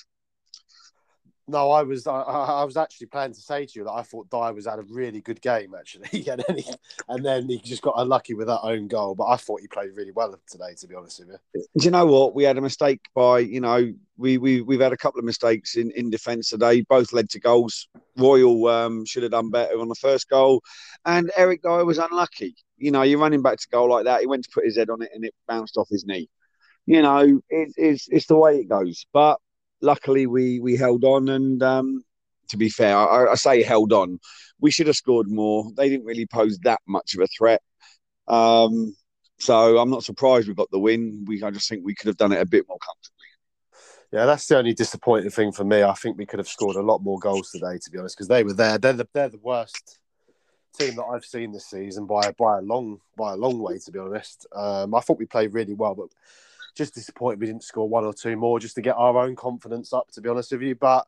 No, 1.47 1.71
I 1.71 1.84
was 1.84 2.08
I, 2.08 2.21
I, 2.21 2.63
was 2.63 2.77
actually 2.77 3.08
planning 3.08 3.34
to 3.34 3.41
say 3.41 3.65
to 3.65 3.71
you 3.75 3.84
that 3.84 3.91
I 3.91 4.01
thought 4.01 4.29
Dier 4.29 4.53
was 4.53 4.65
had 4.65 4.79
a 4.79 4.84
really 4.84 5.19
good 5.19 5.41
game 5.41 5.75
actually, 5.77 6.25
and 6.29 6.41
then 6.47 6.58
he, 6.58 6.73
and 7.10 7.25
then 7.25 7.49
he 7.49 7.60
just 7.60 7.82
got 7.82 7.95
unlucky 7.97 8.34
with 8.34 8.47
that 8.47 8.62
own 8.63 8.88
goal. 8.88 9.13
But 9.13 9.25
I 9.25 9.36
thought 9.36 9.60
he 9.60 9.67
played 9.67 9.89
really 9.93 10.13
well 10.13 10.34
today, 10.49 10.73
to 10.79 10.88
be 10.88 10.95
honest 10.95 11.19
with 11.19 11.38
you. 11.53 11.65
Do 11.77 11.86
you 11.86 11.91
know 11.91 12.06
what? 12.06 12.34
We 12.34 12.45
had 12.45 12.58
a 12.58 12.62
mistake 12.62 13.01
by 13.13 13.39
you 13.39 13.60
know 13.60 13.93
we 14.17 14.38
we 14.38 14.62
we've 14.62 14.79
had 14.79 14.93
a 14.93 14.97
couple 14.97 15.19
of 15.19 15.25
mistakes 15.25 15.75
in 15.75 15.91
in 15.91 16.10
defence 16.10 16.49
today. 16.49 16.82
Both 16.82 17.12
led 17.12 17.29
to 17.32 17.41
goals. 17.41 17.89
Royal 18.15 18.65
um, 18.67 19.06
should 19.06 19.23
have 19.23 19.34
done 19.34 19.49
better 19.49 19.77
on 19.82 19.89
the 19.89 19.95
first 19.95 20.29
goal, 20.29 20.62
and 21.06 21.29
Eric 21.36 21.62
Dier 21.63 21.84
was 21.84 21.97
unlucky. 21.97 22.56
You 22.77 22.91
know, 22.91 23.01
you're 23.01 23.19
running 23.19 23.41
back 23.41 23.58
to 23.58 23.67
goal 23.69 23.89
like 23.89 24.06
that. 24.06 24.21
He 24.21 24.27
went 24.27 24.45
to 24.45 24.51
put 24.53 24.65
his 24.65 24.77
head 24.77 24.89
on 24.89 25.01
it, 25.01 25.10
and 25.13 25.25
it 25.25 25.34
bounced 25.45 25.75
off 25.75 25.89
his 25.89 26.06
knee. 26.06 26.29
You 26.86 27.01
know, 27.01 27.41
it, 27.49 27.73
it's 27.75 28.08
it's 28.10 28.27
the 28.27 28.38
way 28.38 28.60
it 28.60 28.69
goes. 28.69 29.06
But 29.12 29.39
luckily 29.83 30.25
we 30.25 30.59
we 30.59 30.75
held 30.75 31.03
on 31.03 31.29
and 31.29 31.61
um, 31.61 32.03
To 32.49 32.57
be 32.57 32.69
fair, 32.69 32.95
I, 32.97 33.31
I 33.31 33.35
say 33.35 33.63
held 33.63 33.93
on. 33.93 34.19
We 34.59 34.71
should 34.71 34.87
have 34.87 34.95
scored 34.95 35.29
more. 35.29 35.71
They 35.75 35.89
didn't 35.89 36.05
really 36.05 36.25
pose 36.25 36.57
that 36.63 36.81
much 36.87 37.13
of 37.15 37.21
a 37.21 37.27
threat. 37.27 37.61
Um, 38.27 38.95
so 39.39 39.77
I'm 39.77 39.89
not 39.89 40.03
surprised 40.03 40.47
we 40.47 40.53
got 40.53 40.71
the 40.71 40.79
win. 40.79 41.25
We 41.27 41.43
I 41.43 41.51
just 41.51 41.67
think 41.69 41.83
we 41.83 41.95
could 41.95 42.07
have 42.07 42.17
done 42.17 42.31
it 42.31 42.41
a 42.41 42.45
bit 42.45 42.65
more 42.67 42.77
comfortably. 42.79 43.31
Yeah, 44.11 44.25
that's 44.25 44.45
the 44.47 44.57
only 44.57 44.73
disappointing 44.73 45.31
thing 45.31 45.51
for 45.51 45.63
me. 45.63 45.81
I 45.83 45.93
think 45.93 46.17
we 46.17 46.25
could 46.25 46.39
have 46.39 46.47
scored 46.47 46.75
a 46.75 46.81
lot 46.81 46.99
more 47.01 47.19
goals 47.19 47.49
today, 47.49 47.79
to 47.83 47.91
be 47.91 47.97
honest, 47.97 48.15
because 48.15 48.27
they 48.27 48.43
were 48.43 48.53
there. 48.53 48.77
They're 48.77 48.93
the 48.93 49.07
they're 49.13 49.29
the 49.29 49.39
worst 49.39 49.99
team 50.77 50.95
that 50.95 51.05
I've 51.05 51.25
seen 51.25 51.51
this 51.51 51.65
season 51.65 52.05
by 52.05 52.31
by 52.37 52.59
a 52.59 52.61
long 52.61 52.99
by 53.17 53.33
a 53.33 53.35
long 53.35 53.59
way, 53.59 53.79
to 53.79 53.91
be 53.91 53.99
honest. 53.99 54.45
Um, 54.53 54.93
I 54.93 54.99
thought 55.01 55.19
we 55.19 55.25
played 55.25 55.53
really 55.53 55.73
well, 55.73 55.95
but 55.95 56.09
just 56.75 56.95
disappointed 56.95 57.39
we 57.39 57.47
didn't 57.47 57.63
score 57.63 57.88
one 57.88 58.05
or 58.05 58.13
two 58.13 58.36
more 58.36 58.59
just 58.59 58.75
to 58.75 58.81
get 58.81 58.95
our 58.97 59.17
own 59.17 59.36
confidence 59.36 59.93
up. 59.93 60.09
To 60.12 60.21
be 60.21 60.29
honest 60.29 60.51
with 60.51 60.62
you, 60.62 60.75
but 60.75 61.05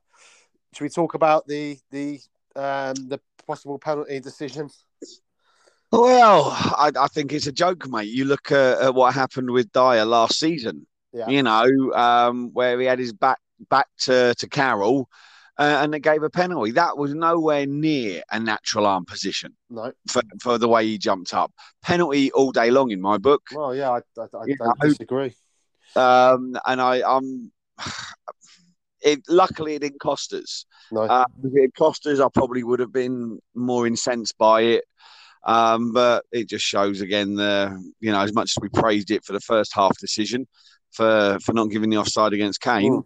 should 0.73 0.84
we 0.84 0.89
talk 0.89 1.13
about 1.13 1.47
the 1.47 1.78
the 1.91 2.19
um, 2.56 2.95
the 3.08 3.19
possible 3.47 3.80
penalty 3.80 4.19
decision? 4.19 4.69
Well, 5.91 6.49
I, 6.51 6.91
I, 6.99 7.08
think 7.08 7.32
it's 7.32 7.47
a 7.47 7.51
joke, 7.51 7.88
mate. 7.88 8.10
You 8.10 8.25
look 8.25 8.51
at, 8.51 8.82
at 8.82 8.95
what 8.95 9.13
happened 9.13 9.51
with 9.51 9.71
Dier 9.71 10.04
last 10.04 10.39
season. 10.39 10.88
Yeah. 11.13 11.30
You 11.30 11.43
know, 11.43 11.93
um, 11.93 12.49
where 12.54 12.78
he 12.80 12.86
had 12.86 12.99
his 12.99 13.13
back 13.13 13.38
back 13.69 13.88
to 13.99 14.36
to 14.36 14.49
Carroll, 14.49 15.08
uh, 15.58 15.80
and 15.82 15.93
they 15.93 15.99
gave 15.99 16.23
a 16.23 16.30
penalty. 16.30 16.71
That 16.71 16.97
was 16.97 17.13
nowhere 17.13 17.65
near 17.65 18.21
a 18.32 18.39
natural 18.39 18.86
arm 18.86 19.06
position. 19.06 19.56
No, 19.69 19.93
for, 20.10 20.21
for 20.41 20.58
the 20.58 20.67
way 20.67 20.86
he 20.86 20.97
jumped 20.97 21.34
up. 21.34 21.54
Penalty 21.82 22.32
all 22.34 22.51
day 22.51 22.71
long 22.71 22.91
in 22.91 22.99
my 22.99 23.17
book. 23.17 23.43
Well, 23.54 23.73
yeah, 23.73 23.91
I, 23.91 23.99
I, 24.19 24.23
I 24.34 24.45
don't 24.60 24.82
disagree. 24.82 25.34
Um, 25.95 26.58
and 26.65 26.81
I, 26.81 27.01
I'm. 27.05 27.51
It, 29.01 29.21
luckily, 29.29 29.75
it 29.75 29.84
didn't 29.84 29.99
cost 29.99 30.34
us. 30.34 30.65
No. 30.91 31.01
Uh, 31.01 31.25
if 31.43 31.51
it 31.53 31.75
cost 31.75 32.08
us, 32.08 32.19
I 32.19 32.27
probably 32.34 32.63
would 32.63 32.79
have 32.79 32.91
been 32.91 33.38
more 33.53 33.86
incensed 33.86 34.36
by 34.39 34.62
it. 34.62 34.84
Um, 35.45 35.93
but 35.93 36.25
it 36.31 36.49
just 36.49 36.65
shows 36.65 37.01
again 37.01 37.36
the 37.36 37.79
you 37.99 38.12
know 38.12 38.21
as 38.21 38.34
much 38.34 38.53
as 38.58 38.62
we 38.62 38.69
praised 38.69 39.12
it 39.12 39.23
for 39.23 39.34
the 39.34 39.39
first 39.39 39.75
half 39.75 39.95
decision 39.99 40.47
for 40.91 41.38
for 41.39 41.53
not 41.53 41.69
giving 41.69 41.91
the 41.91 41.97
offside 41.97 42.34
against 42.34 42.62
Kane, 42.62 42.93
mm. 42.93 43.05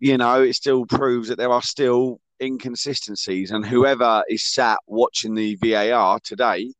you 0.00 0.18
know 0.18 0.42
it 0.42 0.54
still 0.54 0.86
proves 0.86 1.28
that 1.28 1.38
there 1.38 1.52
are 1.52 1.62
still 1.62 2.20
inconsistencies, 2.42 3.52
and 3.52 3.64
whoever 3.64 4.24
is 4.28 4.52
sat 4.52 4.78
watching 4.88 5.34
the 5.34 5.56
VAR 5.56 6.18
today, 6.24 6.72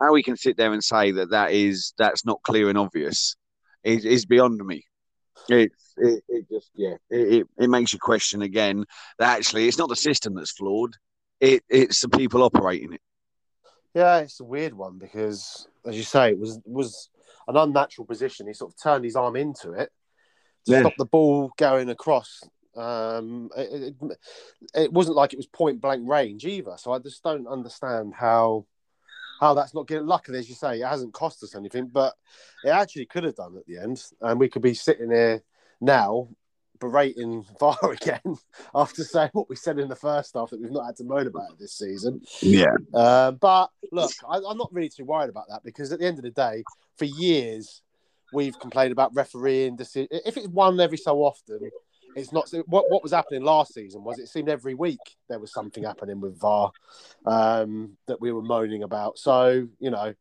how 0.00 0.12
we 0.12 0.22
can 0.22 0.36
sit 0.36 0.56
there 0.56 0.72
and 0.72 0.82
say 0.82 1.10
that 1.10 1.30
that 1.30 1.52
is 1.52 1.92
that's 1.98 2.24
not 2.24 2.42
clear 2.42 2.70
and 2.70 2.78
obvious 2.78 3.36
is, 3.84 4.04
is 4.04 4.26
beyond 4.26 4.64
me. 4.64 4.84
It, 5.48 5.72
it, 5.96 6.24
it 6.28 6.48
just 6.50 6.70
yeah 6.74 6.96
it, 7.10 7.34
it, 7.34 7.46
it 7.58 7.70
makes 7.70 7.92
you 7.92 7.98
question 7.98 8.42
again 8.42 8.84
that 9.18 9.38
actually 9.38 9.68
it's 9.68 9.78
not 9.78 9.88
the 9.88 9.96
system 9.96 10.34
that's 10.34 10.50
flawed 10.50 10.96
it 11.40 11.62
it's 11.68 12.00
the 12.00 12.08
people 12.08 12.42
operating 12.42 12.92
it 12.92 13.00
yeah, 13.96 14.18
it's 14.18 14.40
a 14.40 14.44
weird 14.44 14.74
one 14.74 14.98
because, 14.98 15.66
as 15.86 15.96
you 15.96 16.02
say, 16.02 16.28
it 16.28 16.38
was 16.38 16.60
was 16.66 17.08
an 17.48 17.56
unnatural 17.56 18.06
position. 18.06 18.46
He 18.46 18.52
sort 18.52 18.74
of 18.74 18.82
turned 18.82 19.06
his 19.06 19.16
arm 19.16 19.36
into 19.36 19.72
it 19.72 19.90
to 20.66 20.72
yeah. 20.72 20.80
stop 20.80 20.92
the 20.98 21.06
ball 21.06 21.50
going 21.56 21.88
across. 21.88 22.42
Um, 22.76 23.48
it, 23.56 23.94
it, 24.02 24.18
it, 24.74 24.92
wasn't 24.92 25.16
like 25.16 25.32
it 25.32 25.38
was 25.38 25.46
point 25.46 25.80
blank 25.80 26.06
range 26.06 26.44
either. 26.44 26.74
So 26.76 26.92
I 26.92 26.98
just 26.98 27.22
don't 27.22 27.46
understand 27.46 28.12
how 28.14 28.66
how 29.40 29.54
that's 29.54 29.74
not 29.74 29.86
getting. 29.86 30.06
Luckily, 30.06 30.38
as 30.38 30.48
you 30.48 30.54
say, 30.54 30.80
it 30.80 30.86
hasn't 30.86 31.12
cost 31.12 31.42
us 31.42 31.54
anything, 31.54 31.88
but 31.88 32.14
it 32.64 32.70
actually 32.70 33.06
could 33.06 33.24
have 33.24 33.36
done 33.36 33.56
at 33.56 33.66
the 33.66 33.78
end, 33.78 34.02
and 34.20 34.40
we 34.40 34.48
could 34.48 34.62
be 34.62 34.74
sitting 34.74 35.10
here 35.10 35.42
now 35.80 36.28
berating 36.78 37.44
VAR 37.60 37.92
again 37.92 38.36
after 38.74 39.04
saying 39.04 39.30
what 39.32 39.48
we 39.48 39.56
said 39.56 39.78
in 39.78 39.88
the 39.88 39.96
first 39.96 40.34
half 40.34 40.50
that 40.50 40.60
we've 40.60 40.70
not 40.70 40.86
had 40.86 40.96
to 40.96 41.04
moan 41.04 41.26
about 41.26 41.58
this 41.58 41.72
season. 41.72 42.20
Yeah. 42.40 42.76
Uh, 42.94 43.32
but 43.32 43.70
look, 43.92 44.12
I, 44.28 44.36
am 44.36 44.58
not 44.58 44.72
really 44.72 44.88
too 44.88 45.04
worried 45.04 45.30
about 45.30 45.48
that 45.48 45.62
because 45.64 45.92
at 45.92 46.00
the 46.00 46.06
end 46.06 46.18
of 46.18 46.24
the 46.24 46.30
day, 46.30 46.64
for 46.96 47.04
years, 47.04 47.82
we've 48.32 48.58
complained 48.58 48.92
about 48.92 49.14
refereeing. 49.14 49.76
Decision. 49.76 50.08
If 50.10 50.36
it's 50.36 50.48
one 50.48 50.80
every 50.80 50.98
so 50.98 51.18
often, 51.18 51.70
it's 52.16 52.32
not 52.32 52.50
what 52.66 52.90
what 52.90 53.02
was 53.02 53.12
happening 53.12 53.42
last 53.42 53.74
season 53.74 54.02
was 54.02 54.18
it 54.18 54.28
seemed 54.28 54.48
every 54.48 54.74
week 54.74 54.98
there 55.28 55.38
was 55.38 55.52
something 55.52 55.84
happening 55.84 56.18
with 56.18 56.40
VAR 56.40 56.72
um, 57.26 57.96
that 58.06 58.20
we 58.20 58.32
were 58.32 58.42
moaning 58.42 58.82
about. 58.82 59.18
So 59.18 59.68
you 59.78 59.90
know, 59.90 60.14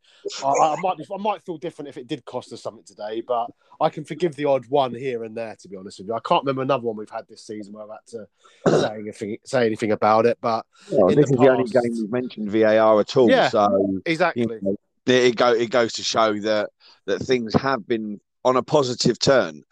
I, 0.44 0.48
I, 0.48 0.76
might 0.82 0.98
be, 0.98 1.06
I 1.12 1.18
might 1.18 1.42
feel 1.44 1.58
different 1.58 1.88
if 1.88 1.98
it 1.98 2.08
did 2.08 2.26
cost 2.26 2.52
us 2.52 2.62
something 2.62 2.84
today, 2.84 3.24
but 3.26 3.48
I 3.80 3.90
can 3.90 4.04
forgive 4.04 4.36
the 4.36 4.46
odd 4.46 4.66
one 4.68 4.94
here 4.94 5.24
and 5.24 5.36
there. 5.36 5.56
To 5.62 5.70
be 5.70 5.78
honest 5.78 6.00
with 6.00 6.10
you, 6.10 6.14
I 6.14 6.20
can't 6.20 6.44
remember 6.44 6.64
another 6.64 6.84
one 6.84 6.98
we've 6.98 7.10
had 7.10 7.28
this 7.30 7.48
season 7.48 7.74
where 7.74 7.84
I've 7.84 7.90
had 7.90 8.78
to 8.78 8.82
say 8.82 9.00
anything 9.00 9.38
say 9.46 9.66
anything 9.66 9.94
about 9.94 10.26
it. 10.26 10.38
But 10.42 10.66
well, 10.92 11.08
this 11.08 11.16
the 11.16 11.22
is 11.22 11.30
past, 11.32 11.42
the 11.42 11.50
only 11.50 11.70
game 11.70 11.92
we've 11.92 12.12
mentioned 12.12 12.52
VAR 12.52 13.00
at 13.00 13.16
all. 13.16 13.30
Yeah, 13.30 13.48
so 13.48 14.02
exactly. 14.06 14.44
You 14.44 14.60
know, 14.62 14.76
it 15.06 15.38
go 15.38 15.54
it 15.54 15.70
goes 15.70 15.94
to 15.94 16.04
show 16.04 16.38
that 16.42 16.72
that 17.06 17.20
things 17.20 17.54
have 17.54 17.88
been 17.88 18.20
on 18.44 18.58
a 18.58 18.64
positive 18.64 19.18
turn. 19.18 19.64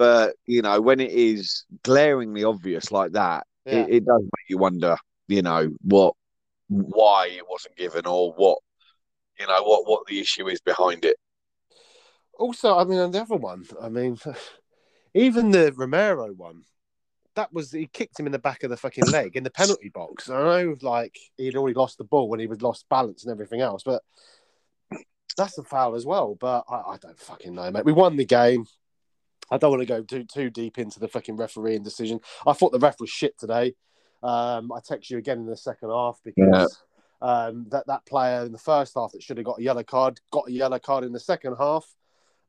But 0.00 0.36
you 0.46 0.62
know, 0.62 0.80
when 0.80 0.98
it 0.98 1.10
is 1.10 1.66
glaringly 1.82 2.42
obvious 2.42 2.90
like 2.90 3.12
that, 3.12 3.46
yeah. 3.66 3.80
it, 3.80 3.96
it 3.96 4.04
does 4.06 4.22
make 4.22 4.48
you 4.48 4.56
wonder. 4.56 4.96
You 5.28 5.42
know 5.42 5.70
what, 5.82 6.14
why 6.68 7.26
it 7.26 7.44
wasn't 7.46 7.76
given, 7.76 8.06
or 8.06 8.32
what, 8.32 8.56
you 9.38 9.46
know, 9.46 9.62
what 9.62 9.86
what 9.86 10.06
the 10.06 10.18
issue 10.18 10.48
is 10.48 10.62
behind 10.62 11.04
it. 11.04 11.18
Also, 12.38 12.78
I 12.78 12.84
mean, 12.84 13.10
the 13.10 13.20
other 13.20 13.36
one, 13.36 13.66
I 13.78 13.90
mean, 13.90 14.16
even 15.14 15.50
the 15.50 15.70
Romero 15.76 16.32
one, 16.32 16.62
that 17.34 17.52
was 17.52 17.70
he 17.70 17.86
kicked 17.86 18.18
him 18.18 18.24
in 18.24 18.32
the 18.32 18.38
back 18.38 18.62
of 18.62 18.70
the 18.70 18.78
fucking 18.78 19.04
leg 19.12 19.36
in 19.36 19.44
the 19.44 19.50
penalty 19.50 19.90
box. 19.90 20.30
I 20.30 20.62
know, 20.62 20.76
like 20.80 21.18
he'd 21.36 21.56
already 21.56 21.74
lost 21.74 21.98
the 21.98 22.04
ball 22.04 22.30
when 22.30 22.40
he 22.40 22.46
was 22.46 22.62
lost 22.62 22.88
balance 22.88 23.22
and 23.22 23.32
everything 23.32 23.60
else, 23.60 23.82
but 23.82 24.02
that's 25.36 25.58
a 25.58 25.62
foul 25.62 25.94
as 25.94 26.06
well. 26.06 26.38
But 26.40 26.64
I, 26.70 26.92
I 26.92 26.96
don't 26.98 27.18
fucking 27.18 27.54
know, 27.54 27.70
mate. 27.70 27.84
We 27.84 27.92
won 27.92 28.16
the 28.16 28.24
game. 28.24 28.64
I 29.50 29.58
don't 29.58 29.70
want 29.70 29.82
to 29.82 29.86
go 29.86 30.02
too 30.02 30.24
too 30.24 30.50
deep 30.50 30.78
into 30.78 31.00
the 31.00 31.08
fucking 31.08 31.36
refereeing 31.36 31.82
decision. 31.82 32.20
I 32.46 32.52
thought 32.52 32.72
the 32.72 32.78
ref 32.78 33.00
was 33.00 33.10
shit 33.10 33.38
today. 33.38 33.74
Um, 34.22 34.70
I 34.72 34.80
text 34.84 35.10
you 35.10 35.18
again 35.18 35.38
in 35.38 35.46
the 35.46 35.56
second 35.56 35.90
half 35.90 36.20
because 36.24 36.78
yeah. 37.22 37.46
um, 37.46 37.66
that 37.70 37.86
that 37.86 38.06
player 38.06 38.44
in 38.44 38.52
the 38.52 38.58
first 38.58 38.94
half 38.94 39.12
that 39.12 39.22
should 39.22 39.38
have 39.38 39.46
got 39.46 39.58
a 39.58 39.62
yellow 39.62 39.82
card 39.82 40.20
got 40.30 40.48
a 40.48 40.52
yellow 40.52 40.78
card 40.78 41.04
in 41.04 41.12
the 41.12 41.20
second 41.20 41.56
half. 41.58 41.86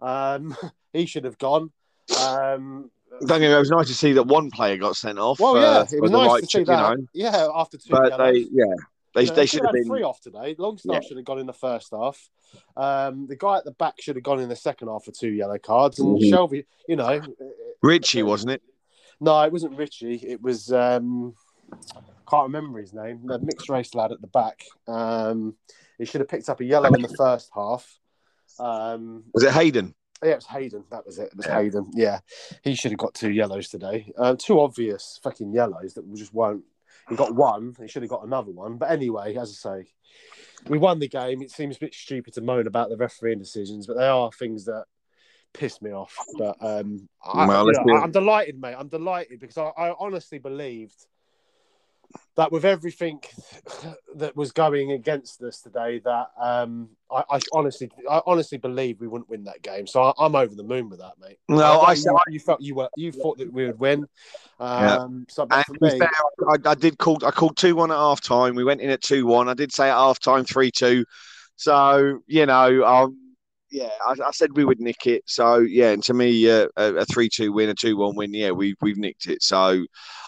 Um, 0.01 0.55
he 0.93 1.05
should 1.05 1.25
have 1.25 1.37
gone. 1.37 1.71
Um, 2.19 2.91
don't 3.27 3.39
get 3.39 3.49
me, 3.49 3.53
it 3.53 3.59
was 3.59 3.69
nice 3.69 3.87
to 3.87 3.93
see 3.93 4.13
that 4.13 4.23
one 4.23 4.49
player 4.49 4.77
got 4.77 4.95
sent 4.95 5.19
off. 5.19 5.39
Well, 5.39 5.55
yeah, 5.55 5.79
uh, 5.79 5.85
it 5.91 6.01
was 6.01 6.11
nice 6.11 6.29
right 6.29 6.43
to 6.43 6.47
see 6.47 6.63
that. 6.63 6.97
Know. 6.97 7.07
Yeah, 7.13 7.47
after 7.53 7.77
two. 7.77 7.89
But 7.89 8.17
they, 8.17 8.47
yeah, 8.51 8.73
they, 9.13 9.25
they 9.25 9.45
should 9.45 9.63
have 9.63 9.73
been 9.73 9.85
three 9.85 10.03
off 10.03 10.21
today. 10.21 10.55
Longstaff 10.57 10.93
yeah. 10.93 11.07
should 11.07 11.17
have 11.17 11.25
gone 11.25 11.39
in 11.39 11.45
the 11.45 11.53
first 11.53 11.91
half. 11.91 12.29
Um, 12.77 13.27
the 13.27 13.35
guy 13.35 13.57
at 13.57 13.65
the 13.65 13.71
back 13.71 14.01
should 14.01 14.15
have 14.15 14.23
gone 14.23 14.39
in 14.39 14.49
the 14.49 14.55
second 14.55 14.87
half 14.87 15.05
for 15.05 15.11
two 15.11 15.31
yellow 15.31 15.57
cards. 15.57 15.99
And 15.99 16.17
mm-hmm. 16.17 16.33
Shelvey, 16.33 16.65
you 16.87 16.95
know, 16.95 17.21
Ritchie 17.81 18.23
wasn't 18.23 18.51
it? 18.51 18.61
No, 19.19 19.41
it 19.41 19.51
wasn't 19.51 19.77
Ritchie. 19.77 20.15
It 20.15 20.41
was 20.41 20.71
um, 20.71 21.35
can't 22.29 22.43
remember 22.43 22.79
his 22.79 22.93
name. 22.93 23.21
The 23.25 23.39
mixed 23.39 23.69
race 23.69 23.93
lad 23.93 24.11
at 24.11 24.21
the 24.21 24.27
back. 24.27 24.63
Um, 24.87 25.55
he 25.97 26.05
should 26.05 26.21
have 26.21 26.29
picked 26.29 26.49
up 26.49 26.61
a 26.61 26.65
yellow 26.65 26.91
in 26.91 27.01
the 27.01 27.15
first 27.15 27.51
half. 27.53 27.99
Um, 28.59 29.25
was 29.33 29.43
it 29.43 29.51
Hayden? 29.51 29.93
Yeah, 30.23 30.31
it 30.31 30.35
was 30.35 30.45
Hayden. 30.45 30.83
That 30.91 31.05
was 31.05 31.17
it. 31.19 31.27
It 31.27 31.37
was 31.37 31.45
yeah. 31.47 31.55
Hayden. 31.55 31.91
Yeah, 31.93 32.19
he 32.63 32.75
should 32.75 32.91
have 32.91 32.99
got 32.99 33.13
two 33.13 33.31
yellows 33.31 33.69
today. 33.69 34.11
Uh, 34.17 34.35
two 34.37 34.59
obvious 34.59 35.19
fucking 35.23 35.51
yellows 35.53 35.95
that 35.95 36.15
just 36.15 36.33
won't 36.33 36.63
he 37.11 37.17
got 37.17 37.35
one. 37.35 37.75
He 37.79 37.87
should 37.87 38.03
have 38.03 38.09
got 38.09 38.25
another 38.25 38.51
one. 38.51 38.77
But 38.77 38.89
anyway, 38.89 39.35
as 39.35 39.61
I 39.65 39.81
say, 39.81 39.89
we 40.67 40.77
won 40.77 40.99
the 40.99 41.09
game. 41.09 41.41
It 41.41 41.51
seems 41.51 41.75
a 41.75 41.79
bit 41.79 41.93
stupid 41.93 42.33
to 42.35 42.41
moan 42.41 42.67
about 42.67 42.89
the 42.89 42.95
refereeing 42.95 43.39
decisions, 43.39 43.85
but 43.85 43.97
they 43.97 44.07
are 44.07 44.31
things 44.31 44.65
that 44.65 44.85
piss 45.53 45.81
me 45.81 45.91
off. 45.91 46.15
But 46.37 46.55
um, 46.61 47.09
well, 47.35 47.69
I, 47.69 48.03
I'm 48.03 48.11
delighted, 48.11 48.59
mate. 48.59 48.75
I'm 48.77 48.87
delighted 48.87 49.41
because 49.41 49.57
I, 49.57 49.71
I 49.77 49.93
honestly 49.99 50.39
believed 50.39 51.05
that 52.37 52.51
with 52.51 52.63
everything 52.63 53.19
that 54.15 54.35
was 54.35 54.51
going 54.51 54.91
against 54.91 55.41
us 55.43 55.61
today, 55.61 55.99
that 55.99 56.27
um, 56.39 56.89
I, 57.11 57.23
I, 57.29 57.39
honestly, 57.51 57.91
I 58.09 58.21
honestly 58.25 58.57
believe 58.57 59.01
we 59.01 59.07
wouldn't 59.07 59.29
win 59.29 59.43
that 59.45 59.61
game. 59.61 59.85
So 59.85 60.01
I, 60.01 60.25
am 60.25 60.35
over 60.35 60.55
the 60.55 60.63
moon 60.63 60.89
with 60.89 60.99
that, 60.99 61.13
mate. 61.21 61.39
No, 61.49 61.81
I, 61.81 61.93
said 61.93 62.11
you, 62.27 62.33
you, 62.33 62.39
felt 62.39 62.61
you 62.61 62.75
were 62.75 62.89
you 62.95 63.11
thought 63.11 63.37
that 63.39 63.51
we 63.51 63.65
would 63.65 63.79
win. 63.79 64.05
Um, 64.59 65.25
yeah. 65.27 65.33
So 65.33 65.47
me, 65.81 65.99
fair, 65.99 66.09
I, 66.49 66.69
I, 66.69 66.75
did 66.75 66.97
call. 66.97 67.23
I 67.25 67.31
called 67.31 67.57
two 67.57 67.75
one 67.75 67.91
at 67.91 67.97
half 67.97 68.21
time. 68.21 68.55
We 68.55 68.63
went 68.63 68.81
in 68.81 68.89
at 68.89 69.01
two 69.01 69.25
one. 69.25 69.49
I 69.49 69.53
did 69.53 69.73
say 69.73 69.89
at 69.89 69.95
half 69.95 70.19
time 70.19 70.45
three 70.45 70.71
two. 70.71 71.05
So 71.57 72.21
you 72.27 72.45
know, 72.45 72.83
um, 72.85 73.35
yeah, 73.71 73.89
I, 74.05 74.15
I, 74.25 74.31
said 74.31 74.55
we 74.55 74.65
would 74.65 74.79
nick 74.79 75.05
it. 75.05 75.23
So 75.25 75.59
yeah, 75.59 75.91
and 75.91 76.03
to 76.03 76.13
me, 76.13 76.49
uh, 76.49 76.67
a 76.77 77.05
three 77.05 77.27
two 77.27 77.51
win, 77.51 77.69
a 77.69 77.73
two 77.73 77.97
one 77.97 78.15
win, 78.15 78.33
yeah, 78.33 78.51
we 78.51 78.75
we've 78.81 78.97
nicked 78.97 79.27
it. 79.27 79.43
So 79.43 79.85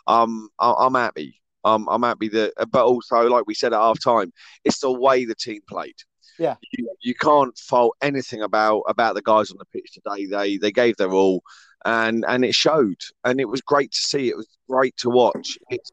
um, 0.08 0.49
I, 0.60 0.74
I'm 0.80 0.95
happy. 0.95 1.39
Um, 1.64 1.88
I'm 1.89 2.03
happy 2.03 2.30
that, 2.30 2.53
but 2.72 2.86
also, 2.86 3.28
like 3.30 3.45
we 3.47 3.53
said 3.53 3.74
at 3.74 3.80
half 3.80 4.03
time, 4.03 4.34
it's 4.64 4.80
the 4.80 4.91
way 4.91 5.26
the 5.26 5.36
team 5.36 5.61
played. 5.68 5.95
Yeah, 6.39 6.55
you, 6.72 6.89
you, 7.01 7.14
can't 7.14 7.55
fault 7.57 7.95
anything 8.01 8.41
about 8.41 8.82
about 8.88 9.14
the 9.14 9.22
guys 9.22 9.51
on 9.51 9.57
the 9.59 9.66
pitch 9.66 9.91
today. 9.93 10.26
They 10.26 10.57
they 10.57 10.72
gave 10.72 10.97
their 10.97 11.11
all, 11.11 11.43
and 11.86 12.26
and 12.28 12.43
it 12.43 12.55
showed, 12.55 12.99
and 13.24 13.39
it 13.39 13.47
was 13.47 13.61
great 13.61 13.91
to 13.91 14.01
see. 14.01 14.30
It 14.30 14.38
was 14.38 14.47
great 14.68 14.97
to 14.97 15.09
watch. 15.09 15.57
It's 15.70 15.91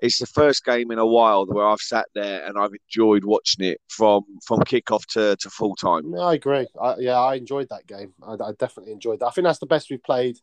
it's 0.00 0.18
the 0.18 0.26
first 0.26 0.64
game 0.64 0.90
in 0.90 0.98
a 0.98 1.06
while 1.06 1.46
where 1.46 1.66
I've 1.66 1.80
sat 1.80 2.06
there 2.14 2.44
and 2.46 2.58
I've 2.58 2.72
enjoyed 2.72 3.24
watching 3.24 3.66
it 3.66 3.80
from 3.88 4.24
from 4.44 4.60
kickoff 4.60 5.04
to, 5.12 5.36
to 5.36 5.50
full 5.50 5.74
time. 5.76 6.14
I 6.14 6.34
agree. 6.34 6.66
I, 6.80 6.96
yeah, 6.98 7.18
I 7.18 7.34
enjoyed 7.34 7.68
that 7.70 7.86
game. 7.86 8.14
I, 8.22 8.32
I, 8.32 8.52
definitely 8.58 8.92
enjoyed 8.92 9.20
that. 9.20 9.26
I 9.26 9.30
think 9.30 9.44
that's 9.44 9.58
the 9.58 9.66
best 9.66 9.90
we've 9.90 10.02
played 10.02 10.38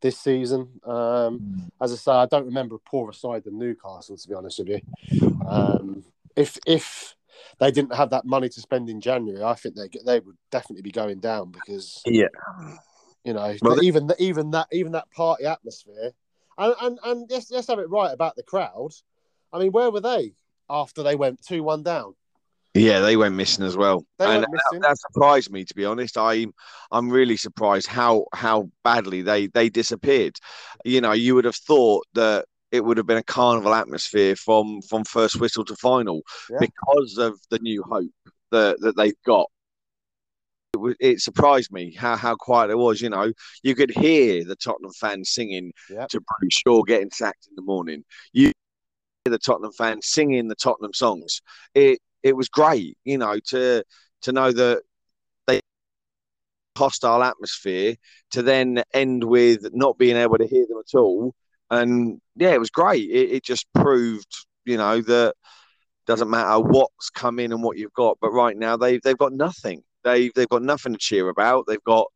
this 0.00 0.18
season. 0.18 0.80
Um, 0.84 0.92
mm. 0.94 1.70
As 1.80 1.92
I 1.92 1.96
say, 1.96 2.12
I 2.12 2.26
don't 2.26 2.46
remember 2.46 2.76
a 2.76 2.90
poorer 2.90 3.12
side 3.12 3.44
than 3.44 3.58
Newcastle, 3.58 4.16
to 4.16 4.28
be 4.28 4.34
honest 4.34 4.58
with 4.58 4.68
you. 4.68 4.80
Um, 5.48 6.04
if 6.36 6.58
if 6.66 7.14
they 7.58 7.70
didn't 7.70 7.94
have 7.94 8.10
that 8.10 8.24
money 8.24 8.48
to 8.48 8.60
spend 8.60 8.88
in 8.88 9.00
January, 9.00 9.42
I 9.42 9.54
think 9.54 9.74
they 9.74 9.88
they 10.04 10.20
would 10.20 10.36
definitely 10.50 10.82
be 10.82 10.90
going 10.90 11.20
down 11.20 11.50
because 11.50 12.02
yeah, 12.06 12.28
you 13.24 13.32
know, 13.32 13.54
well, 13.62 13.82
even 13.82 14.10
even 14.18 14.50
that 14.52 14.68
even 14.72 14.92
that 14.92 15.10
party 15.10 15.44
atmosphere 15.44 16.12
and 16.58 16.74
and, 16.80 16.98
and 17.04 17.30
let's, 17.30 17.50
let's 17.50 17.68
have 17.68 17.78
it 17.78 17.88
right 17.88 18.12
about 18.12 18.36
the 18.36 18.42
crowd. 18.42 18.90
I 19.52 19.58
mean, 19.58 19.72
where 19.72 19.90
were 19.90 20.00
they 20.00 20.34
after 20.68 21.02
they 21.02 21.16
went 21.16 21.42
2 21.46 21.62
1 21.62 21.82
down? 21.82 22.14
Yeah, 22.78 23.00
they 23.00 23.16
went 23.16 23.34
missing 23.34 23.64
as 23.64 23.76
well, 23.76 24.04
they 24.18 24.26
and 24.26 24.44
that, 24.44 24.80
that, 24.80 24.98
surprised 24.98 25.50
me. 25.50 25.64
To 25.64 25.74
be 25.74 25.84
honest, 25.84 26.16
I'm 26.16 26.52
I'm 26.90 27.10
really 27.10 27.36
surprised 27.36 27.86
how 27.86 28.26
how 28.32 28.70
badly 28.84 29.22
they 29.22 29.46
they 29.48 29.68
disappeared. 29.68 30.36
You 30.84 31.00
know, 31.00 31.12
you 31.12 31.34
would 31.34 31.44
have 31.44 31.56
thought 31.56 32.06
that 32.14 32.46
it 32.70 32.84
would 32.84 32.96
have 32.96 33.06
been 33.06 33.16
a 33.16 33.22
carnival 33.22 33.74
atmosphere 33.74 34.36
from 34.36 34.82
from 34.82 35.04
first 35.04 35.40
whistle 35.40 35.64
to 35.66 35.76
final 35.76 36.22
yeah. 36.50 36.58
because 36.60 37.18
of 37.18 37.38
the 37.50 37.58
new 37.58 37.82
hope 37.82 38.10
that 38.50 38.80
that 38.80 38.96
they've 38.96 39.22
got 39.24 39.46
it, 40.74 40.96
it 41.00 41.20
surprised 41.20 41.72
me 41.72 41.92
how, 41.92 42.16
how 42.16 42.34
quiet 42.34 42.70
it 42.70 42.78
was. 42.78 43.00
You 43.00 43.10
know, 43.10 43.32
you 43.62 43.74
could 43.74 43.90
hear 43.90 44.44
the 44.44 44.56
Tottenham 44.56 44.92
fans 44.92 45.30
singing 45.30 45.72
yep. 45.90 46.08
to 46.08 46.20
Bruce 46.20 46.62
Shaw 46.66 46.82
getting 46.82 47.10
sacked 47.10 47.48
in 47.48 47.54
the 47.56 47.62
morning. 47.62 48.04
You 48.32 48.52
the 49.24 49.38
Tottenham 49.38 49.72
fans 49.72 50.06
singing 50.06 50.48
the 50.48 50.54
Tottenham 50.54 50.94
songs. 50.94 51.42
It 51.74 51.98
it 52.22 52.36
was 52.36 52.48
great, 52.48 52.96
you 53.04 53.18
know, 53.18 53.38
to 53.48 53.84
to 54.22 54.32
know 54.32 54.52
that 54.52 54.82
they 55.46 55.60
hostile 56.76 57.22
atmosphere 57.22 57.94
to 58.30 58.42
then 58.42 58.82
end 58.94 59.24
with 59.24 59.66
not 59.72 59.98
being 59.98 60.16
able 60.16 60.38
to 60.38 60.46
hear 60.46 60.66
them 60.68 60.78
at 60.78 60.98
all. 60.98 61.34
And 61.70 62.20
yeah, 62.36 62.52
it 62.52 62.60
was 62.60 62.70
great. 62.70 63.10
It, 63.10 63.30
it 63.32 63.44
just 63.44 63.66
proved, 63.74 64.28
you 64.64 64.76
know, 64.76 65.00
that 65.02 65.34
doesn't 66.06 66.30
matter 66.30 66.58
what's 66.60 67.10
come 67.10 67.38
in 67.38 67.52
and 67.52 67.62
what 67.62 67.76
you've 67.76 67.92
got, 67.92 68.18
but 68.20 68.30
right 68.30 68.56
now 68.56 68.76
they've 68.76 69.00
they've 69.02 69.18
got 69.18 69.32
nothing. 69.32 69.82
They 70.04 70.30
they've 70.34 70.48
got 70.48 70.62
nothing 70.62 70.92
to 70.92 70.98
cheer 70.98 71.28
about. 71.28 71.66
They've 71.66 71.84
got 71.84 72.06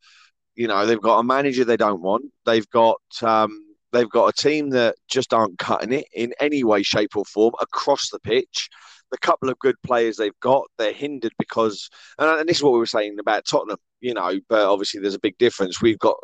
you 0.55 0.67
know 0.67 0.87
they've 0.87 1.01
got 1.01 1.19
a 1.19 1.25
manager 1.25 1.65
they 1.65 1.77
don't 1.77 2.03
want. 2.03 2.25
They've 2.47 2.69
got 2.71 3.01
um, 3.23 3.59
they've 3.93 4.09
got 4.09 4.29
a 4.29 4.43
team 4.43 4.71
that 4.71 4.97
just 5.09 5.35
aren't 5.35 5.59
cutting 5.59 5.93
it 5.93 6.07
in 6.15 6.33
any 6.41 6.65
way, 6.65 6.83
shape, 6.83 7.17
or 7.17 7.25
form 7.27 7.53
across 7.61 8.09
the 8.11 8.21
pitch. 8.21 8.71
The 9.13 9.19
couple 9.19 9.49
of 9.49 9.59
good 9.61 9.77
players 9.83 10.17
they've 10.17 10.41
got, 10.41 10.65
they're 10.79 10.93
hindered 10.93 11.35
because, 11.39 11.89
and 12.19 12.49
this 12.49 12.57
is 12.57 12.63
what 12.65 12.73
we 12.73 12.81
were 12.81 12.87
saying 12.87 13.19
about 13.21 13.45
Tottenham, 13.45 13.79
you 14.01 14.15
know, 14.15 14.41
but 14.49 14.67
obviously 14.67 15.01
there's 15.01 15.15
a 15.15 15.21
big 15.21 15.39
difference. 15.39 15.81
We've 15.81 15.99
got, 15.99 16.17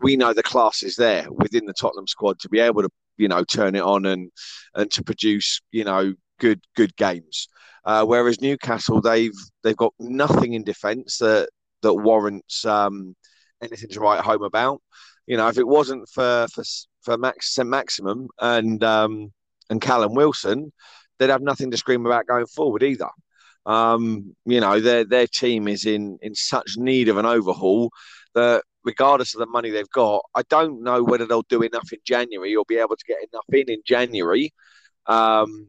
we 0.00 0.16
know 0.16 0.32
the 0.32 0.42
class 0.42 0.82
is 0.82 0.96
there 0.96 1.26
within 1.30 1.66
the 1.66 1.74
Tottenham 1.74 2.06
squad 2.06 2.38
to 2.38 2.48
be 2.48 2.60
able 2.60 2.82
to, 2.82 2.90
you 3.18 3.28
know, 3.28 3.44
turn 3.44 3.74
it 3.74 3.82
on 3.82 4.06
and 4.06 4.30
and 4.74 4.90
to 4.92 5.04
produce, 5.04 5.60
you 5.72 5.84
know, 5.84 6.14
good 6.38 6.60
good 6.74 6.96
games. 6.96 7.48
Uh, 7.84 8.04
whereas 8.04 8.40
Newcastle, 8.40 9.00
they've 9.00 9.38
they've 9.62 9.76
got 9.76 9.92
nothing 9.98 10.54
in 10.54 10.64
defence 10.64 11.18
that 11.18 11.50
that 11.82 11.94
warrants 11.94 12.64
um, 12.64 13.14
anything 13.62 13.90
to 13.90 14.00
write 14.00 14.20
home 14.20 14.42
about. 14.42 14.80
You 15.26 15.36
know, 15.36 15.48
if 15.48 15.58
it 15.58 15.66
wasn't 15.66 16.08
for 16.08 16.46
for 16.52 16.64
for 17.02 17.18
Max 17.18 17.54
Saint-Maximin 17.54 18.28
and 18.38 18.82
um, 18.84 19.32
and 19.68 19.80
Callum 19.80 20.14
Wilson, 20.14 20.72
they'd 21.20 21.30
have 21.30 21.42
nothing 21.42 21.70
to 21.70 21.76
scream 21.76 22.04
about 22.06 22.26
going 22.26 22.46
forward 22.46 22.82
either. 22.82 23.10
Um, 23.66 24.34
you 24.46 24.60
know, 24.60 24.80
their 24.80 25.04
their 25.04 25.26
team 25.28 25.68
is 25.68 25.84
in 25.84 26.18
in 26.22 26.34
such 26.34 26.72
need 26.76 27.08
of 27.08 27.18
an 27.18 27.26
overhaul 27.26 27.90
that 28.34 28.64
regardless 28.84 29.34
of 29.34 29.40
the 29.40 29.46
money 29.46 29.70
they've 29.70 29.90
got, 29.90 30.24
I 30.34 30.42
don't 30.48 30.82
know 30.82 31.04
whether 31.04 31.26
they'll 31.26 31.42
do 31.42 31.62
enough 31.62 31.92
in 31.92 31.98
January 32.04 32.56
or 32.56 32.64
be 32.66 32.78
able 32.78 32.96
to 32.96 33.04
get 33.06 33.18
enough 33.32 33.44
in 33.52 33.70
in 33.70 33.82
January 33.86 34.50
um, 35.06 35.68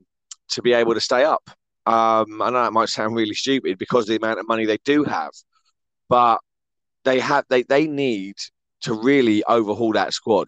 to 0.51 0.61
be 0.61 0.73
able 0.73 0.93
to 0.93 1.01
stay 1.01 1.25
up. 1.25 1.43
Um, 1.85 2.41
I 2.41 2.49
know 2.49 2.65
it 2.65 2.71
might 2.73 2.89
sound 2.89 3.15
really 3.15 3.33
stupid 3.33 3.77
because 3.77 4.05
of 4.05 4.09
the 4.09 4.25
amount 4.25 4.39
of 4.39 4.47
money 4.47 4.65
they 4.65 4.77
do 4.85 5.03
have, 5.03 5.31
but 6.07 6.39
they 7.03 7.19
have 7.19 7.43
they 7.49 7.63
they 7.63 7.87
need 7.87 8.35
to 8.83 8.93
really 8.93 9.43
overhaul 9.43 9.91
that 9.93 10.13
squad. 10.13 10.47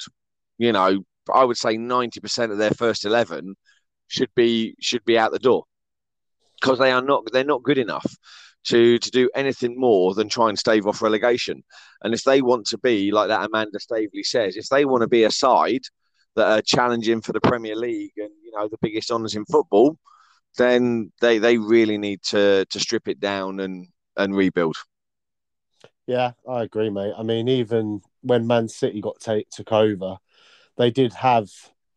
You 0.58 0.72
know, 0.72 1.04
I 1.34 1.44
would 1.44 1.58
say 1.58 1.76
ninety 1.76 2.22
percent 2.22 2.54
of 2.54 2.58
their 2.58 2.72
first 2.72 3.04
eleven 3.04 3.56
should 4.08 4.34
be 4.36 4.76
should 4.80 5.04
be 5.06 5.18
out 5.18 5.32
the 5.32 5.40
door 5.40 5.64
because 6.60 6.80
they 6.80 6.92
are 6.92 7.02
not 7.02 7.24
they're 7.32 7.44
not 7.44 7.64
good 7.64 7.78
enough 7.78 8.06
to 8.66 8.98
to 8.98 9.12
do 9.12 9.30
anything 9.36 9.80
more 9.80 10.14
than 10.14 10.30
try 10.30 10.50
and 10.50 10.58
stave 10.58 10.88
off 10.88 11.02
relegation. 11.02 11.64
And 12.04 12.14
if 12.14 12.24
they 12.24 12.42
want 12.42 12.68
to 12.68 12.78
be 12.78 13.12
like 13.12 13.28
that, 13.28 13.46
Amanda 13.46 13.80
Staveley 13.80 14.24
says, 14.24 14.56
if 14.56 14.68
they 14.70 14.86
want 14.86 15.02
to 15.02 15.08
be 15.08 15.24
a 15.24 15.32
side 15.32 15.84
that 16.36 16.48
are 16.48 16.62
challenging 16.62 17.22
for 17.22 17.34
the 17.34 17.42
Premier 17.42 17.76
League 17.76 18.14
and 18.18 18.32
you 18.44 18.52
know 18.56 18.68
the 18.68 18.78
biggest 18.82 19.12
honours 19.12 19.36
in 19.36 19.46
football, 19.46 19.98
then 20.58 21.12
they 21.22 21.38
they 21.38 21.58
really 21.58 21.98
need 21.98 22.22
to 22.24 22.66
to 22.70 22.80
strip 22.80 23.08
it 23.08 23.20
down 23.20 23.60
and 23.60 23.88
and 24.18 24.36
rebuild. 24.36 24.78
Yeah, 26.08 26.34
I 26.48 26.64
agree, 26.64 26.90
mate. 26.90 27.14
I 27.18 27.24
mean, 27.24 27.48
even 27.48 28.02
when 28.22 28.48
Man 28.48 28.68
City 28.68 29.02
got 29.02 29.20
took 29.20 29.72
over, 29.72 30.18
they 30.78 30.92
did 30.92 31.14
have 31.14 31.50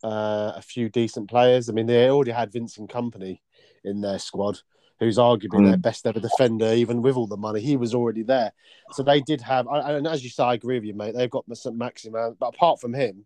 uh, 0.05 0.53
a 0.57 0.63
few 0.63 0.89
decent 0.89 1.29
players. 1.29 1.69
I 1.69 1.73
mean, 1.73 1.87
they 1.87 2.09
already 2.09 2.33
had 2.33 2.53
Vincent 2.53 2.91
Kompany 2.91 3.41
in 3.85 4.01
their 4.01 4.19
squad, 4.19 4.61
who's 4.99 5.19
arguably 5.19 5.61
mm. 5.61 5.69
their 5.69 5.77
best 5.77 6.07
ever 6.07 6.21
defender, 6.21 6.73
even 6.73 7.03
with 7.03 7.17
all 7.17 7.27
the 7.27 7.37
money. 7.37 7.61
He 7.61 7.77
was 7.77 7.95
already 7.95 8.23
there. 8.23 8.53
So 8.93 9.03
they 9.03 9.21
did 9.21 9.41
have, 9.41 9.67
and 9.69 10.07
as 10.07 10.23
you 10.23 10.31
say, 10.31 10.45
I 10.45 10.55
agree 10.55 10.77
with 10.77 10.85
you, 10.85 10.95
mate. 10.95 11.15
They've 11.15 11.31
got 11.31 11.47
Maximin, 11.49 12.37
but 12.39 12.55
apart 12.55 12.81
from 12.81 12.95
him, 12.95 13.25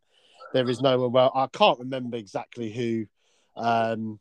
there 0.53 0.69
is 0.69 0.81
no 0.81 0.99
one. 0.99 1.13
Well, 1.13 1.33
I 1.35 1.47
can't 1.47 1.79
remember 1.79 2.17
exactly 2.17 2.73
who. 2.73 3.07
Um, 3.57 4.21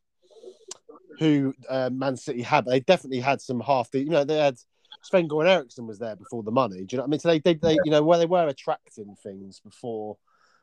who 1.20 1.54
uh, 1.70 1.90
Man 1.92 2.16
City 2.16 2.42
had. 2.42 2.66
They 2.66 2.80
definitely 2.80 3.20
had 3.20 3.42
some 3.42 3.60
half 3.60 3.92
the, 3.92 4.00
you 4.00 4.10
know, 4.10 4.24
they 4.24 4.38
had 4.38 4.58
Sven 5.04 5.28
Goran 5.28 5.50
Eriksson 5.50 5.86
was 5.86 6.00
there 6.00 6.16
before 6.16 6.44
the 6.44 6.52
money. 6.52 6.86
Do 6.86 6.96
you 6.96 6.98
know 6.98 7.04
what 7.04 7.08
I 7.08 7.12
mean? 7.12 7.20
So 7.20 7.30
they, 7.30 7.40
they, 7.40 7.54
they 7.56 7.78
you 7.84 7.92
know, 7.92 8.02
where 8.04 8.18
they 8.18 8.26
were 8.26 8.48
attracting 8.48 9.16
things 9.22 9.60
before 9.60 10.18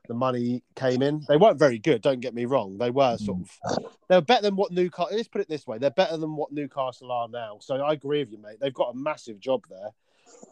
the 0.07 0.13
money 0.13 0.63
came 0.75 1.01
in. 1.01 1.23
They 1.27 1.37
weren't 1.37 1.59
very 1.59 1.79
good. 1.79 2.01
Don't 2.01 2.19
get 2.19 2.33
me 2.33 2.45
wrong. 2.45 2.77
They 2.77 2.91
were 2.91 3.15
mm. 3.15 3.25
sort 3.25 3.41
of 3.41 3.85
they 4.09 4.15
were 4.15 4.21
better 4.21 4.43
than 4.43 4.55
what 4.55 4.71
Newcastle. 4.71 5.15
Let's 5.15 5.27
put 5.27 5.41
it 5.41 5.49
this 5.49 5.67
way: 5.67 5.77
they're 5.77 5.91
better 5.91 6.17
than 6.17 6.35
what 6.35 6.51
Newcastle 6.51 7.11
are 7.11 7.27
now. 7.27 7.57
So 7.61 7.75
I 7.75 7.93
agree 7.93 8.19
with 8.19 8.31
you, 8.31 8.39
mate. 8.39 8.57
They've 8.59 8.73
got 8.73 8.93
a 8.93 8.97
massive 8.97 9.39
job 9.39 9.63
there. 9.69 9.91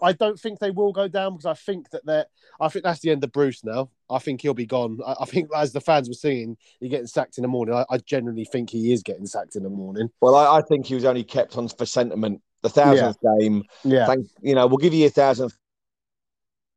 I 0.01 0.14
don't 0.14 0.39
think 0.39 0.60
they 0.60 0.72
will 0.72 0.91
go 0.91 1.08
down 1.08 1.34
because 1.34 1.45
I 1.45 1.53
think 1.53 1.89
that 1.91 2.06
they're. 2.06 2.26
I 2.60 2.70
think 2.70 2.84
that's 2.84 2.99
the 3.01 3.12
end 3.12 3.24
of 3.24 3.32
Bruce 3.32 3.64
now. 3.64 3.89
I 4.10 4.20
think 4.20 4.41
he'll 4.41 4.53
be 4.53 4.66
gone. 4.66 4.99
I, 5.06 5.16
I 5.22 5.26
think, 5.26 5.49
as 5.56 5.74
the 5.74 5.82
fans 5.82 6.08
were 6.08 6.14
singing, 6.14 6.58
he's 6.80 6.89
getting 6.89 7.08
sacked 7.08 7.38
in 7.38 7.41
the 7.41 7.47
morning. 7.47 7.76
I, 7.76 7.86
I, 7.89 7.97
genuinely 7.97 8.45
think 8.45 8.70
he 8.70 8.93
is 8.93 9.03
getting 9.03 9.26
sacked 9.26 9.56
in 9.56 9.64
the 9.64 9.70
morning. 9.70 10.10
Well, 10.22 10.36
I, 10.36 10.60
I 10.60 10.62
think 10.62 10.86
he 10.86 10.95
was 10.95 11.06
only 11.06 11.24
kept 11.24 11.58
on 11.58 11.68
for 11.68 11.86
sentiment. 11.86 12.41
The 12.62 12.70
thousandth 12.70 13.18
yeah. 13.22 13.32
game. 13.39 13.64
Yeah. 13.84 14.06
Thank, 14.08 14.28
you 14.41 14.56
know, 14.56 14.66
we'll 14.66 14.78
give 14.78 14.93
you 14.93 15.06
a 15.06 15.10
thousand. 15.10 15.53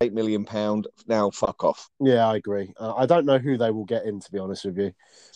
Eight 0.01 0.13
million 0.13 0.45
pound 0.45 0.87
now. 1.07 1.29
Fuck 1.29 1.65
off. 1.65 1.89
Yeah, 1.99 2.25
I 2.25 2.37
agree. 2.37 2.73
Uh, 2.79 2.93
I 2.95 3.05
don't 3.05 3.25
know 3.25 3.37
who 3.37 3.57
they 3.57 3.69
will 3.69 3.83
get 3.83 4.05
in. 4.05 4.21
To 4.21 4.31
be 4.31 4.39
honest 4.39 4.63
with 4.63 4.77
you, 4.77 4.93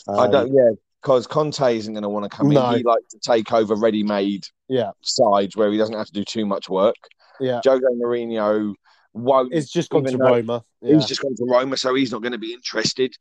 um, 0.08 0.20
I 0.20 0.28
don't. 0.30 0.54
Yeah, 0.54 0.70
because 1.02 1.28
Conte 1.28 1.78
isn't 1.78 1.94
going 1.94 2.04
to 2.04 2.08
want 2.08 2.24
to 2.24 2.30
come 2.30 2.48
no. 2.48 2.70
in. 2.70 2.78
He 2.78 2.84
likes 2.84 3.12
to 3.12 3.20
take 3.20 3.52
over 3.52 3.76
ready-made 3.76 4.46
yeah 4.70 4.92
sides 5.02 5.58
where 5.58 5.70
he 5.70 5.78
doesn't 5.78 5.98
have 5.98 6.08
to 6.08 6.14
do 6.14 6.24
too 6.24 6.46
much 6.46 6.70
work. 6.70 6.96
Yeah. 7.42 7.60
Jose 7.66 7.84
Mourinho 7.84 8.74
won't. 9.12 9.54
It's 9.54 9.70
just 9.70 9.90
gone 9.90 10.06
to 10.06 10.18
Roma. 10.18 10.64
Yeah. 10.82 10.96
He's 10.96 11.08
just 11.08 11.22
gone 11.22 11.36
to 11.36 11.46
Roma, 11.46 11.76
so 11.76 11.94
he's 11.94 12.14
not 12.14 12.22
going 12.22 12.32
to 12.32 12.38
be 12.38 12.54
interested. 12.54 13.14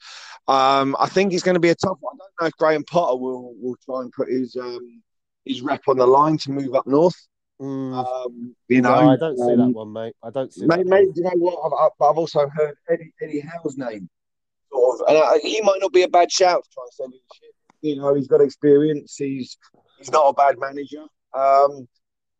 Um, 0.46 0.94
I 1.00 1.08
think 1.08 1.32
it's 1.32 1.42
going 1.42 1.54
to 1.54 1.60
be 1.60 1.70
a 1.70 1.74
tough 1.74 1.98
one. 1.98 2.14
I 2.14 2.24
don't 2.24 2.42
know 2.42 2.46
if 2.46 2.56
Graham 2.56 2.84
Potter 2.84 3.16
will 3.16 3.52
will 3.60 3.76
try 3.84 4.02
and 4.02 4.12
put 4.12 4.28
his 4.28 4.54
um, 4.54 5.02
his 5.44 5.60
rep 5.60 5.82
on 5.88 5.96
the 5.96 6.06
line 6.06 6.38
to 6.38 6.52
move 6.52 6.76
up 6.76 6.86
north. 6.86 7.16
Mm. 7.60 7.94
Um, 7.94 8.56
you 8.68 8.80
know, 8.80 9.00
no, 9.00 9.10
I 9.12 9.16
don't 9.16 9.38
see 9.38 9.54
that 9.54 9.62
um, 9.62 9.72
one, 9.72 9.92
mate. 9.92 10.14
I 10.22 10.30
don't 10.30 10.52
see. 10.52 10.66
Mate, 10.66 10.86
mate 10.86 11.08
you 11.14 11.22
know 11.22 11.30
what? 11.34 11.58
I've, 11.64 12.10
I've, 12.10 12.18
also 12.18 12.48
heard 12.48 12.74
Eddie 12.90 13.12
Eddie 13.22 13.40
Howe's 13.40 13.76
name, 13.78 14.08
sort 14.72 15.00
of, 15.00 15.06
and 15.08 15.18
I, 15.18 15.38
he 15.38 15.60
might 15.60 15.78
not 15.80 15.92
be 15.92 16.02
a 16.02 16.08
bad 16.08 16.32
shout 16.32 16.64
to 16.64 16.70
try 16.72 16.82
and 16.82 16.92
send 16.92 17.14
him 17.14 17.20
shit. 17.34 17.54
You 17.82 17.96
know, 17.96 18.14
he's 18.14 18.26
got 18.26 18.40
experience. 18.40 19.14
He's 19.16 19.56
he's 19.98 20.10
not 20.10 20.28
a 20.28 20.32
bad 20.32 20.56
manager. 20.58 21.04
Um, 21.34 21.86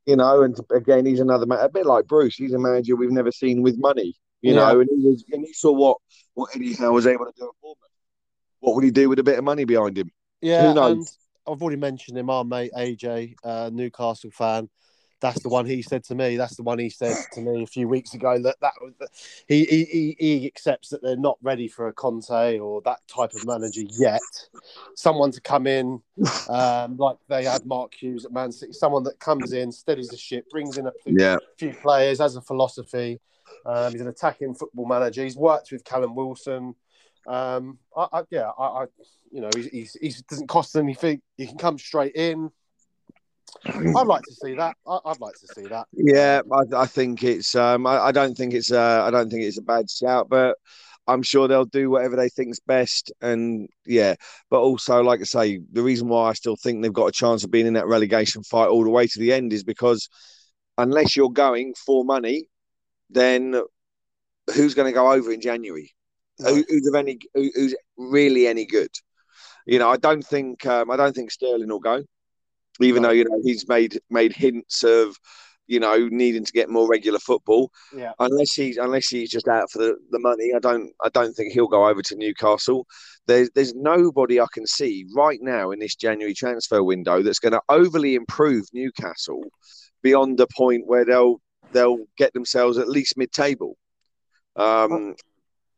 you 0.07 0.17
know, 0.17 0.43
and 0.43 0.57
again, 0.73 1.07
he's 1.07 1.21
another 1.21 1.47
man, 1.47 1.61
a 1.61 1.69
bit 1.69 1.87
like 1.87 2.07
Bruce. 2.07 2.35
He's 2.35 2.55
a 2.55 2.59
manager 2.59 2.97
we've 2.97 3.11
never 3.11 3.31
seen 3.31 3.63
with 3.63 3.79
money, 3.79 4.17
you 4.41 4.55
yeah. 4.55 4.73
know, 4.73 4.81
and 4.81 4.89
he 4.91 5.07
was, 5.07 5.25
and 5.33 5.45
he 5.47 5.53
saw 5.53 5.73
what 5.73 5.99
what 6.35 6.51
Eddie 6.57 6.75
Howe 6.75 6.93
was 6.93 7.07
able 7.07 7.27
to 7.27 7.33
do 7.37 7.45
at 7.45 7.55
Bournemouth. 7.63 7.79
What 8.61 8.75
would 8.75 8.85
he 8.85 8.91
do 8.91 9.09
with 9.09 9.19
a 9.19 9.25
bit 9.25 9.39
of 9.39 9.45
money 9.45 9.65
behind 9.65 9.99
him? 9.99 10.11
Yeah, 10.41 10.71
and 10.71 11.07
I've 11.47 11.63
already 11.63 11.77
mentioned 11.77 12.19
him. 12.19 12.31
Our 12.31 12.45
mate 12.45 12.73
AJ, 12.77 13.35
uh, 13.45 13.71
Newcastle 13.73 14.31
fan, 14.33 14.69
That's 15.23 15.41
the 15.41 15.49
one 15.49 15.65
he 15.67 15.83
said 15.83 16.03
to 16.05 16.17
me. 16.17 16.37
That's 16.37 16.57
the 16.57 16.65
one 16.65 16.81
he 16.81 16.91
said 16.91 17.17
to 17.33 17.41
me 17.41 17.63
a 17.63 17.67
few 17.67 17.87
weeks 17.87 18.13
ago. 18.13 18.39
That 18.43 18.57
that 18.61 18.73
he 19.47 19.65
he 19.65 20.17
he 20.19 20.47
accepts 20.47 20.89
that 20.89 21.01
they're 21.01 21.17
not 21.17 21.39
ready 21.43 21.69
for 21.69 21.87
a 21.87 21.93
Conte 21.93 22.59
or 22.59 22.83
that 22.83 22.99
type 23.07 23.33
of 23.35 23.47
manager 23.47 23.83
yet. 23.83 24.21
Someone 24.97 25.31
to 25.31 25.41
come 25.41 25.69
in, 25.69 26.03
um, 26.49 26.97
like 26.97 27.17
they 27.29 27.45
had 27.45 27.65
Mark 27.65 27.95
Hughes 27.95 28.25
at 28.25 28.33
Man 28.33 28.51
City. 28.51 28.73
Someone 28.73 29.05
that 29.05 29.21
comes 29.21 29.53
in, 29.53 29.71
steadies 29.71 30.09
the 30.09 30.17
ship, 30.17 30.51
brings 30.51 30.77
in 30.77 30.89
a 30.89 30.93
few, 31.05 31.17
Yeah. 31.17 31.37
few 31.57 31.73
players, 31.73 32.19
has 32.19 32.35
a 32.35 32.41
philosophy. 32.41 33.21
Um, 33.65 33.93
he's 33.93 34.01
an 34.01 34.09
attacking 34.09 34.55
football 34.57 34.87
manager. 34.87 35.23
He's 35.23 35.37
worked 35.37 35.71
with 35.71 35.85
Callum 35.85 36.17
Wilson. 36.17 36.75
Um, 37.29 37.79
I, 37.97 38.09
I, 38.13 38.23
yeah, 38.31 38.51
I, 38.59 38.65
I, 38.65 38.85
you 39.31 39.41
know, 39.41 39.51
he's, 39.55 39.67
he's, 39.67 39.93
he's 40.01 40.23
doesn't 40.23 40.49
cost 40.49 40.75
anything. 40.75 41.23
He 41.37 41.47
can 41.47 41.59
come 41.59 41.79
straight 41.79 42.17
in. 42.17 42.51
I'd 43.65 44.07
like 44.07 44.23
to 44.23 44.35
see 44.35 44.55
that. 44.55 44.77
I, 44.87 44.99
I'd 45.05 45.21
like 45.21 45.35
to 45.35 45.47
see 45.55 45.67
that. 45.69 45.87
Yeah, 45.93 46.43
I, 46.51 46.83
I 46.83 46.87
think 46.87 47.23
it's. 47.23 47.55
Um, 47.55 47.87
I, 47.87 47.99
I 47.99 48.13
don't 48.13 48.37
think 48.37 48.55
it's. 48.55 48.73
Uh, 48.73 49.03
I 49.05 49.11
don't 49.11 49.31
think 49.31 49.43
it's 49.43 49.59
a 49.59 49.63
bad 49.63 49.91
shout, 49.91 50.29
but 50.29 50.57
I'm 51.07 51.23
sure 51.23 51.49
they'll 51.49 51.65
do 51.65 51.91
whatever 51.91 52.17
they 52.17 52.29
think's 52.29 52.61
best. 52.61 53.13
And 53.21 53.69
yeah, 53.87 54.15
but 54.51 54.61
also, 54.61 55.03
like 55.03 55.21
I 55.21 55.25
say, 55.25 55.61
the 55.73 55.83
reason 55.83 56.09
why 56.09 56.31
I 56.31 56.33
still 56.33 56.57
think 56.57 56.83
they've 56.83 56.93
got 56.93 57.07
a 57.07 57.13
chance 57.13 57.45
of 57.45 57.51
being 57.51 57.67
in 57.67 57.75
that 57.75 57.87
relegation 57.87 58.43
fight 58.43 58.69
all 58.69 58.85
the 58.85 58.91
way 58.91 59.07
to 59.07 59.19
the 59.19 59.33
end 59.33 59.53
is 59.53 59.65
because 59.65 60.09
unless 60.79 61.17
you're 61.17 61.31
going 61.31 61.75
for 61.75 62.05
money, 62.05 62.47
then 63.11 63.61
who's 64.55 64.75
going 64.75 64.87
to 64.87 64.95
go 64.95 65.13
over 65.13 65.33
in 65.33 65.41
January? 65.41 65.93
Who, 66.39 66.65
who's 66.69 66.87
of 66.87 66.95
any? 66.95 67.19
Who, 67.35 67.51
who's 67.55 67.75
really 67.97 68.47
any 68.47 68.65
good? 68.65 68.91
You 69.67 69.79
know, 69.79 69.91
I 69.91 69.97
don't 69.97 70.25
think. 70.25 70.65
Um, 70.67 70.91
I 70.91 70.97
don't 70.97 71.15
think 71.15 71.31
Sterling 71.31 71.69
will 71.69 71.79
go, 71.79 72.03
even 72.81 73.03
though 73.03 73.11
you 73.11 73.25
know 73.25 73.41
he's 73.45 73.69
made 73.69 73.99
made 74.11 74.33
hints 74.33 74.83
of 74.83 75.17
you 75.69 75.79
know 75.79 76.09
needing 76.11 76.45
to 76.45 76.53
get 76.53 76.69
more 76.69 76.89
regular 76.89 77.19
football. 77.19 77.71
Yeah. 77.97 78.13
Unless 78.19 78.55
he's 78.55 78.77
unless 78.79 79.09
he's 79.09 79.31
just 79.31 79.49
out 79.49 79.71
for 79.71 79.79
the, 79.79 79.97
the 80.11 80.19
money, 80.19 80.53
I 80.55 80.59
don't 80.59 80.91
I 81.05 81.09
don't 81.11 81.35
think 81.35 81.53
he'll 81.53 81.69
go 81.69 81.87
over 81.89 82.03
to 82.03 82.17
Newcastle. 82.17 82.87
There's 83.27 83.51
there's 83.55 83.75
nobody 83.75 84.41
I 84.41 84.47
can 84.53 84.67
see 84.67 85.07
right 85.15 85.39
now 85.41 85.71
in 85.71 85.79
this 85.79 85.95
January 85.95 86.35
transfer 86.35 86.83
window 86.83 87.23
that's 87.23 87.39
going 87.39 87.53
to 87.53 87.63
overly 87.69 88.15
improve 88.17 88.65
Newcastle 88.73 89.43
beyond 90.03 90.39
the 90.39 90.49
point 90.57 90.87
where 90.87 91.05
they'll 91.05 91.41
they'll 91.73 92.05
get 92.19 92.33
themselves 92.33 92.77
at 92.79 92.89
least 92.89 93.17
mid 93.17 93.33
table. 93.33 93.77
Um, 94.57 95.15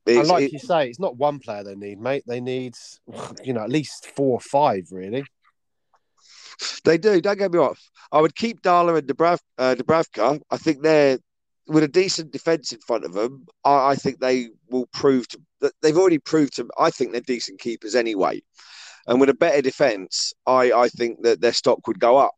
And 0.06 0.28
like 0.28 0.44
it- 0.44 0.52
you 0.52 0.58
say, 0.58 0.88
it's 0.88 0.98
not 1.00 1.16
one 1.16 1.38
player 1.38 1.62
they 1.64 1.74
need, 1.74 2.00
mate. 2.00 2.24
They 2.26 2.40
need, 2.40 2.74
you 3.44 3.52
know, 3.52 3.60
at 3.62 3.70
least 3.70 4.06
four 4.16 4.32
or 4.34 4.40
five, 4.40 4.84
really. 4.90 5.24
They 6.84 6.98
do. 6.98 7.20
Don't 7.20 7.38
get 7.38 7.52
me 7.52 7.58
wrong. 7.58 7.74
I 8.12 8.20
would 8.20 8.34
keep 8.34 8.62
Darlow 8.62 8.98
and 8.98 9.06
Dubrav, 9.06 9.40
uh, 9.58 9.74
Dubravka. 9.76 10.40
I 10.50 10.56
think 10.56 10.82
they're 10.82 11.18
with 11.66 11.82
a 11.82 11.88
decent 11.88 12.30
defence 12.30 12.72
in 12.72 12.80
front 12.80 13.04
of 13.04 13.12
them. 13.12 13.46
I, 13.64 13.90
I 13.90 13.94
think 13.96 14.20
they 14.20 14.48
will 14.68 14.86
prove 14.92 15.28
to 15.28 15.38
they've 15.82 15.96
already 15.96 16.18
proved 16.18 16.56
to. 16.56 16.68
I 16.78 16.90
think 16.90 17.12
they're 17.12 17.20
decent 17.20 17.60
keepers 17.60 17.94
anyway, 17.94 18.42
and 19.06 19.20
with 19.20 19.30
a 19.30 19.34
better 19.34 19.62
defence, 19.62 20.32
I 20.46 20.72
I 20.72 20.88
think 20.88 21.22
that 21.22 21.40
their 21.40 21.52
stock 21.52 21.86
would 21.86 22.00
go 22.00 22.16
up. 22.18 22.34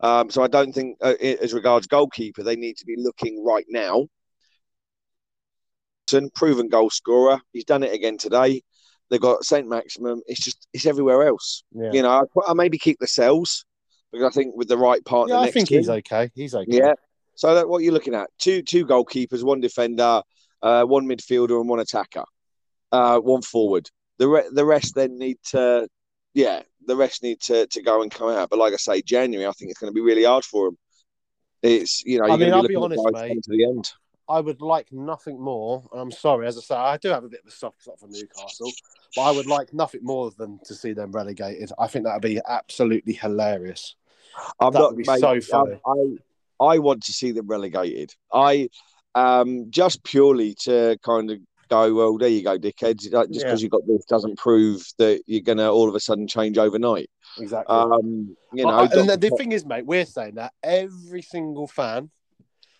Um, 0.00 0.28
so 0.28 0.42
I 0.42 0.48
don't 0.48 0.72
think, 0.72 0.98
uh, 1.00 1.14
as 1.20 1.54
regards 1.54 1.86
goalkeeper, 1.86 2.42
they 2.42 2.56
need 2.56 2.76
to 2.78 2.84
be 2.84 2.96
looking 2.98 3.44
right 3.44 3.64
now. 3.68 4.06
Proven 6.34 6.68
goal 6.68 6.90
scorer. 6.90 7.40
He's 7.52 7.64
done 7.64 7.82
it 7.82 7.92
again 7.92 8.18
today. 8.18 8.62
They've 9.14 9.20
got 9.20 9.44
Saint-Maximin. 9.44 10.22
It's 10.26 10.42
just 10.42 10.66
it's 10.72 10.86
everywhere 10.86 11.28
else. 11.28 11.62
Yeah, 11.72 11.92
You 11.92 12.02
know, 12.02 12.10
I, 12.10 12.50
I 12.50 12.52
maybe 12.52 12.78
keep 12.78 13.00
Lascelles 13.00 13.64
because 14.10 14.26
I 14.26 14.30
think 14.34 14.56
with 14.56 14.66
the 14.66 14.76
right 14.76 15.04
partner 15.04 15.34
yeah 15.34 15.40
I 15.40 15.44
next 15.44 15.54
think 15.54 15.68
to 15.68 15.76
he's 15.76 15.88
okay. 15.88 16.32
He's 16.34 16.52
okay. 16.52 16.66
yeah. 16.68 16.94
So 17.36 17.54
that 17.54 17.68
what 17.68 17.84
you're 17.84 17.92
looking 17.92 18.16
at: 18.16 18.28
two 18.40 18.60
two 18.60 18.84
goalkeepers, 18.84 19.44
one 19.44 19.60
defender, 19.60 20.20
uh, 20.62 20.82
one 20.82 21.06
midfielder, 21.06 21.60
and 21.60 21.68
one 21.68 21.78
attacker, 21.78 22.24
uh, 22.90 23.20
one 23.20 23.42
forward. 23.42 23.88
The 24.18 24.26
re- 24.26 24.50
the 24.52 24.64
rest 24.64 24.96
then 24.96 25.16
need 25.16 25.36
to, 25.50 25.86
yeah, 26.32 26.62
the 26.84 26.96
rest 26.96 27.22
need 27.22 27.40
to 27.42 27.68
to 27.68 27.82
go 27.82 28.02
and 28.02 28.10
come 28.10 28.30
out. 28.30 28.50
But 28.50 28.58
like 28.58 28.72
I 28.72 28.78
say, 28.78 29.00
January, 29.00 29.46
I 29.46 29.52
think 29.52 29.70
it's 29.70 29.78
going 29.78 29.92
to 29.92 29.94
be 29.94 30.00
really 30.00 30.24
hard 30.24 30.44
for 30.44 30.66
them. 30.66 30.78
It's 31.62 32.04
you 32.04 32.18
know, 32.18 32.24
I 32.24 32.28
you're 32.30 32.38
mean, 32.38 32.52
I'll 32.52 32.66
be 32.66 32.74
honest, 32.74 33.00
mate. 33.12 33.44
to 33.44 33.50
the 33.50 33.64
end. 33.64 33.92
I 34.28 34.40
would 34.40 34.62
like 34.62 34.92
nothing 34.92 35.40
more. 35.40 35.84
And 35.92 36.00
I'm 36.00 36.10
sorry, 36.10 36.46
as 36.46 36.56
I 36.56 36.60
say, 36.60 36.74
I 36.74 36.96
do 36.96 37.08
have 37.08 37.24
a 37.24 37.28
bit 37.28 37.40
of 37.40 37.48
a 37.48 37.54
soft 37.54 37.82
spot 37.82 37.98
for 38.00 38.08
Newcastle, 38.08 38.72
but 39.14 39.22
I 39.22 39.30
would 39.30 39.46
like 39.46 39.72
nothing 39.74 40.00
more 40.02 40.30
than 40.30 40.58
to 40.64 40.74
see 40.74 40.92
them 40.92 41.12
relegated. 41.12 41.70
I 41.78 41.86
think 41.86 42.04
that 42.04 42.14
would 42.14 42.22
be 42.22 42.40
absolutely 42.48 43.12
hilarious. 43.14 43.96
I'm 44.60 44.72
That 44.72 44.78
not, 44.78 44.90
would 44.94 45.04
be 45.04 45.10
mate, 45.10 45.20
so 45.20 45.40
funny. 45.40 45.80
I, 45.86 46.64
I 46.64 46.78
want 46.78 47.02
to 47.04 47.12
see 47.12 47.32
them 47.32 47.46
relegated. 47.46 48.14
I 48.32 48.68
um 49.14 49.66
just 49.70 50.02
purely 50.02 50.54
to 50.64 50.98
kind 51.04 51.30
of 51.30 51.38
go, 51.68 51.94
well, 51.94 52.18
there 52.18 52.28
you 52.28 52.42
go, 52.42 52.58
dickheads. 52.58 53.02
Just 53.02 53.12
Yeah. 53.12 53.44
because 53.44 53.62
you 53.62 53.68
got 53.68 53.86
this 53.86 54.04
doesn't 54.06 54.38
prove 54.38 54.84
that 54.98 55.22
you're 55.26 55.40
gonna 55.40 55.70
all 55.72 55.88
of 55.88 55.94
a 55.94 56.00
sudden 56.00 56.26
change 56.26 56.58
overnight. 56.58 57.10
Exactly. 57.38 57.74
Um, 57.74 58.36
you 58.52 58.64
know, 58.64 58.70
I- 58.70 58.88
and 58.92 59.08
the, 59.08 59.16
the 59.16 59.30
thing 59.30 59.52
is, 59.52 59.64
mate, 59.64 59.86
we're 59.86 60.04
saying 60.04 60.34
that 60.36 60.52
every 60.62 61.22
single 61.22 61.66
fan 61.66 62.10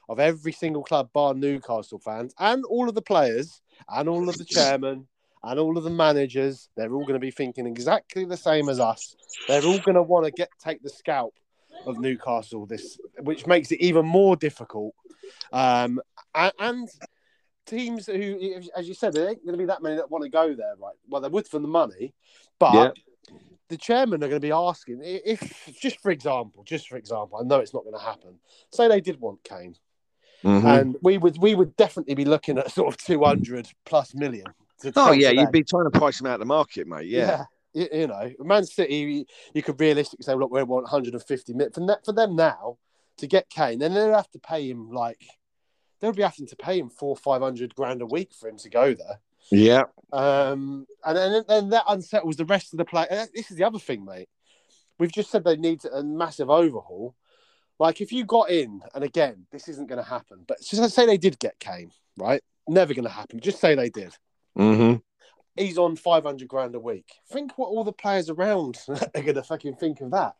of 0.09 0.21
every 0.21 0.53
single 0.53 0.83
club, 0.83 1.11
bar 1.13 1.35
Newcastle 1.35 1.99
fans, 1.99 2.35
and 2.39 2.65
all 2.65 2.89
of 2.89 2.95
the 2.95 3.03
players, 3.03 3.63
and 3.89 4.09
all 4.09 4.29
of 4.29 4.39
the 4.39 4.45
chairmen, 4.45 5.07
and 5.43 5.61
all 5.61 5.77
of 5.77 5.85
the 5.85 5.91
managers, 5.91 6.69
they're 6.77 6.95
all 6.95 7.05
going 7.05 7.15
to 7.15 7.19
be 7.19 7.31
thinking 7.31 7.67
exactly 7.67 8.25
the 8.25 8.37
same 8.37 8.69
as 8.69 8.81
us. 8.81 9.17
They're 9.47 9.67
all 9.67 9.81
going 9.81 9.97
to 9.97 10.03
want 10.03 10.25
to 10.27 10.33
get 10.33 10.51
take 10.63 10.83
the 10.83 10.91
scalp 10.91 11.35
of 11.87 11.99
Newcastle, 11.99 12.67
this 12.67 12.99
which 13.21 13.47
makes 13.47 13.71
it 13.71 13.81
even 13.81 14.07
more 14.07 14.37
difficult. 14.37 14.95
Um, 15.53 16.01
and, 16.35 16.53
and 16.59 16.89
teams 17.67 18.07
who, 18.07 18.61
as 18.77 18.89
you 18.89 18.95
said, 18.95 19.13
there 19.13 19.29
ain't 19.29 19.45
going 19.45 19.53
to 19.53 19.59
be 19.59 19.67
that 19.67 19.83
many 19.83 19.97
that 19.97 20.11
want 20.11 20.25
to 20.25 20.31
go 20.31 20.55
there, 20.55 20.75
right? 20.79 20.95
Well, 21.09 21.21
they 21.21 21.29
would 21.29 21.47
for 21.47 21.59
the 21.59 21.69
money, 21.69 22.15
but 22.59 22.75
Yeah. 22.75 23.37
the 23.69 23.77
chairman 23.77 24.23
are 24.23 24.29
going 24.29 24.41
to 24.41 24.47
be 24.47 24.53
asking 24.53 25.01
if, 25.03 25.71
just 25.81 26.01
for 26.01 26.11
example, 26.11 26.65
just 26.65 26.89
for 26.89 26.97
example, 26.97 27.39
I 27.39 27.45
know 27.45 27.61
it's 27.61 27.75
not 27.75 27.85
going 27.85 27.99
to 27.99 28.05
happen. 28.05 28.39
Say 28.71 28.89
they 28.89 29.01
did 29.01 29.21
want 29.21 29.43
Kane, 29.45 29.77
Mhm. 30.45 30.81
and 30.81 30.97
we 31.03 31.17
would 31.19 31.39
we 31.39 31.55
would 31.55 31.75
definitely 31.77 32.15
be 32.15 32.25
looking 32.27 32.59
at 32.59 32.71
sort 32.71 32.93
of 32.93 32.99
two 32.99 33.23
hundred 33.25 33.69
plus 33.85 34.15
million. 34.15 34.47
Oh 34.95 35.13
yeah, 35.13 35.31
today. 35.31 35.41
you'd 35.41 35.53
be 35.53 35.65
trying 35.65 35.85
to 35.91 35.99
price 35.99 36.19
them 36.19 36.27
out 36.27 36.35
of 36.35 36.41
the 36.41 36.47
market, 36.47 36.87
mate. 36.87 37.07
Yeah, 37.07 37.45
You, 37.73 37.89
you 37.93 38.07
know, 38.07 38.31
Man 38.41 38.65
City, 38.65 39.27
you 39.55 39.63
could 39.63 39.81
realistically 39.81 40.25
say, 40.25 40.35
look, 40.35 40.53
we 40.53 40.63
want 40.63 40.85
150 40.85 41.53
million. 41.55 41.73
For, 41.73 41.81
ne- 41.81 41.95
for 42.05 42.13
them 42.13 42.37
now 42.37 42.77
to 43.17 43.27
get 43.27 43.49
Kane, 43.49 43.79
then 43.79 43.95
they'll 43.95 44.13
have 44.15 44.31
to 44.33 44.39
pay 44.39 44.69
him 44.69 44.91
like, 44.91 45.25
they'll 46.01 46.13
be 46.13 46.23
having 46.23 46.47
to 46.49 46.57
pay 46.57 46.79
him 46.79 46.91
four, 46.91 47.17
500 47.17 47.75
grand 47.75 48.03
a 48.03 48.07
week 48.07 48.33
for 48.39 48.49
him 48.49 48.59
to 48.59 48.69
go 48.69 48.93
there. 48.93 49.21
yeah, 49.51 49.85
Um, 50.13 50.87
and 51.05 51.17
then, 51.17 51.45
then 51.49 51.69
that 51.71 51.85
unsettles 51.89 52.37
the 52.37 52.45
rest 52.45 52.75
of 52.75 52.79
the 52.79 52.85
play. 52.85 53.07
This 53.35 53.51
is 53.51 53.57
the 53.57 53.65
other 53.65 53.79
thing, 53.79 54.05
mate. 54.05 54.29
We've 54.99 55.13
just 55.13 55.31
said 55.31 55.45
they 55.45 55.57
need 55.57 55.81
a 55.87 56.03
massive 56.03 56.51
overhaul. 56.51 57.15
Like, 57.79 58.01
if 58.01 58.13
you 58.13 58.25
got 58.25 58.51
in, 58.51 58.83
and 58.95 59.03
again, 59.05 59.47
this 59.51 59.69
isn't 59.69 59.89
going 59.89 60.03
to 60.03 60.09
happen, 60.09 60.45
but 60.47 60.61
just 60.63 60.95
say 60.95 61.07
they 61.07 61.17
did 61.19 61.39
get 61.39 61.59
Kane, 61.59 61.91
right? 62.17 62.43
Never 62.69 62.95
going 62.95 63.05
to 63.05 63.11
happen. 63.11 63.41
Just 63.41 63.61
say 63.61 63.75
they 63.75 63.91
did. 63.91 64.17
hmm 64.57 64.95
He's 65.57 65.79
on 65.79 65.95
500 65.95 66.49
grand 66.49 66.75
a 66.75 66.81
week. 66.81 67.13
Think 67.31 67.57
what 67.57 67.69
all 67.69 67.85
the 67.85 67.93
players 67.93 68.29
around 68.29 68.79
are 68.89 69.23
going 69.23 69.35
to 69.37 69.43
fucking 69.43 69.77
think 69.77 70.01
of 70.01 70.11
that. 70.11 70.35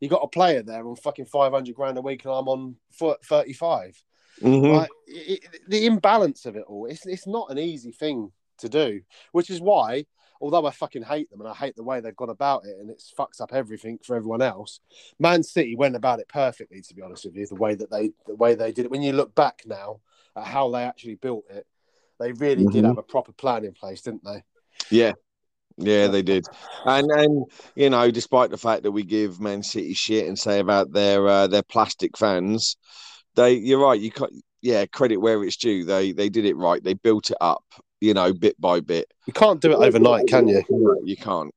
You 0.00 0.08
got 0.08 0.22
a 0.22 0.28
player 0.28 0.62
there 0.62 0.86
on 0.86 0.96
fucking 0.96 1.24
500 1.26 1.74
grand 1.74 1.96
a 1.98 2.02
week, 2.02 2.24
and 2.24 2.34
I'm 2.34 2.48
on 2.48 2.76
foot 2.92 3.24
35. 3.24 4.02
hmm 4.40 4.70
Like, 4.70 4.90
it- 5.06 5.44
the 5.68 5.86
imbalance 5.86 6.44
of 6.46 6.56
it 6.56 6.64
all, 6.66 6.86
it's, 6.86 7.06
it's 7.06 7.26
not 7.26 7.50
an 7.50 7.58
easy 7.58 7.92
thing 7.92 8.32
to 8.58 8.68
do, 8.68 9.00
which 9.32 9.50
is 9.50 9.60
why, 9.60 10.04
although 10.40 10.66
I 10.66 10.70
fucking 10.70 11.02
hate 11.02 11.30
them 11.30 11.40
and 11.40 11.48
I 11.48 11.54
hate 11.54 11.76
the 11.76 11.82
way 11.82 12.00
they've 12.00 12.14
gone 12.16 12.30
about 12.30 12.64
it 12.64 12.76
and 12.78 12.90
it's 12.90 13.12
fucks 13.16 13.40
up 13.40 13.52
everything 13.52 13.98
for 14.02 14.16
everyone 14.16 14.42
else, 14.42 14.80
Man 15.18 15.42
City 15.42 15.76
went 15.76 15.96
about 15.96 16.20
it 16.20 16.28
perfectly, 16.28 16.80
to 16.82 16.94
be 16.94 17.02
honest 17.02 17.24
with 17.24 17.36
you, 17.36 17.46
the 17.46 17.54
way 17.54 17.74
that 17.74 17.90
they 17.90 18.12
the 18.26 18.34
way 18.34 18.54
they 18.54 18.72
did 18.72 18.84
it. 18.84 18.90
When 18.90 19.02
you 19.02 19.12
look 19.12 19.34
back 19.34 19.62
now 19.66 20.00
at 20.36 20.44
how 20.44 20.70
they 20.70 20.82
actually 20.84 21.16
built 21.16 21.44
it, 21.50 21.66
they 22.18 22.32
really 22.32 22.64
did 22.64 22.84
Mhm. 22.84 22.88
have 22.88 22.98
a 22.98 23.02
proper 23.02 23.32
plan 23.32 23.64
in 23.64 23.72
place, 23.72 24.02
didn't 24.02 24.24
they? 24.24 24.42
yeah, 24.90 25.12
yeah, 25.76 26.08
they 26.08 26.22
did. 26.22 26.46
And 26.84 27.10
and 27.10 27.44
you 27.76 27.90
know, 27.90 28.10
despite 28.10 28.50
the 28.50 28.56
fact 28.56 28.82
that 28.82 28.92
we 28.92 29.02
give 29.04 29.40
Man 29.40 29.62
City 29.62 29.94
shit 29.94 30.26
and 30.26 30.38
say 30.38 30.58
about 30.58 30.92
their 30.92 31.26
uh, 31.26 31.46
their 31.46 31.62
plastic 31.62 32.16
fans, 32.16 32.76
they 33.34 33.52
you're 33.54 33.80
right. 33.80 34.00
You 34.00 34.10
can't. 34.10 34.32
Yeah, 34.60 34.86
credit 34.86 35.18
where 35.18 35.44
it's 35.44 35.56
due. 35.56 35.84
They 35.84 36.10
they 36.12 36.28
did 36.28 36.44
it 36.44 36.56
right. 36.56 36.82
They 36.82 36.94
built 36.94 37.30
it 37.30 37.36
up. 37.40 37.62
You 38.00 38.14
know, 38.14 38.32
bit 38.32 38.60
by 38.60 38.80
bit. 38.80 39.12
You 39.26 39.32
can't 39.32 39.60
do 39.60 39.72
it 39.72 39.76
overnight, 39.76 40.28
can 40.28 40.48
you? 40.48 40.62
You 41.04 41.16
can't. 41.16 41.52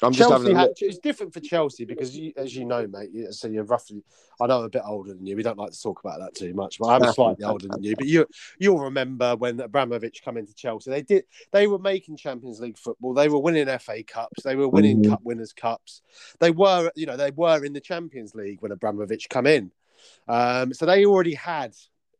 I'm 0.00 0.12
just 0.12 0.28
Chelsea 0.28 0.44
having 0.44 0.56
a 0.56 0.60
had, 0.60 0.70
it's 0.76 0.98
different 0.98 1.34
for 1.34 1.40
Chelsea 1.40 1.84
because, 1.84 2.16
you, 2.16 2.32
as 2.36 2.54
you 2.54 2.64
know, 2.64 2.86
mate. 2.86 3.10
You, 3.12 3.32
so 3.32 3.48
you're 3.48 3.64
roughly. 3.64 4.04
I 4.40 4.46
know 4.46 4.58
I'm 4.60 4.64
a 4.64 4.68
bit 4.68 4.82
older 4.84 5.12
than 5.12 5.26
you. 5.26 5.34
We 5.34 5.42
don't 5.42 5.58
like 5.58 5.72
to 5.72 5.82
talk 5.82 6.00
about 6.04 6.20
that 6.20 6.36
too 6.36 6.54
much, 6.54 6.78
but 6.78 6.86
I'm 6.86 7.12
slightly 7.12 7.44
older 7.44 7.66
than 7.66 7.82
you. 7.82 7.96
But 7.96 8.06
you 8.06 8.26
you'll 8.58 8.78
remember 8.78 9.34
when 9.34 9.58
Abramovich 9.58 10.22
come 10.24 10.36
into 10.36 10.54
Chelsea. 10.54 10.90
They 10.90 11.02
did. 11.02 11.24
They 11.50 11.66
were 11.66 11.80
making 11.80 12.16
Champions 12.16 12.60
League 12.60 12.78
football. 12.78 13.12
They 13.12 13.28
were 13.28 13.40
winning 13.40 13.66
FA 13.78 14.04
Cups. 14.04 14.44
They 14.44 14.54
were 14.54 14.68
winning 14.68 15.02
Mhm. 15.02 15.10
Cup 15.10 15.22
Winners' 15.24 15.52
Cups. 15.52 16.02
They 16.38 16.52
were, 16.52 16.92
you 16.94 17.06
know, 17.06 17.16
they 17.16 17.32
were 17.32 17.64
in 17.64 17.72
the 17.72 17.80
Champions 17.80 18.34
League 18.36 18.62
when 18.62 18.70
Abramovich 18.70 19.28
come 19.28 19.46
in. 19.46 19.72
Um, 20.28 20.72
so 20.74 20.86
they 20.86 21.06
already 21.06 21.34
had 21.34 21.74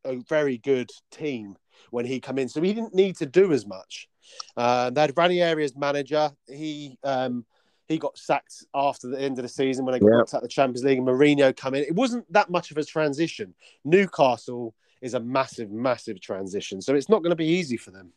a 0.04 0.16
very 0.16 0.58
good 0.58 0.90
team 1.12 1.56
when 1.90 2.04
he 2.04 2.20
come 2.20 2.38
in, 2.38 2.48
so 2.48 2.60
he 2.60 2.72
didn't 2.72 2.94
need 2.94 3.16
to 3.16 3.26
do 3.26 3.52
as 3.52 3.66
much. 3.66 4.08
Uh, 4.56 4.90
they 4.90 5.00
had 5.00 5.16
Ranieri 5.16 5.64
as 5.64 5.76
manager. 5.76 6.30
He 6.46 6.98
um, 7.04 7.44
he 7.88 7.98
got 7.98 8.18
sacked 8.18 8.64
after 8.74 9.08
the 9.08 9.20
end 9.20 9.38
of 9.38 9.42
the 9.42 9.48
season 9.48 9.84
when 9.84 9.92
they 9.94 9.98
got 10.00 10.10
Yeah. 10.10 10.18
knocked 10.18 10.34
out 10.34 10.38
of 10.38 10.42
the 10.42 10.48
Champions 10.48 10.84
League. 10.84 10.98
and 10.98 11.06
Mourinho 11.06 11.56
come 11.56 11.74
in. 11.74 11.82
It 11.84 11.94
wasn't 11.94 12.30
that 12.32 12.50
much 12.50 12.70
of 12.70 12.76
a 12.76 12.84
transition. 12.84 13.54
Newcastle 13.84 14.74
is 15.00 15.14
a 15.14 15.20
massive, 15.20 15.70
massive 15.70 16.20
transition, 16.20 16.82
so 16.82 16.94
it's 16.94 17.08
not 17.08 17.22
going 17.22 17.30
to 17.30 17.36
be 17.36 17.46
easy 17.46 17.76
for 17.76 17.90
them. 17.90 18.12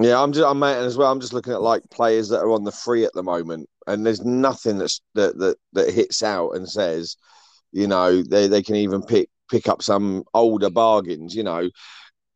Yeah, 0.00 0.22
I'm 0.22 0.32
just 0.32 0.46
I'm 0.46 0.62
as 0.62 0.96
well. 0.96 1.10
I'm 1.10 1.20
just 1.20 1.32
looking 1.32 1.54
at 1.54 1.62
like 1.62 1.82
players 1.90 2.28
that 2.28 2.40
are 2.40 2.50
on 2.50 2.64
the 2.64 2.72
free 2.72 3.04
at 3.04 3.14
the 3.14 3.22
moment, 3.22 3.68
and 3.86 4.04
there's 4.04 4.22
nothing 4.24 4.78
that's 4.78 5.00
that 5.14 5.38
that 5.38 5.56
that 5.72 5.90
hits 5.90 6.22
out 6.22 6.50
and 6.50 6.68
says, 6.68 7.16
you 7.72 7.86
know, 7.86 8.22
they 8.22 8.46
they 8.46 8.62
can 8.62 8.76
even 8.76 9.02
pick 9.02 9.30
pick 9.50 9.68
up 9.68 9.82
some 9.82 10.24
older 10.34 10.68
bargains. 10.68 11.34
You 11.34 11.44
know, 11.44 11.70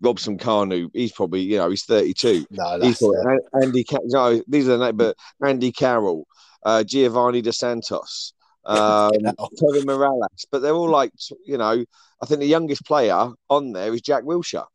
Robson 0.01 0.39
Kanu, 0.39 0.91
he's 0.95 1.13
probably 1.13 1.43
you 1.43 1.59
know 1.59 1.71
he's 1.71 1.85
32. 1.85 2.47
No, 2.51 2.79
He's 2.81 2.99
that's 2.99 2.99
probably, 3.01 3.39
Andy, 3.63 3.85
no, 4.05 4.43
these 4.49 4.69
are 4.69 4.77
the 4.79 4.93
but 4.93 5.17
Andy 5.45 5.73
Carroll, 5.73 6.27
uh, 6.65 6.83
Giovani 6.87 7.43
dos 7.43 7.59
Santos, 7.59 8.33
um. 8.65 9.11
Kevin 9.13 9.87
Mirallas, 9.87 10.47
but 10.51 10.61
they're 10.61 10.73
all 10.73 10.91
like 10.91 11.13
you 11.45 11.59
know. 11.59 11.85
I 12.23 12.27
think 12.27 12.41
the 12.41 12.47
youngest 12.47 12.85
player 12.85 13.31
on 13.49 13.73
there 13.73 13.95
is 13.95 14.03
Jack 14.03 14.25
Wilshere. 14.25 14.67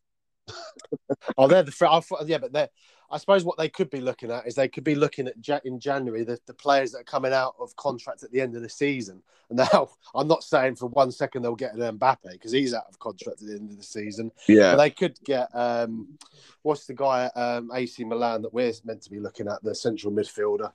Oh, 1.38 1.48
they're 1.48 1.62
the 1.64 1.72
fr- 1.72 1.86
I 1.86 2.00
thought- 2.00 2.28
yeah, 2.28 2.40
but 2.40 2.52
they're. 2.54 2.70
I 3.12 3.18
suppose 3.18 3.44
what 3.44 3.58
they 3.58 3.70
could 3.70 3.90
be 3.90 4.02
looking 4.02 4.32
at 4.32 4.48
is 4.48 4.56
they 4.56 4.68
could 4.68 4.84
be 4.84 4.96
looking 4.96 5.28
at 5.28 5.66
in 5.66 5.80
January 5.80 6.24
the, 6.24 6.40
the 6.46 6.54
players 6.54 6.92
that 6.92 7.00
are 7.00 7.04
coming 7.04 7.34
out 7.34 7.56
of 7.60 7.76
contract 7.76 8.24
at 8.24 8.32
the 8.32 8.42
end 8.42 8.56
of 8.56 8.62
the 8.62 8.70
season. 8.70 9.22
And 9.50 9.58
now 9.74 9.90
I'm 10.14 10.28
not 10.28 10.44
saying 10.44 10.76
for 10.76 10.88
one 10.88 11.12
second 11.12 11.44
they'll 11.44 11.56
get 11.56 11.74
an 11.74 11.98
Mbappe 11.98 12.32
because 12.32 12.52
he's 12.52 12.74
out 12.74 12.86
of 12.90 13.00
contract 13.00 13.42
at 13.42 13.48
the 13.48 13.56
end 13.56 13.72
of 13.72 13.78
the 13.78 13.84
season. 13.84 14.32
Yeah, 14.48 14.72
But 14.72 14.78
they 14.78 14.90
could 14.90 15.20
get 15.24 15.50
um, 15.54 16.18
what's 16.64 16.86
the 16.86 16.94
guy 16.94 17.26
at 17.26 17.38
um, 17.38 17.72
AC 17.74 18.04
Milan 18.04 18.42
that 18.42 18.54
we're 18.54 18.74
meant 18.84 19.02
to 19.04 19.12
be 19.12 19.20
looking 19.20 19.48
at 19.48 19.64
the 19.64 19.76
central 19.76 20.12
midfielder. 20.12 20.72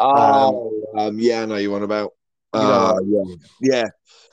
Oh, 0.00 0.72
um, 0.96 1.18
yeah, 1.18 1.42
I 1.42 1.46
know 1.46 1.56
you 1.56 1.70
want 1.70 1.84
about. 1.84 2.14
You 2.54 2.60
know, 2.60 2.66
Uh, 2.66 3.00
yeah, 3.06 3.34
yeah, 3.60 3.84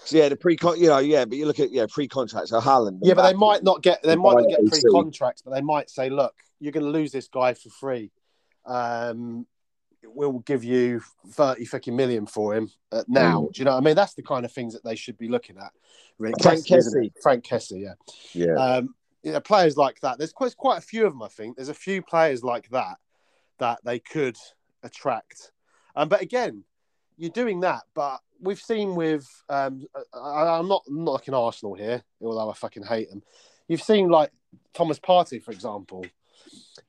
so, 0.05 0.17
yeah. 0.17 0.29
The 0.29 0.35
pre 0.35 0.55
con, 0.55 0.79
you 0.79 0.87
know, 0.87 0.99
yeah, 0.99 1.25
but 1.25 1.37
you 1.37 1.45
look 1.45 1.59
at 1.59 1.71
yeah 1.71 1.85
pre 1.89 2.07
contracts. 2.07 2.51
So 2.51 2.59
Haaland, 2.59 2.99
Yeah, 3.01 3.15
but 3.15 3.27
they 3.27 3.35
might 3.35 3.63
not 3.63 3.81
get 3.81 4.01
they 4.03 4.15
might 4.15 4.35
not 4.35 4.49
get 4.49 4.65
pre 4.65 4.81
contracts, 4.91 5.41
but 5.41 5.53
they 5.53 5.61
might 5.61 5.89
say, 5.89 6.09
look, 6.09 6.35
you're 6.59 6.71
going 6.71 6.85
to 6.85 6.91
lose 6.91 7.11
this 7.11 7.27
guy 7.27 7.53
for 7.53 7.69
free. 7.69 8.11
Um, 8.65 9.47
we'll 10.03 10.39
give 10.39 10.63
you 10.63 11.01
thirty 11.29 11.65
fucking 11.65 11.95
million 11.95 12.25
for 12.25 12.55
him 12.55 12.69
uh, 12.91 13.03
now. 13.07 13.41
Mm. 13.41 13.53
Do 13.53 13.59
you 13.59 13.65
know 13.65 13.71
what 13.71 13.77
I 13.77 13.85
mean? 13.85 13.95
That's 13.95 14.13
the 14.13 14.23
kind 14.23 14.45
of 14.45 14.51
things 14.51 14.73
that 14.73 14.83
they 14.83 14.95
should 14.95 15.17
be 15.17 15.27
looking 15.27 15.57
at. 15.57 15.71
Really. 16.17 16.35
Frank 16.41 16.65
Kessie, 16.65 16.77
isn't 16.77 17.01
Kessie. 17.01 17.05
it? 17.07 17.13
Frank 17.21 17.43
Kessie, 17.45 17.81
yeah. 17.81 17.93
Yeah, 18.33 18.53
Um, 18.53 18.95
you 19.23 19.31
know, 19.31 19.39
players 19.39 19.77
like 19.77 19.99
that. 20.01 20.17
There's 20.17 20.33
quite 20.33 20.55
quite 20.57 20.77
a 20.77 20.81
few 20.81 21.05
of 21.05 21.13
them. 21.13 21.23
I 21.23 21.27
think 21.27 21.55
there's 21.55 21.69
a 21.69 21.73
few 21.73 22.01
players 22.01 22.43
like 22.43 22.69
that 22.69 22.97
that 23.59 23.79
they 23.83 23.99
could 23.99 24.37
attract. 24.83 25.51
Um, 25.95 26.09
but 26.09 26.21
again, 26.21 26.63
you're 27.21 27.29
doing 27.29 27.59
that. 27.59 27.83
But 27.93 28.19
we've 28.41 28.59
seen 28.59 28.95
with 28.95 29.27
um, 29.47 29.85
I, 30.13 30.57
I'm 30.57 30.67
not 30.67 30.83
I'm 30.87 31.05
not 31.05 31.11
like 31.11 31.27
an 31.27 31.35
Arsenal 31.35 31.75
here, 31.75 32.01
although 32.19 32.49
I 32.49 32.53
fucking 32.53 32.83
hate 32.83 33.09
them. 33.09 33.21
You've 33.67 33.83
seen 33.83 34.09
like 34.09 34.31
Thomas 34.73 34.99
Partey, 34.99 35.41
for 35.41 35.51
example. 35.51 36.05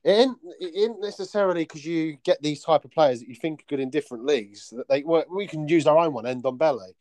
It 0.04 0.10
ain't, 0.10 0.38
it 0.58 0.72
ain't 0.74 1.00
necessarily 1.00 1.64
because 1.64 1.84
you 1.84 2.16
get 2.24 2.40
these 2.42 2.62
type 2.62 2.84
of 2.84 2.90
players 2.90 3.20
that 3.20 3.28
you 3.28 3.34
think 3.34 3.60
are 3.60 3.64
good 3.68 3.80
in 3.80 3.90
different 3.90 4.24
leagues 4.24 4.70
that 4.70 4.88
they 4.88 5.02
well, 5.02 5.24
we 5.30 5.46
can 5.46 5.68
use 5.68 5.86
our 5.86 5.98
own 5.98 6.14
one, 6.14 6.24
Ndombele. 6.24 6.92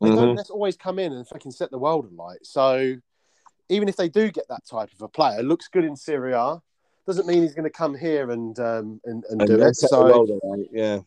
They 0.00 0.08
don't 0.10 0.30
Mhm. 0.30 0.36
let's 0.36 0.50
always 0.50 0.76
come 0.76 0.98
in 0.98 1.12
and 1.12 1.28
fucking 1.28 1.52
set 1.52 1.70
the 1.70 1.78
world 1.78 2.10
alight. 2.10 2.46
So 2.46 2.96
even 3.68 3.88
if 3.88 3.96
they 3.96 4.08
do 4.08 4.30
get 4.30 4.48
that 4.48 4.64
type 4.64 4.92
of 4.94 5.02
a 5.02 5.08
player, 5.08 5.42
looks 5.42 5.68
good 5.68 5.84
in 5.84 5.94
Serie 5.94 6.32
A, 6.32 6.62
doesn't 7.06 7.26
mean 7.26 7.42
he's 7.42 7.54
going 7.54 7.64
to 7.64 7.70
come 7.70 7.94
here 7.94 8.30
and 8.30 8.58
um, 8.58 9.00
and, 9.04 9.24
and, 9.28 9.42
and 9.42 9.46
do 9.46 9.62
it. 9.62 9.76
So 9.76 10.26
yeah, 10.72 11.00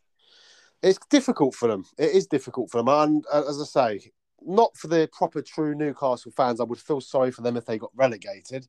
it's 0.81 0.99
difficult 1.09 1.55
for 1.55 1.67
them. 1.67 1.85
It 1.97 2.15
is 2.15 2.27
difficult 2.27 2.71
for 2.71 2.77
them, 2.77 2.87
and 2.89 3.25
uh, 3.31 3.43
as 3.47 3.61
I 3.61 3.65
say, 3.65 4.11
not 4.41 4.75
for 4.75 4.87
the 4.87 5.09
proper 5.11 5.41
true 5.41 5.75
Newcastle 5.75 6.31
fans. 6.31 6.59
I 6.59 6.63
would 6.63 6.79
feel 6.79 7.01
sorry 7.01 7.31
for 7.31 7.41
them 7.41 7.57
if 7.57 7.65
they 7.65 7.77
got 7.77 7.91
relegated, 7.95 8.67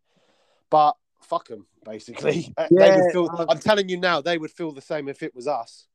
but 0.70 0.96
fuck 1.20 1.48
them, 1.48 1.66
basically. 1.84 2.54
They 2.70 2.70
Yeah, 2.70 2.96
would 2.96 3.12
feel, 3.12 3.30
um, 3.38 3.46
I'm 3.48 3.58
telling 3.58 3.88
you 3.88 3.96
now, 3.96 4.20
they 4.20 4.38
would 4.38 4.50
feel 4.50 4.72
the 4.72 4.80
same 4.80 5.08
if 5.08 5.22
it 5.22 5.34
was 5.34 5.46
us. 5.48 5.86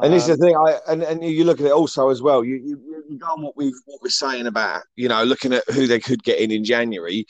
And 0.00 0.12
this 0.12 0.22
is 0.28 0.28
Um, 0.30 0.38
the 0.38 0.46
thing, 0.46 0.56
I 0.56 0.78
and, 0.92 1.02
and 1.02 1.24
you 1.24 1.44
look 1.44 1.60
at 1.60 1.66
it 1.66 1.72
also 1.72 2.08
as 2.08 2.22
well. 2.22 2.44
You 2.44 2.56
you, 2.56 3.04
you 3.10 3.18
go 3.18 3.26
on 3.26 3.42
what 3.42 3.56
we 3.56 3.72
what 3.86 4.00
we're 4.02 4.08
saying 4.10 4.46
about 4.46 4.82
you 4.96 5.08
know 5.08 5.22
looking 5.24 5.52
at 5.52 5.62
who 5.70 5.86
they 5.86 6.00
could 6.00 6.22
get 6.22 6.38
in 6.38 6.50
in 6.50 6.64
January. 6.64 7.26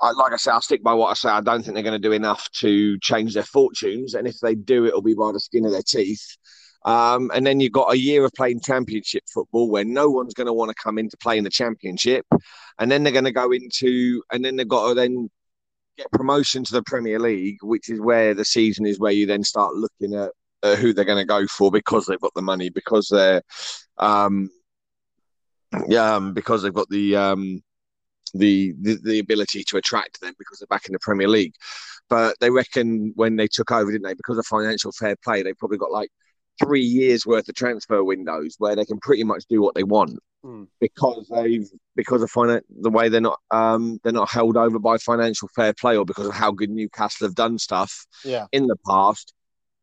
I, 0.00 0.12
like 0.12 0.32
I 0.32 0.36
say, 0.36 0.50
I'll 0.50 0.60
stick 0.60 0.82
by 0.82 0.94
what 0.94 1.10
I 1.10 1.14
say. 1.14 1.28
I 1.28 1.40
don't 1.40 1.62
think 1.62 1.74
they're 1.74 1.82
going 1.82 2.00
to 2.00 2.08
do 2.08 2.12
enough 2.12 2.48
to 2.60 2.98
change 3.00 3.34
their 3.34 3.42
fortunes, 3.42 4.14
and 4.14 4.26
if 4.28 4.38
they 4.40 4.54
do, 4.54 4.86
it'll 4.86 5.02
be 5.02 5.14
by 5.14 5.32
the 5.32 5.40
skin 5.40 5.64
of 5.64 5.72
their 5.72 5.82
teeth. 5.82 6.36
Um, 6.88 7.30
and 7.34 7.46
then 7.46 7.60
you've 7.60 7.72
got 7.72 7.92
a 7.92 7.98
year 7.98 8.24
of 8.24 8.32
playing 8.32 8.60
championship 8.60 9.24
football 9.28 9.68
where 9.70 9.84
no 9.84 10.08
one's 10.08 10.32
going 10.32 10.46
to 10.46 10.54
want 10.54 10.70
to 10.70 10.82
come 10.82 10.96
in 10.96 11.10
to 11.10 11.18
play 11.18 11.36
in 11.36 11.44
the 11.44 11.50
championship, 11.50 12.24
and 12.78 12.90
then 12.90 13.02
they're 13.02 13.12
going 13.12 13.26
to 13.26 13.30
go 13.30 13.50
into, 13.50 14.22
and 14.32 14.42
then 14.42 14.56
they've 14.56 14.66
got 14.66 14.88
to 14.88 14.94
then 14.94 15.28
get 15.98 16.10
promotion 16.12 16.64
to 16.64 16.72
the 16.72 16.82
Premier 16.82 17.18
League, 17.18 17.58
which 17.60 17.90
is 17.90 18.00
where 18.00 18.32
the 18.32 18.44
season 18.44 18.86
is 18.86 18.98
where 18.98 19.12
you 19.12 19.26
then 19.26 19.44
start 19.44 19.74
looking 19.74 20.14
at 20.14 20.30
uh, 20.62 20.76
who 20.76 20.94
they're 20.94 21.04
going 21.04 21.18
to 21.18 21.26
go 21.26 21.46
for 21.48 21.70
because 21.70 22.06
they've 22.06 22.20
got 22.20 22.32
the 22.32 22.40
money, 22.40 22.70
because 22.70 23.06
they're, 23.08 23.42
um, 23.98 24.48
yeah, 25.88 26.14
um, 26.14 26.32
because 26.32 26.62
they've 26.62 26.72
got 26.72 26.88
the, 26.88 27.14
um, 27.16 27.62
the 28.32 28.72
the 28.80 28.98
the 29.04 29.18
ability 29.18 29.62
to 29.64 29.76
attract 29.76 30.22
them 30.22 30.32
because 30.38 30.58
they're 30.58 30.66
back 30.68 30.86
in 30.86 30.94
the 30.94 30.98
Premier 31.00 31.28
League. 31.28 31.52
But 32.08 32.36
they 32.40 32.48
reckon 32.48 33.12
when 33.14 33.36
they 33.36 33.46
took 33.46 33.72
over, 33.72 33.92
didn't 33.92 34.06
they? 34.06 34.14
Because 34.14 34.38
of 34.38 34.46
financial 34.46 34.90
fair 34.92 35.16
play, 35.22 35.42
they 35.42 35.52
probably 35.52 35.76
got 35.76 35.92
like 35.92 36.08
three 36.58 36.82
years 36.82 37.26
worth 37.26 37.48
of 37.48 37.54
transfer 37.54 38.02
windows 38.02 38.56
where 38.58 38.74
they 38.76 38.84
can 38.84 38.98
pretty 38.98 39.24
much 39.24 39.44
do 39.48 39.62
what 39.62 39.74
they 39.74 39.84
want 39.84 40.18
Hmm. 40.44 40.64
because 40.80 41.26
they've 41.34 41.68
because 41.96 42.22
of 42.22 42.30
finan- 42.30 42.62
the 42.70 42.90
way 42.90 43.08
they're 43.08 43.20
not 43.20 43.40
um 43.50 43.98
they're 44.04 44.12
not 44.12 44.30
held 44.30 44.56
over 44.56 44.78
by 44.78 44.96
financial 44.96 45.48
fair 45.48 45.72
play 45.72 45.96
or 45.96 46.04
because 46.04 46.28
of 46.28 46.34
how 46.34 46.52
good 46.52 46.70
Newcastle 46.70 47.26
have 47.26 47.34
done 47.34 47.58
stuff 47.58 48.06
yeah. 48.24 48.46
in 48.52 48.68
the 48.68 48.76
past 48.86 49.34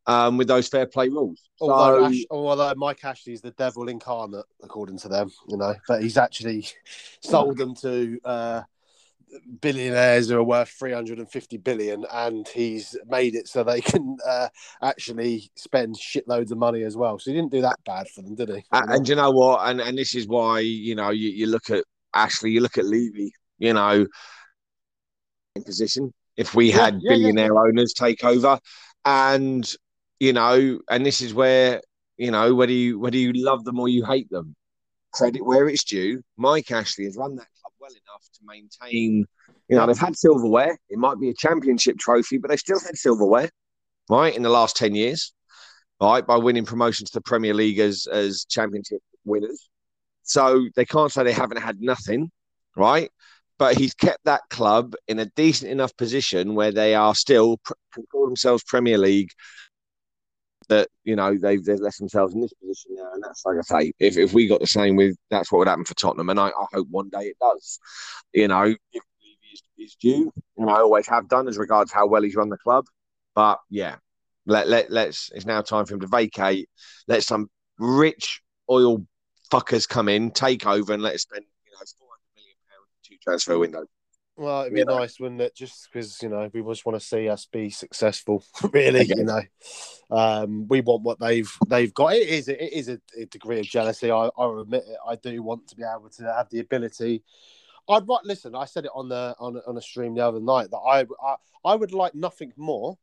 um, 0.06 0.38
with 0.38 0.46
those 0.48 0.68
fair 0.68 0.86
play 0.86 1.08
rules. 1.08 1.42
Although, 1.60 1.98
So, 1.98 2.04
Ash, 2.06 2.24
although 2.30 2.72
Mike 2.76 3.04
Ashley's 3.04 3.40
the 3.40 3.50
devil 3.50 3.88
incarnate, 3.88 4.44
according 4.62 4.98
to 4.98 5.08
them, 5.08 5.30
you 5.48 5.56
know, 5.56 5.74
but 5.88 6.00
he's 6.00 6.16
actually 6.16 6.66
sold 7.20 7.58
them 7.58 7.74
to 7.82 8.18
uh, 8.24 8.62
billionaires 9.60 10.28
who 10.28 10.36
are 10.38 10.42
worth 10.42 10.68
350 10.70 11.56
billion, 11.58 12.04
and 12.12 12.46
he's 12.48 12.96
made 13.06 13.34
it 13.34 13.48
so 13.48 13.64
they 13.64 13.80
can 13.82 14.16
uh, 14.26 14.48
actually 14.82 15.50
spend 15.56 15.96
shitloads 15.96 16.50
of 16.52 16.58
money 16.58 16.82
as 16.82 16.96
well. 16.96 17.18
So 17.18 17.30
he 17.30 17.36
didn't 17.36 17.52
do 17.52 17.62
that 17.62 17.78
bad 17.84 18.08
for 18.08 18.22
them, 18.22 18.34
did 18.34 18.50
he? 18.50 18.64
and, 18.72 18.90
and 18.92 19.08
you 19.08 19.14
know 19.14 19.30
what? 19.30 19.68
And 19.68 19.80
and 19.80 19.96
this 19.98 20.14
is 20.14 20.26
why 20.26 20.60
you 20.60 20.94
know 20.94 21.10
you, 21.10 21.28
you 21.30 21.46
look 21.46 21.70
at 21.70 21.84
Ashley, 22.14 22.50
you 22.50 22.60
look 22.60 22.78
at 22.78 22.84
Levy, 22.86 23.32
you 23.58 23.72
know, 23.72 24.06
in 25.54 25.64
position. 25.64 26.12
If 26.36 26.54
we 26.54 26.70
Yeah, 26.70 26.84
had 26.84 27.00
yeah, 27.00 27.14
yeah, 27.14 27.32
billionaire 27.32 27.56
owners 27.56 27.92
take 27.94 28.24
over, 28.24 28.58
and 29.04 29.70
you 30.20 30.32
know, 30.32 30.80
and 30.90 31.04
this 31.04 31.20
is 31.20 31.34
where 31.34 31.80
you 32.16 32.30
know 32.30 32.54
whether 32.54 32.72
you 32.72 32.98
whether 32.98 33.16
you 33.16 33.32
love 33.34 33.64
them 33.64 33.78
or 33.80 33.88
you 33.88 34.04
hate 34.04 34.30
them, 34.30 34.54
credit 35.12 35.44
where 35.44 35.68
it's 35.68 35.84
due. 35.84 36.22
Mike 36.36 36.70
Ashley 36.70 37.04
has 37.04 37.16
run 37.16 37.36
that 37.36 37.48
club 37.66 37.72
well 37.80 37.90
enough 37.90 38.28
to 38.34 38.40
maintain. 38.44 39.24
You 39.68 39.76
know, 39.76 39.86
they've 39.86 39.98
had 39.98 40.16
silverware. 40.16 40.78
It 40.88 40.98
might 40.98 41.18
be 41.20 41.30
a 41.30 41.34
championship 41.34 41.98
trophy, 41.98 42.38
but 42.38 42.50
they 42.50 42.56
still 42.56 42.80
had 42.80 42.96
silverware, 42.96 43.50
right, 44.08 44.34
in 44.34 44.42
the 44.42 44.50
last 44.50 44.76
ten 44.76 44.94
years, 44.94 45.32
right, 46.00 46.26
by 46.26 46.36
winning 46.36 46.64
promotions 46.64 47.10
to 47.10 47.18
the 47.18 47.22
Premier 47.22 47.54
League 47.54 47.78
as 47.78 48.06
as 48.10 48.46
championship 48.48 49.00
winners. 49.24 49.68
So 50.22 50.68
they 50.74 50.84
can't 50.84 51.12
say 51.12 51.22
they 51.22 51.32
haven't 51.32 51.60
had 51.60 51.80
nothing, 51.80 52.30
right? 52.76 53.10
But 53.58 53.78
he's 53.78 53.94
kept 53.94 54.24
that 54.24 54.42
club 54.50 54.94
in 55.08 55.18
a 55.18 55.26
decent 55.36 55.70
enough 55.70 55.96
position 55.96 56.54
where 56.54 56.72
they 56.72 56.94
are 56.94 57.14
still 57.14 57.58
can 57.94 58.04
call 58.12 58.26
themselves 58.26 58.62
Premier 58.64 58.98
League. 58.98 59.30
That 60.68 60.88
you 61.04 61.14
know 61.14 61.36
they've 61.36 61.64
they've 61.64 61.78
left 61.78 61.98
themselves 61.98 62.34
in 62.34 62.40
this 62.40 62.52
position 62.54 62.96
now, 62.96 63.10
and 63.14 63.22
that's 63.22 63.44
like 63.46 63.56
I 63.58 63.82
say, 63.82 63.92
if, 64.00 64.16
if 64.16 64.32
we 64.32 64.48
got 64.48 64.60
the 64.60 64.66
same 64.66 64.96
with 64.96 65.16
that's 65.30 65.52
what 65.52 65.58
would 65.60 65.68
happen 65.68 65.84
for 65.84 65.94
Tottenham, 65.94 66.28
and 66.28 66.40
I, 66.40 66.48
I 66.48 66.66
hope 66.72 66.88
one 66.90 67.08
day 67.08 67.26
it 67.26 67.36
does. 67.40 67.78
You 68.32 68.48
know, 68.48 68.64
if 68.64 69.02
Levy 69.22 69.52
is, 69.52 69.62
is 69.78 69.94
due, 69.94 70.32
and 70.56 70.68
I 70.68 70.80
always 70.80 71.06
have 71.06 71.28
done 71.28 71.46
as 71.46 71.56
regards 71.56 71.92
how 71.92 72.08
well 72.08 72.22
he's 72.22 72.34
run 72.34 72.48
the 72.48 72.58
club. 72.58 72.86
But 73.36 73.60
yeah, 73.70 73.96
let 74.46 74.66
let 74.66 74.90
let's 74.90 75.30
it's 75.34 75.46
now 75.46 75.62
time 75.62 75.86
for 75.86 75.94
him 75.94 76.00
to 76.00 76.08
vacate. 76.08 76.68
Let 77.06 77.22
some 77.22 77.48
rich 77.78 78.40
oil 78.68 79.06
fuckers 79.52 79.88
come 79.88 80.08
in, 80.08 80.32
take 80.32 80.66
over, 80.66 80.92
and 80.92 81.02
let 81.02 81.14
us 81.14 81.22
spend 81.22 81.44
you 81.64 81.72
know 81.72 81.78
four 81.98 82.08
hundred 82.10 82.34
million 82.34 82.56
pounds 82.68 82.90
two 83.04 83.16
transfer 83.22 83.56
window. 83.58 83.84
Well, 84.38 84.62
it'd 84.62 84.74
be 84.74 84.80
Yeah. 84.80 84.98
nice, 84.98 85.18
wouldn't 85.18 85.40
it? 85.40 85.54
Just 85.54 85.88
because 85.90 86.20
you 86.22 86.28
know 86.28 86.50
we 86.52 86.62
just 86.62 86.84
want 86.84 87.00
to 87.00 87.06
see 87.06 87.28
us 87.28 87.46
be 87.46 87.70
successful. 87.70 88.44
really, 88.72 89.04
you 89.04 89.24
know, 89.24 89.40
um, 90.10 90.68
we 90.68 90.80
want 90.80 91.02
what 91.02 91.18
they've 91.18 91.50
they've 91.66 91.92
got. 91.94 92.14
It 92.14 92.28
is 92.28 92.48
it 92.48 92.60
is 92.60 92.88
a, 92.88 93.00
a 93.18 93.26
degree 93.26 93.60
of 93.60 93.66
jealousy. 93.66 94.10
I, 94.10 94.28
I 94.38 94.60
admit 94.60 94.84
it. 94.86 94.96
I 95.06 95.16
do 95.16 95.42
want 95.42 95.66
to 95.68 95.76
be 95.76 95.82
able 95.82 96.10
to 96.10 96.32
have 96.32 96.48
the 96.50 96.60
ability 96.60 97.22
I'd 97.88 98.08
right. 98.08 98.24
Listen, 98.24 98.54
I 98.54 98.64
said 98.64 98.84
it 98.84 98.90
on 98.94 99.08
the 99.08 99.34
on 99.38 99.60
on 99.66 99.76
a 99.76 99.82
stream 99.82 100.14
the 100.14 100.26
other 100.26 100.40
night 100.40 100.70
that 100.70 100.78
I, 100.78 101.06
I 101.24 101.36
I 101.64 101.74
would 101.74 101.92
like 101.92 102.14
nothing 102.14 102.52
more 102.56 102.98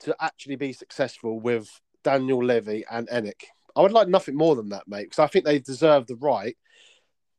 to 0.00 0.14
actually 0.20 0.56
be 0.56 0.72
successful 0.72 1.40
with 1.40 1.68
Daniel 2.02 2.44
Levy 2.44 2.84
and 2.90 3.08
ENIC. 3.08 3.44
I 3.76 3.82
would 3.82 3.92
like 3.92 4.08
nothing 4.08 4.36
more 4.36 4.54
than 4.54 4.68
that, 4.68 4.86
mate, 4.86 5.04
because 5.04 5.18
I 5.18 5.26
think 5.26 5.44
they 5.44 5.58
deserve 5.58 6.06
the 6.06 6.16
right. 6.16 6.56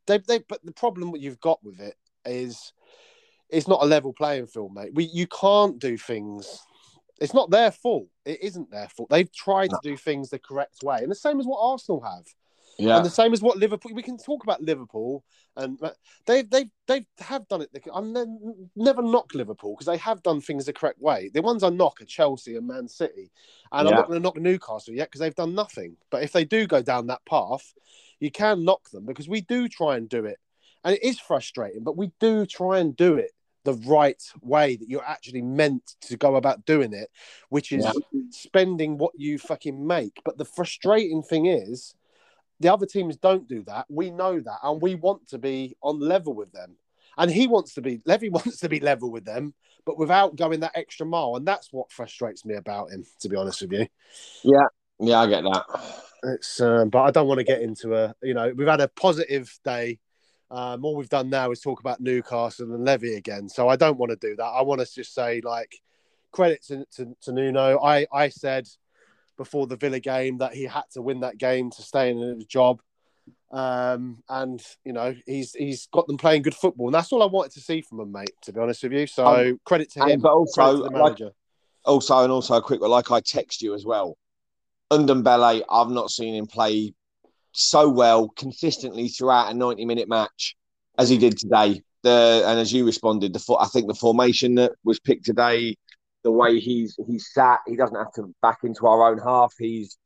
They 0.07 0.17
they 0.17 0.39
but 0.39 0.65
the 0.65 0.73
problem 0.73 1.11
what 1.11 1.21
you've 1.21 1.39
got 1.39 1.63
with 1.63 1.79
it 1.79 1.95
is 2.25 2.73
it's 3.49 3.67
not 3.67 3.83
a 3.83 3.85
level 3.85 4.11
playing 4.11 4.47
field, 4.47 4.73
mate. 4.73 4.93
We 4.93 5.05
you 5.05 5.27
can't 5.27 5.79
do 5.79 5.97
things. 5.97 6.61
It's 7.19 7.33
not 7.33 7.49
their 7.49 7.71
fault. 7.71 8.07
It 8.25 8.43
isn't 8.43 8.71
their 8.71 8.89
fault. 8.89 9.09
They've 9.09 9.31
tried 9.31 9.69
to 9.69 9.79
do 9.83 9.95
things 9.95 10.29
the 10.29 10.39
correct 10.39 10.83
way, 10.83 10.99
and 11.01 11.09
the 11.11 11.15
same 11.15 11.39
as 11.39 11.45
what 11.45 11.59
Arsenal 11.61 12.01
have. 12.01 12.25
Yeah. 12.77 12.97
And 12.97 13.05
the 13.05 13.09
same 13.09 13.31
as 13.31 13.41
what 13.41 13.57
Liverpool. 13.57 13.91
We 13.93 14.03
can 14.03 14.17
talk 14.17 14.43
about 14.43 14.61
Liverpool, 14.61 15.23
and 15.55 15.79
they've 16.25 16.49
they've 16.49 16.69
they 16.87 17.05
have 17.19 17.47
done 17.47 17.61
it. 17.61 17.69
I'm 17.93 18.13
never 18.75 19.01
knock 19.01 19.33
Liverpool 19.33 19.75
because 19.75 19.85
they 19.85 19.97
have 19.97 20.21
done 20.23 20.41
things 20.41 20.65
the 20.65 20.73
correct 20.73 20.99
way. 20.99 21.31
The 21.33 21.41
ones 21.41 21.63
I 21.63 21.69
knock 21.69 22.01
are 22.01 22.05
Chelsea 22.05 22.57
and 22.57 22.67
Man 22.67 22.89
City, 22.89 23.31
and 23.71 23.87
Yeah. 23.87 23.91
I'm 23.91 23.99
not 24.01 24.07
going 24.07 24.19
to 24.19 24.23
knock 24.23 24.37
Newcastle 24.37 24.93
yet 24.93 25.07
because 25.07 25.21
they've 25.21 25.33
done 25.33 25.55
nothing. 25.55 25.95
But 26.09 26.23
if 26.23 26.33
they 26.33 26.43
do 26.43 26.67
go 26.67 26.81
down 26.81 27.07
that 27.07 27.25
path, 27.25 27.73
you 28.19 28.29
can 28.29 28.65
knock 28.65 28.89
them 28.89 29.05
because 29.05 29.29
we 29.29 29.39
do 29.39 29.69
try 29.69 29.95
and 29.95 30.09
do 30.09 30.25
it, 30.25 30.39
and 30.83 30.95
it 30.95 31.03
is 31.03 31.17
frustrating, 31.17 31.83
but 31.83 31.95
we 31.95 32.11
do 32.19 32.45
try 32.45 32.79
and 32.79 32.95
do 32.95 33.15
it 33.15 33.31
the 33.65 33.73
right 33.73 34.21
way 34.41 34.77
that 34.77 34.87
you're 34.87 35.05
actually 35.05 35.41
meant 35.41 35.95
to 36.01 36.15
go 36.15 36.35
about 36.37 36.65
doing 36.65 36.93
it, 36.93 37.09
which 37.49 37.71
is 37.71 37.83
Yeah. 37.83 38.21
spending 38.29 38.97
what 38.97 39.11
you 39.17 39.37
fucking 39.37 39.85
make. 39.85 40.21
But 40.23 40.37
the 40.37 40.45
frustrating 40.45 41.21
thing 41.23 41.47
is 41.47 41.93
the 42.61 42.71
other 42.71 42.85
teams 42.85 43.17
don't 43.17 43.47
do 43.47 43.63
that. 43.63 43.85
We 43.89 44.11
know 44.11 44.39
that, 44.39 44.59
and 44.63 44.81
we 44.81 44.95
want 44.95 45.27
to 45.29 45.37
be 45.37 45.75
on 45.81 45.99
level 45.99 46.33
with 46.33 46.53
them. 46.53 46.77
And 47.17 47.31
he 47.31 47.47
wants 47.47 47.73
to 47.73 47.81
be 47.81 48.01
Levy 48.05 48.29
wants 48.37 48.59
to 48.59 48.69
be 48.69 48.79
level 48.79 49.11
with 49.11 49.25
them, 49.25 49.53
but 49.85 49.97
without 49.97 50.35
going 50.35 50.61
that 50.61 50.71
extra 50.75 51.05
mile. 51.05 51.35
And 51.35 51.45
that's 51.45 51.73
what 51.73 51.91
frustrates 51.91 52.45
me 52.45 52.55
about 52.55 52.91
him, 52.91 53.05
to 53.21 53.29
be 53.29 53.35
honest 53.35 53.61
with 53.61 53.73
you. 53.73 53.87
Yeah. 54.43 54.67
Yeah, 54.99 55.19
I 55.19 55.27
get 55.27 55.43
that. 55.43 55.65
It's 56.23 56.61
um, 56.61 56.89
but 56.89 57.01
I 57.03 57.11
don't 57.11 57.27
want 57.27 57.39
to 57.39 57.43
get 57.43 57.61
into 57.61 57.95
a 57.95 58.15
you 58.23 58.33
know 58.33 58.53
we've 58.55 58.67
had 58.67 58.81
a 58.81 58.87
positive 58.87 59.51
day. 59.63 59.99
Um, 60.51 60.85
all 60.85 60.95
we've 60.95 61.09
done 61.09 61.29
now 61.29 61.51
is 61.51 61.59
talk 61.59 61.79
about 61.79 61.99
Newcastle 61.99 62.71
and 62.73 62.85
Levy 62.85 63.15
again. 63.15 63.49
So 63.49 63.67
I 63.67 63.75
don't 63.75 63.97
want 63.97 64.11
to 64.11 64.15
do 64.15 64.35
that. 64.35 64.43
I 64.43 64.61
want 64.61 64.81
to 64.81 64.93
just 64.93 65.13
say 65.13 65.41
like 65.43 65.81
credit 66.31 66.63
to, 66.67 66.85
to, 66.97 67.15
to 67.21 67.31
Nuno. 67.31 67.79
I 67.83 68.05
I 68.13 68.29
said 68.29 68.67
before 69.37 69.67
the 69.67 69.75
Villa 69.75 69.99
game 69.99 70.37
that 70.37 70.53
he 70.53 70.63
had 70.63 70.83
to 70.93 71.01
win 71.01 71.21
that 71.21 71.37
game 71.37 71.71
to 71.71 71.81
stay 71.81 72.11
in 72.11 72.19
his 72.19 72.45
job. 72.45 72.81
Um, 73.51 74.21
and 74.29 74.61
you 74.83 74.93
know 74.93 75.15
he's 75.25 75.53
he's 75.53 75.87
got 75.87 76.07
them 76.07 76.17
playing 76.17 76.43
good 76.43 76.55
football, 76.55 76.87
and 76.87 76.95
that's 76.95 77.11
all 77.11 77.23
I 77.23 77.27
wanted 77.27 77.53
to 77.53 77.61
see 77.61 77.81
from 77.81 77.99
him, 77.99 78.11
mate. 78.11 78.31
To 78.43 78.53
be 78.53 78.59
honest 78.59 78.83
with 78.83 78.91
you, 78.93 79.07
so 79.07 79.25
Um, 79.25 79.59
credit 79.63 79.91
to 79.93 80.05
him, 80.05 80.19
but 80.19 80.31
also, 80.33 80.77
the 80.77 80.83
like- 80.83 80.91
manager. 80.91 81.31
Also, 81.85 82.17
and 82.23 82.31
also 82.31 82.55
a 82.55 82.61
quick 82.63 82.81
one, 82.81 82.89
like 82.89 83.11
I 83.11 83.19
text 83.19 83.61
you 83.61 83.75
as 83.75 83.85
well. 83.85 84.17
Ndombele, 84.91 85.63
I've 85.69 85.89
not 85.91 86.09
seen 86.09 86.33
him 86.33 86.47
play 86.47 86.93
so 87.55 87.89
well 87.89 88.29
consistently 88.29 89.07
throughout 89.07 89.51
a 89.51 89.53
90 89.53 89.85
minute 89.85 90.09
match 90.09 90.55
as 90.97 91.09
he 91.09 91.17
did 91.17 91.37
today. 91.37 91.81
The 92.03 92.43
and 92.45 92.59
as 92.59 92.71
you 92.71 92.85
responded, 92.85 93.33
the 93.33 93.57
I 93.59 93.65
think 93.67 93.87
the 93.87 93.95
formation 93.95 94.55
that 94.55 94.73
was 94.83 94.99
picked 94.99 95.25
today, 95.25 95.75
the 96.23 96.31
way 96.31 96.59
he's 96.59 96.95
he's 97.07 97.31
sat, 97.33 97.59
he 97.65 97.75
doesn't 97.75 97.95
have 97.95 98.11
to 98.13 98.33
back 98.41 98.59
into 98.63 98.85
our 98.87 99.09
own 99.11 99.17
half. 99.17 99.53
He's 99.57 99.97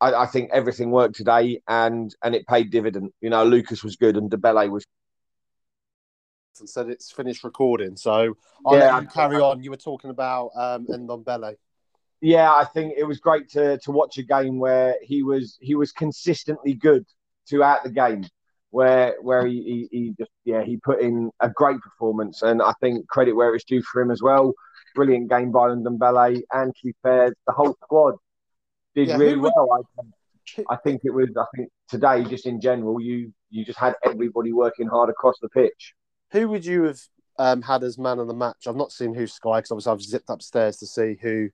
I, 0.00 0.14
I 0.14 0.26
think 0.26 0.50
everything 0.52 0.90
worked 0.90 1.16
today 1.16 1.60
and 1.68 2.14
and 2.24 2.34
it 2.34 2.46
paid 2.46 2.70
dividend. 2.70 3.10
You 3.20 3.30
know, 3.30 3.44
Lucas 3.44 3.84
was 3.84 3.96
good 3.96 4.16
and 4.16 4.30
Ndombele 4.30 4.70
was 4.70 4.84
and 6.60 6.68
said 6.68 6.88
it's 6.88 7.10
finished 7.10 7.44
recording. 7.44 7.96
So 7.96 8.34
I'll 8.66 8.76
Yeah. 8.76 8.94
let 8.94 9.02
you 9.02 9.08
carry 9.08 9.36
on. 9.40 9.62
You 9.62 9.70
were 9.70 9.76
talking 9.76 10.10
about 10.10 10.50
um, 10.54 10.86
Ndombele. 10.86 11.56
Yeah, 12.22 12.52
I 12.54 12.64
think 12.64 12.94
it 12.96 13.02
was 13.02 13.18
great 13.18 13.50
to 13.50 13.78
to 13.78 13.90
watch 13.90 14.16
a 14.16 14.22
game 14.22 14.58
where 14.60 14.94
he 15.02 15.24
was 15.24 15.58
he 15.60 15.74
was 15.74 15.90
consistently 15.90 16.72
good 16.72 17.04
throughout 17.48 17.82
the 17.82 17.90
game, 17.90 18.24
where 18.70 19.16
where 19.20 19.44
he, 19.44 19.88
he, 19.90 19.98
he 19.98 20.14
just 20.16 20.30
yeah 20.44 20.62
he 20.62 20.76
put 20.76 21.00
in 21.00 21.32
a 21.40 21.50
great 21.50 21.80
performance, 21.80 22.42
and 22.42 22.62
I 22.62 22.72
think 22.80 23.08
credit 23.08 23.32
where 23.34 23.52
it's 23.56 23.64
due 23.64 23.82
for 23.82 24.00
him 24.00 24.12
as 24.12 24.22
well. 24.22 24.54
Brilliant 24.94 25.30
game 25.30 25.50
by 25.50 25.70
and 25.70 25.84
to 25.84 26.72
be 26.84 26.94
fair, 27.02 27.34
the 27.46 27.52
whole 27.52 27.74
squad 27.82 28.14
did 28.94 29.08
Yeah, 29.08 29.16
really 29.16 29.36
would- 29.36 29.52
well. 29.56 29.68
I, 29.72 30.04
I 30.70 30.76
think 30.76 31.00
it 31.04 31.10
was 31.10 31.28
I 31.36 31.44
think 31.56 31.70
today 31.88 32.22
just 32.24 32.46
in 32.46 32.60
general 32.60 33.00
you 33.00 33.32
you 33.50 33.64
just 33.64 33.78
had 33.80 33.94
everybody 34.04 34.52
working 34.52 34.86
hard 34.86 35.10
across 35.10 35.36
the 35.42 35.48
pitch. 35.48 35.94
Who 36.30 36.48
would 36.48 36.64
you 36.64 36.84
have 36.84 37.00
um, 37.38 37.62
had 37.62 37.82
as 37.82 37.98
man 37.98 38.18
of 38.20 38.28
the 38.28 38.34
match? 38.34 38.66
I've 38.68 38.76
not 38.76 38.92
seen 38.92 39.12
who 39.14 39.26
Sky 39.26 39.58
because 39.58 39.70
obviously 39.72 39.92
I've 39.92 40.02
zipped 40.02 40.30
upstairs 40.30 40.76
to 40.78 40.86
see 40.86 41.16
who 41.20 41.48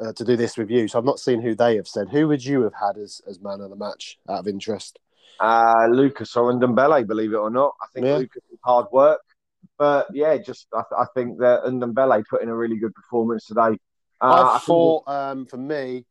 uh, 0.00 0.12
to 0.12 0.24
do 0.24 0.36
this 0.36 0.56
with 0.56 0.70
you. 0.70 0.88
So 0.88 0.98
I've 0.98 1.04
not 1.04 1.20
seen 1.20 1.40
who 1.40 1.54
they 1.54 1.76
have 1.76 1.88
said. 1.88 2.08
Who 2.08 2.28
would 2.28 2.44
you 2.44 2.62
have 2.62 2.74
had 2.74 2.96
as, 2.96 3.20
as 3.28 3.40
man 3.40 3.60
of 3.60 3.70
the 3.70 3.76
match 3.76 4.18
out 4.28 4.40
of 4.40 4.48
interest? 4.48 4.98
Uh, 5.38 5.86
Lucas 5.90 6.36
or 6.36 6.52
Ndombele, 6.52 7.06
believe 7.06 7.32
it 7.32 7.36
or 7.36 7.50
not. 7.50 7.74
I 7.82 7.86
think 7.92 8.06
Yeah. 8.06 8.16
Lucas 8.16 8.42
is 8.52 8.58
hard 8.64 8.86
work. 8.92 9.20
But 9.78 10.08
yeah, 10.12 10.36
just 10.36 10.66
I, 10.74 10.82
I 10.98 11.06
think 11.14 11.38
that 11.38 11.64
Ndombele 11.64 12.24
put 12.28 12.42
in 12.42 12.48
a 12.48 12.56
really 12.56 12.76
good 12.76 12.94
performance 12.94 13.46
today. 13.46 13.78
Uh, 14.20 14.54
I 14.54 14.58
thought 14.58 15.08
um, 15.08 15.46
for 15.46 15.56
me, 15.56 16.04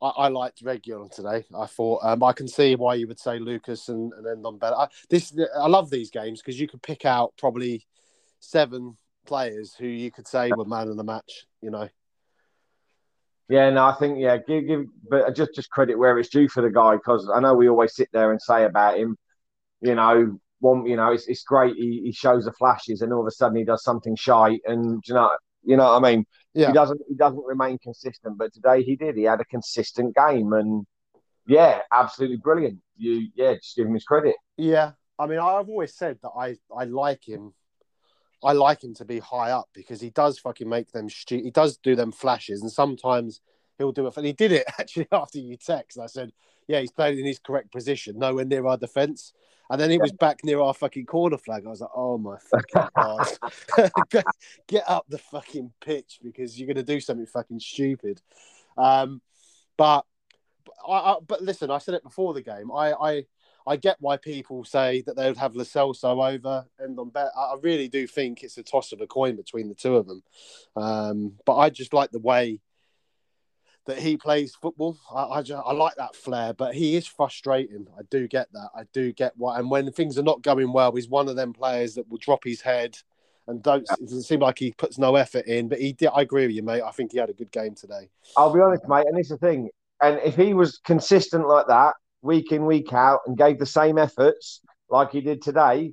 I, 0.00 0.08
I 0.08 0.28
liked 0.28 0.64
Reguilon 0.64 1.10
today. 1.10 1.44
I 1.56 1.66
thought 1.66 2.04
um, 2.04 2.22
I 2.22 2.32
can 2.32 2.46
see 2.46 2.76
why 2.76 2.94
you 2.94 3.08
would 3.08 3.18
say 3.18 3.40
Lucas 3.40 3.88
and, 3.88 4.12
and 4.12 4.24
then. 4.24 4.58
I, 4.62 4.86
this 5.10 5.36
I 5.58 5.66
love 5.66 5.90
these 5.90 6.10
games 6.10 6.40
because 6.40 6.60
you 6.60 6.68
could 6.68 6.82
pick 6.82 7.04
out 7.04 7.34
probably 7.36 7.84
seven 8.38 8.96
players 9.26 9.74
who 9.74 9.86
you 9.86 10.12
could 10.12 10.28
say 10.28 10.52
were 10.52 10.64
man 10.64 10.88
of 10.88 10.96
the 10.96 11.04
match. 11.04 11.46
You 11.60 11.70
know. 11.70 11.88
Yeah, 13.48 13.68
no, 13.70 13.84
I 13.84 13.94
think 13.94 14.18
yeah, 14.18 14.38
give 14.38 14.66
give, 14.66 14.84
but 15.08 15.34
just 15.36 15.54
just 15.54 15.70
credit 15.70 15.98
where 15.98 16.18
it's 16.18 16.30
due 16.30 16.48
for 16.48 16.62
the 16.62 16.70
guy 16.70 16.96
because 16.96 17.30
I 17.34 17.40
know 17.40 17.54
we 17.54 17.68
always 17.68 17.94
sit 17.94 18.08
there 18.12 18.30
and 18.30 18.40
say 18.40 18.64
about 18.64 18.98
him, 18.98 19.16
you 19.82 19.94
know, 19.94 20.38
one, 20.60 20.86
you 20.86 20.96
know, 20.96 21.12
it's 21.12 21.26
it's 21.28 21.42
great 21.42 21.76
he, 21.76 22.02
he 22.04 22.12
shows 22.12 22.46
the 22.46 22.52
flashes 22.52 23.02
and 23.02 23.12
all 23.12 23.20
of 23.20 23.26
a 23.26 23.30
sudden 23.30 23.58
he 23.58 23.64
does 23.64 23.84
something 23.84 24.16
shy 24.16 24.58
and 24.64 25.02
you 25.06 25.14
know, 25.14 25.30
you 25.62 25.76
know 25.76 25.84
what 25.84 26.04
I 26.04 26.10
mean. 26.10 26.24
Yeah. 26.54 26.68
He 26.68 26.72
doesn't 26.72 27.00
he 27.06 27.14
doesn't 27.14 27.44
remain 27.44 27.78
consistent, 27.78 28.38
but 28.38 28.54
today 28.54 28.82
he 28.82 28.96
did. 28.96 29.16
He 29.16 29.24
had 29.24 29.40
a 29.40 29.44
consistent 29.44 30.16
game 30.16 30.52
and 30.54 30.86
yeah, 31.46 31.80
absolutely 31.92 32.38
brilliant. 32.38 32.78
You 32.96 33.28
yeah, 33.34 33.54
just 33.54 33.76
give 33.76 33.86
him 33.86 33.94
his 33.94 34.04
credit. 34.04 34.36
Yeah, 34.56 34.92
I 35.18 35.26
mean, 35.26 35.38
I've 35.38 35.68
always 35.68 35.94
said 35.94 36.18
that 36.22 36.30
I 36.30 36.56
I 36.74 36.84
like 36.84 37.28
him. 37.28 37.52
I 38.44 38.52
like 38.52 38.84
him 38.84 38.94
to 38.94 39.04
be 39.04 39.18
high 39.18 39.50
up 39.50 39.68
because 39.72 40.00
he 40.00 40.10
does 40.10 40.38
fucking 40.38 40.68
make 40.68 40.92
them 40.92 41.08
stu- 41.08 41.42
He 41.42 41.50
does 41.50 41.76
do 41.78 41.96
them 41.96 42.12
flashes, 42.12 42.62
and 42.62 42.70
sometimes 42.70 43.40
he'll 43.78 43.92
do 43.92 44.06
it. 44.06 44.16
And 44.16 44.26
he 44.26 44.32
did 44.32 44.52
it 44.52 44.64
actually 44.78 45.08
after 45.10 45.38
you 45.38 45.56
text. 45.56 45.98
I 45.98 46.06
said, 46.06 46.32
"Yeah, 46.68 46.80
he's 46.80 46.92
playing 46.92 47.18
in 47.18 47.26
his 47.26 47.38
correct 47.38 47.72
position, 47.72 48.18
nowhere 48.18 48.44
near 48.44 48.66
our 48.66 48.76
defense." 48.76 49.32
And 49.70 49.80
then 49.80 49.90
he 49.90 49.96
was 49.96 50.12
back 50.12 50.44
near 50.44 50.60
our 50.60 50.74
fucking 50.74 51.06
corner 51.06 51.38
flag. 51.38 51.64
I 51.66 51.70
was 51.70 51.80
like, 51.80 51.90
"Oh 51.96 52.18
my 52.18 52.36
fucking 52.38 52.90
god, 52.94 53.26
get, 54.10 54.24
get 54.68 54.84
up 54.88 55.06
the 55.08 55.18
fucking 55.18 55.72
pitch 55.80 56.20
because 56.22 56.58
you're 56.58 56.66
going 56.66 56.76
to 56.76 56.82
do 56.82 57.00
something 57.00 57.26
fucking 57.26 57.60
stupid." 57.60 58.20
Um, 58.76 59.22
but 59.76 60.04
I, 60.86 60.92
I, 60.92 61.16
but 61.26 61.42
listen, 61.42 61.70
I 61.70 61.78
said 61.78 61.94
it 61.94 62.02
before 62.02 62.34
the 62.34 62.42
game. 62.42 62.70
I, 62.70 62.92
I 62.92 63.24
I 63.66 63.76
get 63.76 63.96
why 64.00 64.16
people 64.16 64.64
say 64.64 65.02
that 65.06 65.16
they 65.16 65.26
would 65.26 65.38
have 65.38 65.56
Lo 65.56 65.64
Celso 65.64 66.34
over 66.34 66.66
Ndombele. 66.80 67.30
I 67.36 67.40
I 67.40 67.56
really 67.62 67.88
do 67.88 68.06
think 68.06 68.42
it's 68.42 68.58
a 68.58 68.62
toss 68.62 68.92
of 68.92 69.00
a 69.00 69.06
coin 69.06 69.36
between 69.36 69.68
the 69.68 69.74
two 69.74 69.96
of 69.96 70.06
them. 70.06 70.22
Um, 70.76 71.32
but 71.46 71.56
I 71.56 71.70
just 71.70 71.92
like 71.92 72.10
the 72.10 72.18
way 72.18 72.60
that 73.86 73.98
he 73.98 74.16
plays 74.16 74.54
football. 74.54 74.98
I, 75.14 75.24
I, 75.24 75.42
just, 75.42 75.62
I 75.64 75.72
like 75.72 75.96
that 75.96 76.16
flair, 76.16 76.54
but 76.54 76.74
he 76.74 76.96
is 76.96 77.06
frustrating. 77.06 77.86
I 77.98 78.02
do 78.10 78.26
get 78.26 78.52
that. 78.52 78.70
I 78.74 78.84
do 78.92 79.12
get 79.12 79.32
why. 79.36 79.58
And 79.58 79.70
when 79.70 79.90
things 79.92 80.18
are 80.18 80.22
not 80.22 80.42
going 80.42 80.72
well, 80.72 80.92
he's 80.92 81.08
one 81.08 81.28
of 81.28 81.36
them 81.36 81.52
players 81.52 81.94
that 81.94 82.08
will 82.08 82.18
drop 82.18 82.44
his 82.44 82.60
head 82.60 82.96
and 83.46 83.62
don't. 83.62 83.82
It 83.82 84.06
doesn't 84.06 84.22
seem 84.22 84.40
like 84.40 84.58
he 84.58 84.72
puts 84.72 84.98
no 84.98 85.16
effort 85.16 85.46
in. 85.46 85.68
But 85.68 85.80
he 85.80 85.92
did. 85.92 86.10
I 86.14 86.22
agree 86.22 86.46
with 86.46 86.56
you, 86.56 86.62
mate. 86.62 86.82
I 86.82 86.90
think 86.92 87.12
he 87.12 87.18
had 87.18 87.30
a 87.30 87.34
good 87.34 87.52
game 87.52 87.74
today. 87.74 88.08
I'll 88.36 88.52
be 88.52 88.60
honest, 88.60 88.88
mate, 88.88 89.06
and 89.06 89.18
it's 89.18 89.28
the 89.28 89.36
thing. 89.36 89.68
And 90.02 90.18
if 90.24 90.34
he 90.34 90.54
was 90.54 90.78
consistent 90.78 91.46
like 91.46 91.66
that, 91.68 91.94
week 92.24 92.52
in, 92.52 92.64
week 92.64 92.92
out, 92.92 93.20
and 93.26 93.36
gave 93.36 93.58
the 93.58 93.66
same 93.66 93.98
efforts 93.98 94.60
like 94.88 95.12
he 95.12 95.20
did 95.20 95.42
today, 95.42 95.92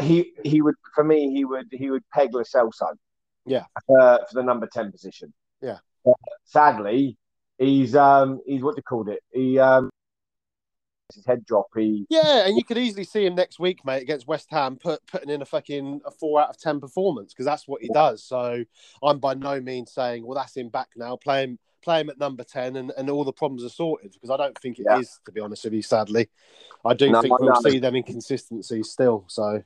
he 0.00 0.32
he 0.44 0.62
would 0.62 0.74
for 0.94 1.04
me 1.04 1.32
he 1.32 1.44
would 1.44 1.66
he 1.70 1.90
would 1.90 2.02
peg 2.12 2.34
Lo 2.34 2.42
Celso. 2.42 2.94
Yeah. 3.44 3.64
Uh, 3.88 4.18
for 4.18 4.34
the 4.34 4.42
number 4.42 4.68
ten 4.72 4.92
position. 4.92 5.32
Yeah. 5.60 5.78
But 6.04 6.14
sadly, 6.44 7.16
he's 7.58 7.94
um 7.96 8.40
he's 8.46 8.62
what 8.62 8.76
they 8.76 8.82
called 8.82 9.08
it. 9.08 9.20
He 9.32 9.58
um 9.58 9.90
his 11.14 11.26
head 11.26 11.44
drop. 11.44 11.66
He 11.76 12.06
Yeah, 12.08 12.46
and 12.46 12.56
you 12.56 12.64
could 12.64 12.78
easily 12.78 13.04
see 13.04 13.26
him 13.26 13.34
next 13.34 13.58
week, 13.58 13.84
mate, 13.84 14.02
against 14.02 14.26
West 14.26 14.48
Ham, 14.50 14.76
put, 14.76 15.06
putting 15.06 15.28
in 15.28 15.42
a 15.42 15.44
fucking 15.44 16.00
a 16.06 16.10
four 16.10 16.40
out 16.40 16.50
of 16.50 16.58
ten 16.58 16.80
performance 16.80 17.32
because 17.32 17.46
that's 17.46 17.68
what 17.68 17.82
he 17.82 17.88
does. 17.88 18.24
So 18.24 18.64
I'm 19.02 19.18
by 19.18 19.34
no 19.34 19.60
means 19.60 19.92
saying, 19.92 20.24
well, 20.24 20.36
that's 20.36 20.56
him 20.56 20.68
back 20.68 20.88
now. 20.96 21.16
Play 21.16 21.44
him, 21.44 21.58
play 21.82 22.00
him 22.00 22.10
at 22.10 22.18
number 22.18 22.44
ten, 22.44 22.76
and, 22.76 22.92
and 22.96 23.10
all 23.10 23.24
the 23.24 23.32
problems 23.32 23.64
are 23.64 23.68
sorted 23.68 24.12
because 24.12 24.30
I 24.30 24.36
don't 24.36 24.58
think 24.58 24.78
it 24.78 24.82
is. 24.82 24.86
Yeah. 24.86 25.24
to 25.26 25.32
be 25.32 25.40
honest 25.40 25.64
with 25.64 25.74
you. 25.74 25.82
Sadly, 25.82 26.28
I 26.84 26.94
do 26.94 27.10
No, 27.10 27.20
think 27.20 27.38
we'll 27.38 27.52
no. 27.52 27.70
see 27.70 27.78
them 27.78 27.96
inconsistencies 27.96 28.90
still. 28.90 29.24
So 29.28 29.62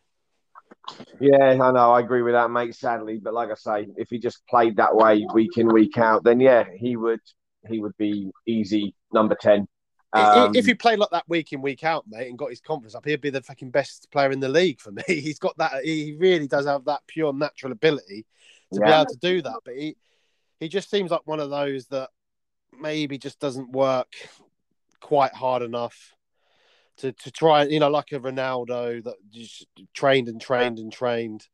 Yeah, 1.20 1.50
I 1.60 1.72
know. 1.72 1.92
I 1.92 2.00
agree 2.00 2.22
with 2.22 2.34
that, 2.34 2.50
mate. 2.50 2.74
Sadly, 2.74 3.18
but 3.22 3.34
like 3.34 3.50
I 3.50 3.54
say, 3.54 3.88
if 3.96 4.10
he 4.10 4.18
just 4.18 4.46
played 4.46 4.76
that 4.76 4.94
way 4.94 5.26
week 5.32 5.56
in, 5.58 5.68
week 5.68 5.98
out, 5.98 6.24
then 6.24 6.40
yeah, 6.40 6.64
he 6.76 6.96
would 6.96 7.20
he 7.68 7.80
would 7.80 7.96
be 7.96 8.30
easy 8.46 8.94
number 9.12 9.34
ten. 9.34 9.68
Um, 10.12 10.54
if 10.54 10.64
he 10.64 10.74
played 10.74 10.98
like 10.98 11.10
that 11.10 11.28
week 11.28 11.52
in, 11.52 11.60
week 11.60 11.84
out, 11.84 12.04
mate, 12.08 12.28
and 12.28 12.38
got 12.38 12.50
his 12.50 12.60
confidence 12.60 12.94
up, 12.94 13.04
he'd 13.04 13.20
be 13.20 13.30
the 13.30 13.42
fucking 13.42 13.70
best 13.70 14.08
player 14.10 14.30
in 14.30 14.40
the 14.40 14.48
league 14.48 14.80
for 14.80 14.90
me. 14.90 15.02
He's 15.06 15.38
got 15.38 15.56
that. 15.58 15.84
He 15.84 16.16
really 16.18 16.46
does 16.46 16.66
have 16.66 16.84
that 16.86 17.02
pure 17.06 17.32
natural 17.32 17.72
ability 17.72 18.24
to 18.72 18.80
yeah. 18.80 18.86
be 18.86 18.92
able 18.92 19.06
to 19.06 19.18
do 19.20 19.42
that. 19.42 19.60
But 19.64 19.74
he 19.74 19.96
he 20.60 20.68
just 20.68 20.90
seems 20.90 21.10
like 21.10 21.26
one 21.26 21.40
of 21.40 21.50
those 21.50 21.86
that 21.88 22.10
maybe 22.78 23.18
just 23.18 23.38
doesn't 23.40 23.70
work 23.72 24.12
quite 25.00 25.32
hard 25.34 25.62
enough 25.62 26.14
to 26.98 27.12
to 27.12 27.30
try, 27.30 27.64
you 27.64 27.80
know, 27.80 27.90
like 27.90 28.12
a 28.12 28.18
Ronaldo 28.18 29.04
that 29.04 29.16
just 29.30 29.66
trained 29.94 30.28
and 30.28 30.40
trained 30.40 30.78
and 30.78 30.92
trained 30.92 31.46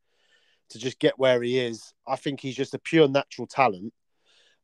to 0.70 0.78
just 0.78 0.98
get 0.98 1.18
where 1.18 1.42
he 1.42 1.58
is. 1.58 1.92
I 2.06 2.16
think 2.16 2.40
he's 2.40 2.56
just 2.56 2.74
a 2.74 2.78
pure 2.78 3.08
natural 3.08 3.46
talent, 3.46 3.92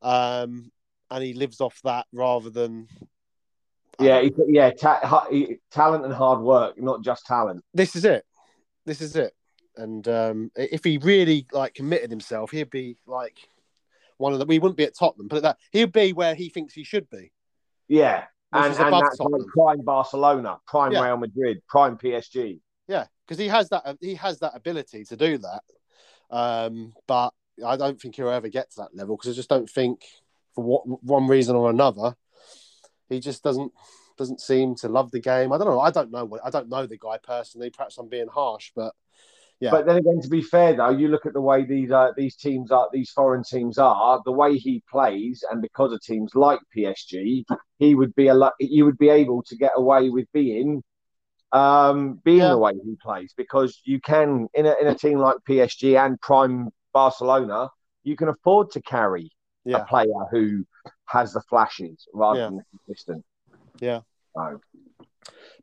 um, 0.03 0.71
and 1.11 1.25
he 1.25 1.35
lives 1.35 1.61
off 1.61 1.81
that 1.85 2.07
rather 2.13 2.51
than. 2.51 2.89
Yeah, 4.01 4.21
he, 4.21 4.33
yeah, 4.47 4.71
ta- 4.71 5.27
he, 5.29 5.57
talent 5.73 6.05
and 6.05 6.15
hard 6.15 6.41
work, 6.41 6.81
not 6.81 7.03
just 7.03 7.27
talent. 7.27 7.65
This 7.75 7.97
is 7.97 8.05
it. 8.05 8.25
This 8.87 9.01
is 9.01 9.17
it. 9.17 9.35
And 9.77 10.07
um, 10.07 10.53
if 10.55 10.85
he 10.85 10.99
really 10.99 11.47
like 11.53 11.75
committed 11.75 12.09
himself, 12.09 12.53
he'd 12.53 12.71
be 12.71 12.97
like 13.09 13.37
one 14.19 14.33
of 14.33 14.39
the. 14.39 14.47
We 14.47 14.59
wouldn't 14.59 14.77
be 14.77 14.85
at 14.85 14.97
Tottenham, 14.97 15.29
but 15.29 15.43
that 15.43 15.57
he'd 15.73 15.93
be 15.93 16.13
where 16.13 16.35
he 16.35 16.49
thinks 16.51 16.75
he 16.75 16.85
should 16.85 17.09
be. 17.11 17.33
Yeah, 17.89 18.25
and, 18.53 18.75
and 18.75 18.93
that's 18.93 19.19
like 19.19 19.47
prime 19.49 19.81
Barcelona, 19.83 20.59
prime 20.67 20.93
yeah. 20.93 21.05
Real 21.05 21.17
Madrid, 21.17 21.63
prime 21.69 21.97
PSG. 21.97 22.61
Yeah, 22.87 23.07
because 23.27 23.39
he 23.39 23.49
has 23.49 23.69
that 23.71 23.97
he 24.01 24.15
has 24.15 24.39
that 24.41 24.53
ability 24.55 25.05
to 25.07 25.17
do 25.17 25.39
that. 25.39 25.63
Um, 26.31 26.93
but 27.07 27.33
I 27.65 27.77
don't 27.77 28.01
think 28.01 28.17
he'll 28.17 28.31
ever 28.31 28.49
get 28.49 28.71
to 28.73 28.81
that 28.83 28.95
level 28.95 29.17
because 29.17 29.33
I 29.33 29.35
just 29.35 29.49
don't 29.49 29.69
think, 29.69 30.03
for 30.55 30.65
what 30.65 31.05
one 31.05 31.27
reason 31.27 31.57
or 31.57 31.71
another, 31.71 32.15
he 33.09 33.21
just 33.21 33.43
doesn't 33.43 33.73
doesn't 34.17 34.41
seem 34.41 34.75
to 34.77 34.89
love 34.89 35.11
the 35.11 35.21
game. 35.21 35.53
I 35.53 35.59
don't 35.59 35.69
know. 35.69 35.81
I 35.81 35.91
don't 35.91 36.11
know 36.11 36.25
what 36.25 36.45
I 36.45 36.51
don't 36.51 36.69
know 36.69 36.87
the 36.87 36.99
guy 36.99 37.19
personally. 37.23 37.71
Perhaps 37.71 37.99
I'm 37.99 38.09
being 38.09 38.29
harsh, 38.29 38.73
but 38.75 38.95
yeah. 39.61 39.71
But 39.71 39.87
then 39.87 39.97
again, 39.97 40.21
to 40.23 40.29
be 40.29 40.43
fair 40.43 40.75
though, 40.75 40.91
you 40.91 41.09
look 41.09 41.27
at 41.27 41.33
the 41.33 41.41
way 41.41 41.65
these 41.65 41.91
uh, 41.91 42.13
these 42.17 42.37
teams 42.37 42.71
are, 42.71 42.89
these 42.93 43.11
foreign 43.11 43.43
teams 43.43 43.77
are, 43.77 44.23
the 44.25 44.33
way 44.33 44.57
he 44.57 44.83
plays, 44.89 45.43
and 45.51 45.61
because 45.61 45.93
of 45.93 46.01
teams 46.01 46.35
like 46.35 46.61
PSG, 46.77 47.45
he 47.79 47.95
would 47.95 48.15
be 48.15 48.29
a 48.29 48.35
lot. 48.35 48.53
You 48.61 48.85
would 48.85 48.99
be 48.99 49.09
able 49.09 49.43
to 49.45 49.57
get 49.57 49.73
away 49.75 50.11
with 50.11 50.27
being 50.33 50.83
um, 51.51 52.21
being 52.25 52.39
yeah. 52.39 52.51
the 52.51 52.59
way 52.59 52.75
he 52.85 52.97
plays 53.03 53.35
because 53.37 53.81
you 53.85 54.01
can 54.01 54.49
in 54.55 54.67
a 54.67 54.75
in 54.81 54.87
a 54.87 54.95
team 54.95 55.19
like 55.19 55.37
PSG 55.49 55.99
and 55.99 56.21
prime 56.21 56.69
Barcelona, 56.93 57.69
you 58.05 58.17
can 58.17 58.29
afford 58.29 58.71
to 58.73 58.83
carry 58.83 59.31
yeah. 59.65 59.79
a 59.79 59.85
player 59.87 60.25
who 60.31 60.65
has 61.07 61.33
the 61.33 61.41
flashes 61.43 62.07
rather 62.15 62.39
yeah. 62.39 62.47
than 62.47 62.57
the 62.59 62.65
consistent. 62.87 63.25
Yeah. 63.81 64.01
So. 64.37 64.61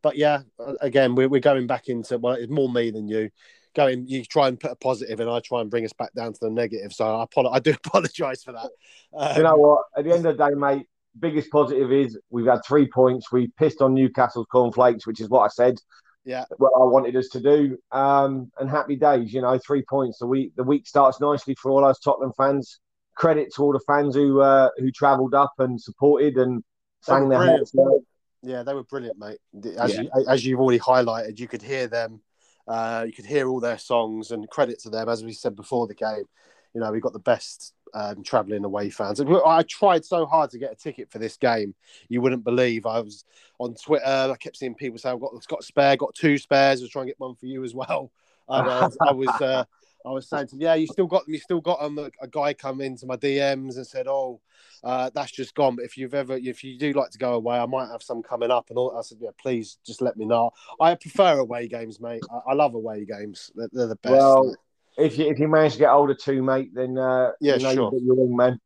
But 0.01 0.17
yeah, 0.17 0.41
again, 0.81 1.15
we're, 1.15 1.29
we're 1.29 1.39
going 1.39 1.65
back 1.65 1.87
into 1.87 2.17
well, 2.17 2.33
it's 2.33 2.51
more 2.51 2.71
me 2.71 2.91
than 2.91 3.07
you 3.07 3.31
going, 3.75 4.07
you 4.07 4.23
try 4.23 4.47
and 4.47 4.59
put 4.59 4.71
a 4.71 4.75
positive, 4.75 5.19
and 5.19 5.29
I 5.29 5.39
try 5.39 5.61
and 5.61 5.69
bring 5.69 5.85
us 5.85 5.93
back 5.93 6.13
down 6.13 6.33
to 6.33 6.39
the 6.41 6.49
negative. 6.49 6.93
So 6.93 7.05
I, 7.05 7.25
apolo- 7.25 7.53
I 7.53 7.59
do 7.59 7.71
apologise 7.85 8.43
for 8.43 8.53
that. 8.53 8.69
Um, 9.15 9.37
you 9.37 9.43
know 9.43 9.55
what? 9.55 9.83
At 9.97 10.05
the 10.05 10.13
end 10.13 10.25
of 10.25 10.37
the 10.37 10.49
day, 10.49 10.55
mate, 10.55 10.87
biggest 11.19 11.51
positive 11.51 11.91
is 11.91 12.17
we've 12.29 12.47
had 12.47 12.61
three 12.65 12.87
points. 12.87 13.31
We 13.31 13.47
pissed 13.57 13.81
on 13.81 13.93
Newcastle's 13.93 14.47
cornflakes, 14.51 15.05
which 15.05 15.21
is 15.21 15.29
what 15.29 15.41
I 15.41 15.47
said. 15.49 15.75
Yeah, 16.23 16.45
what 16.57 16.71
I 16.75 16.83
wanted 16.85 17.15
us 17.15 17.27
to 17.29 17.39
do. 17.39 17.77
Um, 17.91 18.51
and 18.59 18.67
happy 18.67 18.95
days, 18.95 19.31
you 19.31 19.41
know, 19.41 19.59
three 19.59 19.83
points. 19.87 20.17
The 20.17 20.25
week 20.25 20.53
the 20.55 20.63
week 20.63 20.87
starts 20.87 21.19
nicely 21.19 21.55
for 21.61 21.69
all 21.71 21.85
us 21.85 21.99
Tottenham 21.99 22.33
fans. 22.35 22.79
Credit 23.15 23.53
to 23.55 23.61
all 23.61 23.71
the 23.71 23.79
fans 23.87 24.15
who 24.15 24.41
uh, 24.41 24.69
who 24.77 24.91
travelled 24.91 25.35
up 25.35 25.53
and 25.59 25.79
supported 25.79 26.37
and 26.37 26.63
sang 27.01 27.29
their 27.29 27.39
hearts 27.39 27.73
out. 27.79 28.01
Yeah, 28.41 28.63
they 28.63 28.73
were 28.73 28.83
brilliant, 28.83 29.17
mate. 29.17 29.37
As 29.77 29.93
yeah. 29.93 30.01
you, 30.01 30.09
as 30.27 30.45
you've 30.45 30.59
already 30.59 30.79
highlighted, 30.79 31.39
you 31.39 31.47
could 31.47 31.61
hear 31.61 31.87
them 31.87 32.21
uh, 32.67 33.03
you 33.05 33.13
could 33.13 33.25
hear 33.25 33.47
all 33.47 33.59
their 33.59 33.77
songs 33.77 34.31
and 34.31 34.49
credit 34.49 34.79
to 34.79 34.89
them, 34.89 35.09
as 35.09 35.23
we 35.23 35.33
said 35.33 35.55
before 35.55 35.87
the 35.87 35.95
game. 35.95 36.25
You 36.73 36.81
know, 36.81 36.91
we 36.91 36.99
got 36.99 37.13
the 37.13 37.19
best 37.19 37.73
um, 37.93 38.23
traveling 38.23 38.65
away 38.65 38.89
fans. 38.89 39.21
I 39.21 39.63
tried 39.63 40.03
so 40.03 40.25
hard 40.25 40.49
to 40.51 40.57
get 40.57 40.73
a 40.73 40.75
ticket 40.75 41.09
for 41.09 41.19
this 41.19 41.37
game. 41.37 41.73
You 42.09 42.21
wouldn't 42.21 42.43
believe. 42.43 42.85
I 42.85 42.99
was 42.99 43.23
on 43.59 43.75
Twitter. 43.75 44.05
I 44.05 44.35
kept 44.37 44.57
seeing 44.57 44.75
people 44.75 44.97
say, 44.97 45.09
"I've 45.09 45.21
got, 45.21 45.31
got 45.47 45.61
a 45.61 45.63
spare, 45.63 45.95
got 45.95 46.13
two 46.13 46.37
spares. 46.37 46.81
I 46.81 46.83
was 46.83 46.91
trying 46.91 47.05
to 47.05 47.11
get 47.11 47.19
one 47.19 47.35
for 47.35 47.45
you 47.45 47.63
as 47.63 47.73
well." 47.73 48.11
And, 48.49 48.67
uh, 48.67 48.89
I 49.01 49.11
was, 49.11 49.29
uh, 49.41 49.63
I 50.05 50.11
was 50.11 50.27
saying 50.29 50.47
to 50.47 50.55
him, 50.55 50.61
"Yeah, 50.61 50.75
you 50.75 50.87
still 50.87 51.07
got 51.07 51.25
them. 51.25 51.33
You 51.33 51.39
still 51.39 51.61
got 51.61 51.81
them." 51.81 51.97
A, 51.97 52.11
a 52.21 52.27
guy 52.27 52.53
come 52.53 52.81
into 52.81 53.05
my 53.05 53.15
DMs 53.15 53.77
and 53.77 53.87
said, 53.87 54.07
"Oh, 54.07 54.41
uh, 54.83 55.09
that's 55.13 55.31
just 55.31 55.55
gone. 55.55 55.75
But 55.75 55.85
if 55.85 55.97
you've 55.97 56.13
ever, 56.13 56.37
if 56.37 56.63
you 56.63 56.77
do 56.77 56.93
like 56.93 57.11
to 57.11 57.17
go 57.17 57.33
away, 57.33 57.57
I 57.57 57.65
might 57.65 57.89
have 57.89 58.03
some 58.03 58.21
coming 58.21 58.51
up." 58.51 58.69
And 58.69 58.77
all 58.77 58.95
I 58.97 59.01
said, 59.01 59.17
"Yeah, 59.21 59.31
please, 59.41 59.77
just 59.85 60.01
let 60.01 60.17
me 60.17 60.25
know." 60.25 60.51
I 60.79 60.95
prefer 60.95 61.39
away 61.39 61.67
games, 61.67 61.99
mate. 61.99 62.21
I, 62.31 62.51
I 62.51 62.53
love 62.53 62.75
away 62.75 63.05
games. 63.05 63.51
They're, 63.55 63.69
they're 63.71 63.87
the 63.87 63.95
best. 63.97 64.13
Well, 64.13 64.55
if 64.97 65.17
you 65.17 65.29
if 65.29 65.39
you 65.39 65.47
manage 65.47 65.73
to 65.73 65.79
get 65.79 65.89
older 65.89 66.15
too, 66.15 66.43
mate, 66.43 66.71
then 66.73 66.97
uh, 66.97 67.31
yeah, 67.41 67.55
you 67.55 67.63
know 67.63 67.73
sure, 67.73 67.91
you're 68.01 68.35
man. 68.35 68.59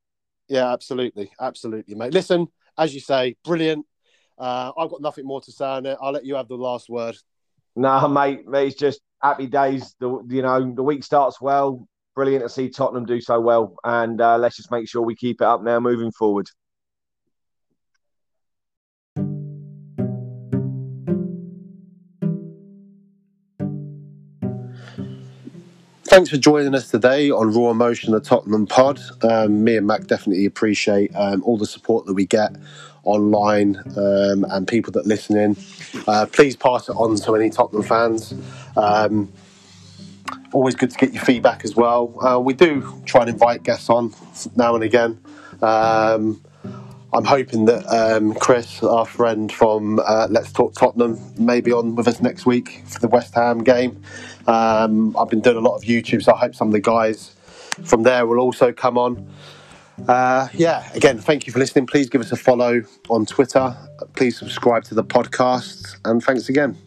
Yeah, 0.47 0.71
absolutely, 0.73 1.31
absolutely, 1.39 1.95
mate. 1.95 2.13
Listen, 2.13 2.47
as 2.77 2.93
you 2.93 2.99
say, 2.99 3.35
brilliant. 3.43 3.85
Uh, 4.37 4.71
I've 4.77 4.89
got 4.89 5.01
nothing 5.01 5.25
more 5.25 5.41
to 5.41 5.51
say 5.51 5.65
on 5.65 5.85
it. 5.85 5.97
I'll 6.01 6.13
let 6.13 6.25
you 6.25 6.35
have 6.35 6.47
the 6.47 6.55
last 6.55 6.89
word. 6.89 7.15
No, 7.75 8.07
mate, 8.07 8.47
mate, 8.47 8.67
it's 8.67 8.75
just 8.75 9.01
happy 9.21 9.47
days. 9.47 9.95
The 9.99 10.23
you 10.29 10.41
know 10.41 10.73
the 10.73 10.83
week 10.83 11.03
starts 11.03 11.39
well. 11.41 11.87
Brilliant 12.15 12.43
to 12.43 12.49
see 12.49 12.69
Tottenham 12.69 13.05
do 13.05 13.21
so 13.21 13.39
well, 13.39 13.75
and 13.83 14.19
uh, 14.19 14.37
let's 14.37 14.57
just 14.57 14.71
make 14.71 14.89
sure 14.89 15.01
we 15.01 15.15
keep 15.15 15.41
it 15.41 15.45
up 15.45 15.63
now 15.63 15.79
moving 15.79 16.11
forward. 16.11 16.49
Thanks 26.09 26.31
for 26.31 26.37
joining 26.37 26.73
us 26.73 26.89
today 26.89 27.29
on 27.29 27.53
Raw 27.53 27.69
Emotion, 27.69 28.13
the 28.13 28.19
Tottenham 28.19 28.65
Pod. 28.65 28.99
Um, 29.21 29.63
me 29.63 29.77
and 29.77 29.85
Mac 29.85 30.07
definitely 30.07 30.47
appreciate 30.47 31.11
um, 31.15 31.43
all 31.43 31.55
the 31.55 31.67
support 31.67 32.07
that 32.07 32.15
we 32.15 32.25
get 32.25 32.55
online 33.09 33.77
um, 33.97 34.45
and 34.49 34.67
people 34.67 34.91
that 34.93 35.05
listen 35.05 35.37
in. 35.37 35.57
Uh, 36.07 36.25
please 36.31 36.55
pass 36.55 36.89
it 36.89 36.93
on 36.93 37.15
to 37.15 37.35
any 37.35 37.49
Tottenham 37.49 37.83
fans. 37.83 38.33
Um, 38.77 39.31
always 40.53 40.75
good 40.75 40.91
to 40.91 40.97
get 40.97 41.13
your 41.13 41.23
feedback 41.23 41.63
as 41.63 41.75
well. 41.75 42.15
Uh, 42.25 42.39
we 42.39 42.53
do 42.53 43.01
try 43.05 43.21
and 43.21 43.29
invite 43.29 43.63
guests 43.63 43.89
on 43.89 44.13
now 44.55 44.75
and 44.75 44.83
again. 44.83 45.19
Um, 45.61 46.41
I'm 47.11 47.25
hoping 47.25 47.65
that 47.65 47.87
um, 47.87 48.35
Chris, 48.35 48.83
our 48.83 49.05
friend 49.05 49.51
from 49.51 49.99
uh, 49.99 50.27
Let's 50.29 50.51
Talk 50.51 50.75
Tottenham, 50.75 51.19
may 51.39 51.59
be 51.59 51.71
on 51.71 51.95
with 51.95 52.07
us 52.07 52.21
next 52.21 52.45
week 52.45 52.83
for 52.85 52.99
the 52.99 53.07
West 53.07 53.33
Ham 53.33 53.63
game. 53.63 54.01
Um, 54.45 55.17
I've 55.17 55.29
been 55.29 55.41
doing 55.41 55.57
a 55.57 55.61
lot 55.61 55.75
of 55.75 55.83
YouTube, 55.83 56.23
so 56.23 56.33
I 56.33 56.37
hope 56.37 56.53
some 56.55 56.67
of 56.67 56.73
the 56.73 56.79
guys 56.79 57.35
from 57.83 58.03
there 58.03 58.27
will 58.27 58.39
also 58.39 58.71
come 58.71 58.97
on. 58.97 59.27
Uh, 60.07 60.47
yeah, 60.53 60.91
again, 60.93 61.19
thank 61.19 61.47
you 61.47 61.53
for 61.53 61.59
listening. 61.59 61.87
Please 61.87 62.09
give 62.09 62.21
us 62.21 62.31
a 62.31 62.35
follow 62.35 62.81
on 63.09 63.25
Twitter. 63.25 63.75
Please 64.15 64.37
subscribe 64.37 64.83
to 64.85 64.95
the 64.95 65.03
podcast, 65.03 65.97
and 66.05 66.23
thanks 66.23 66.49
again. 66.49 66.77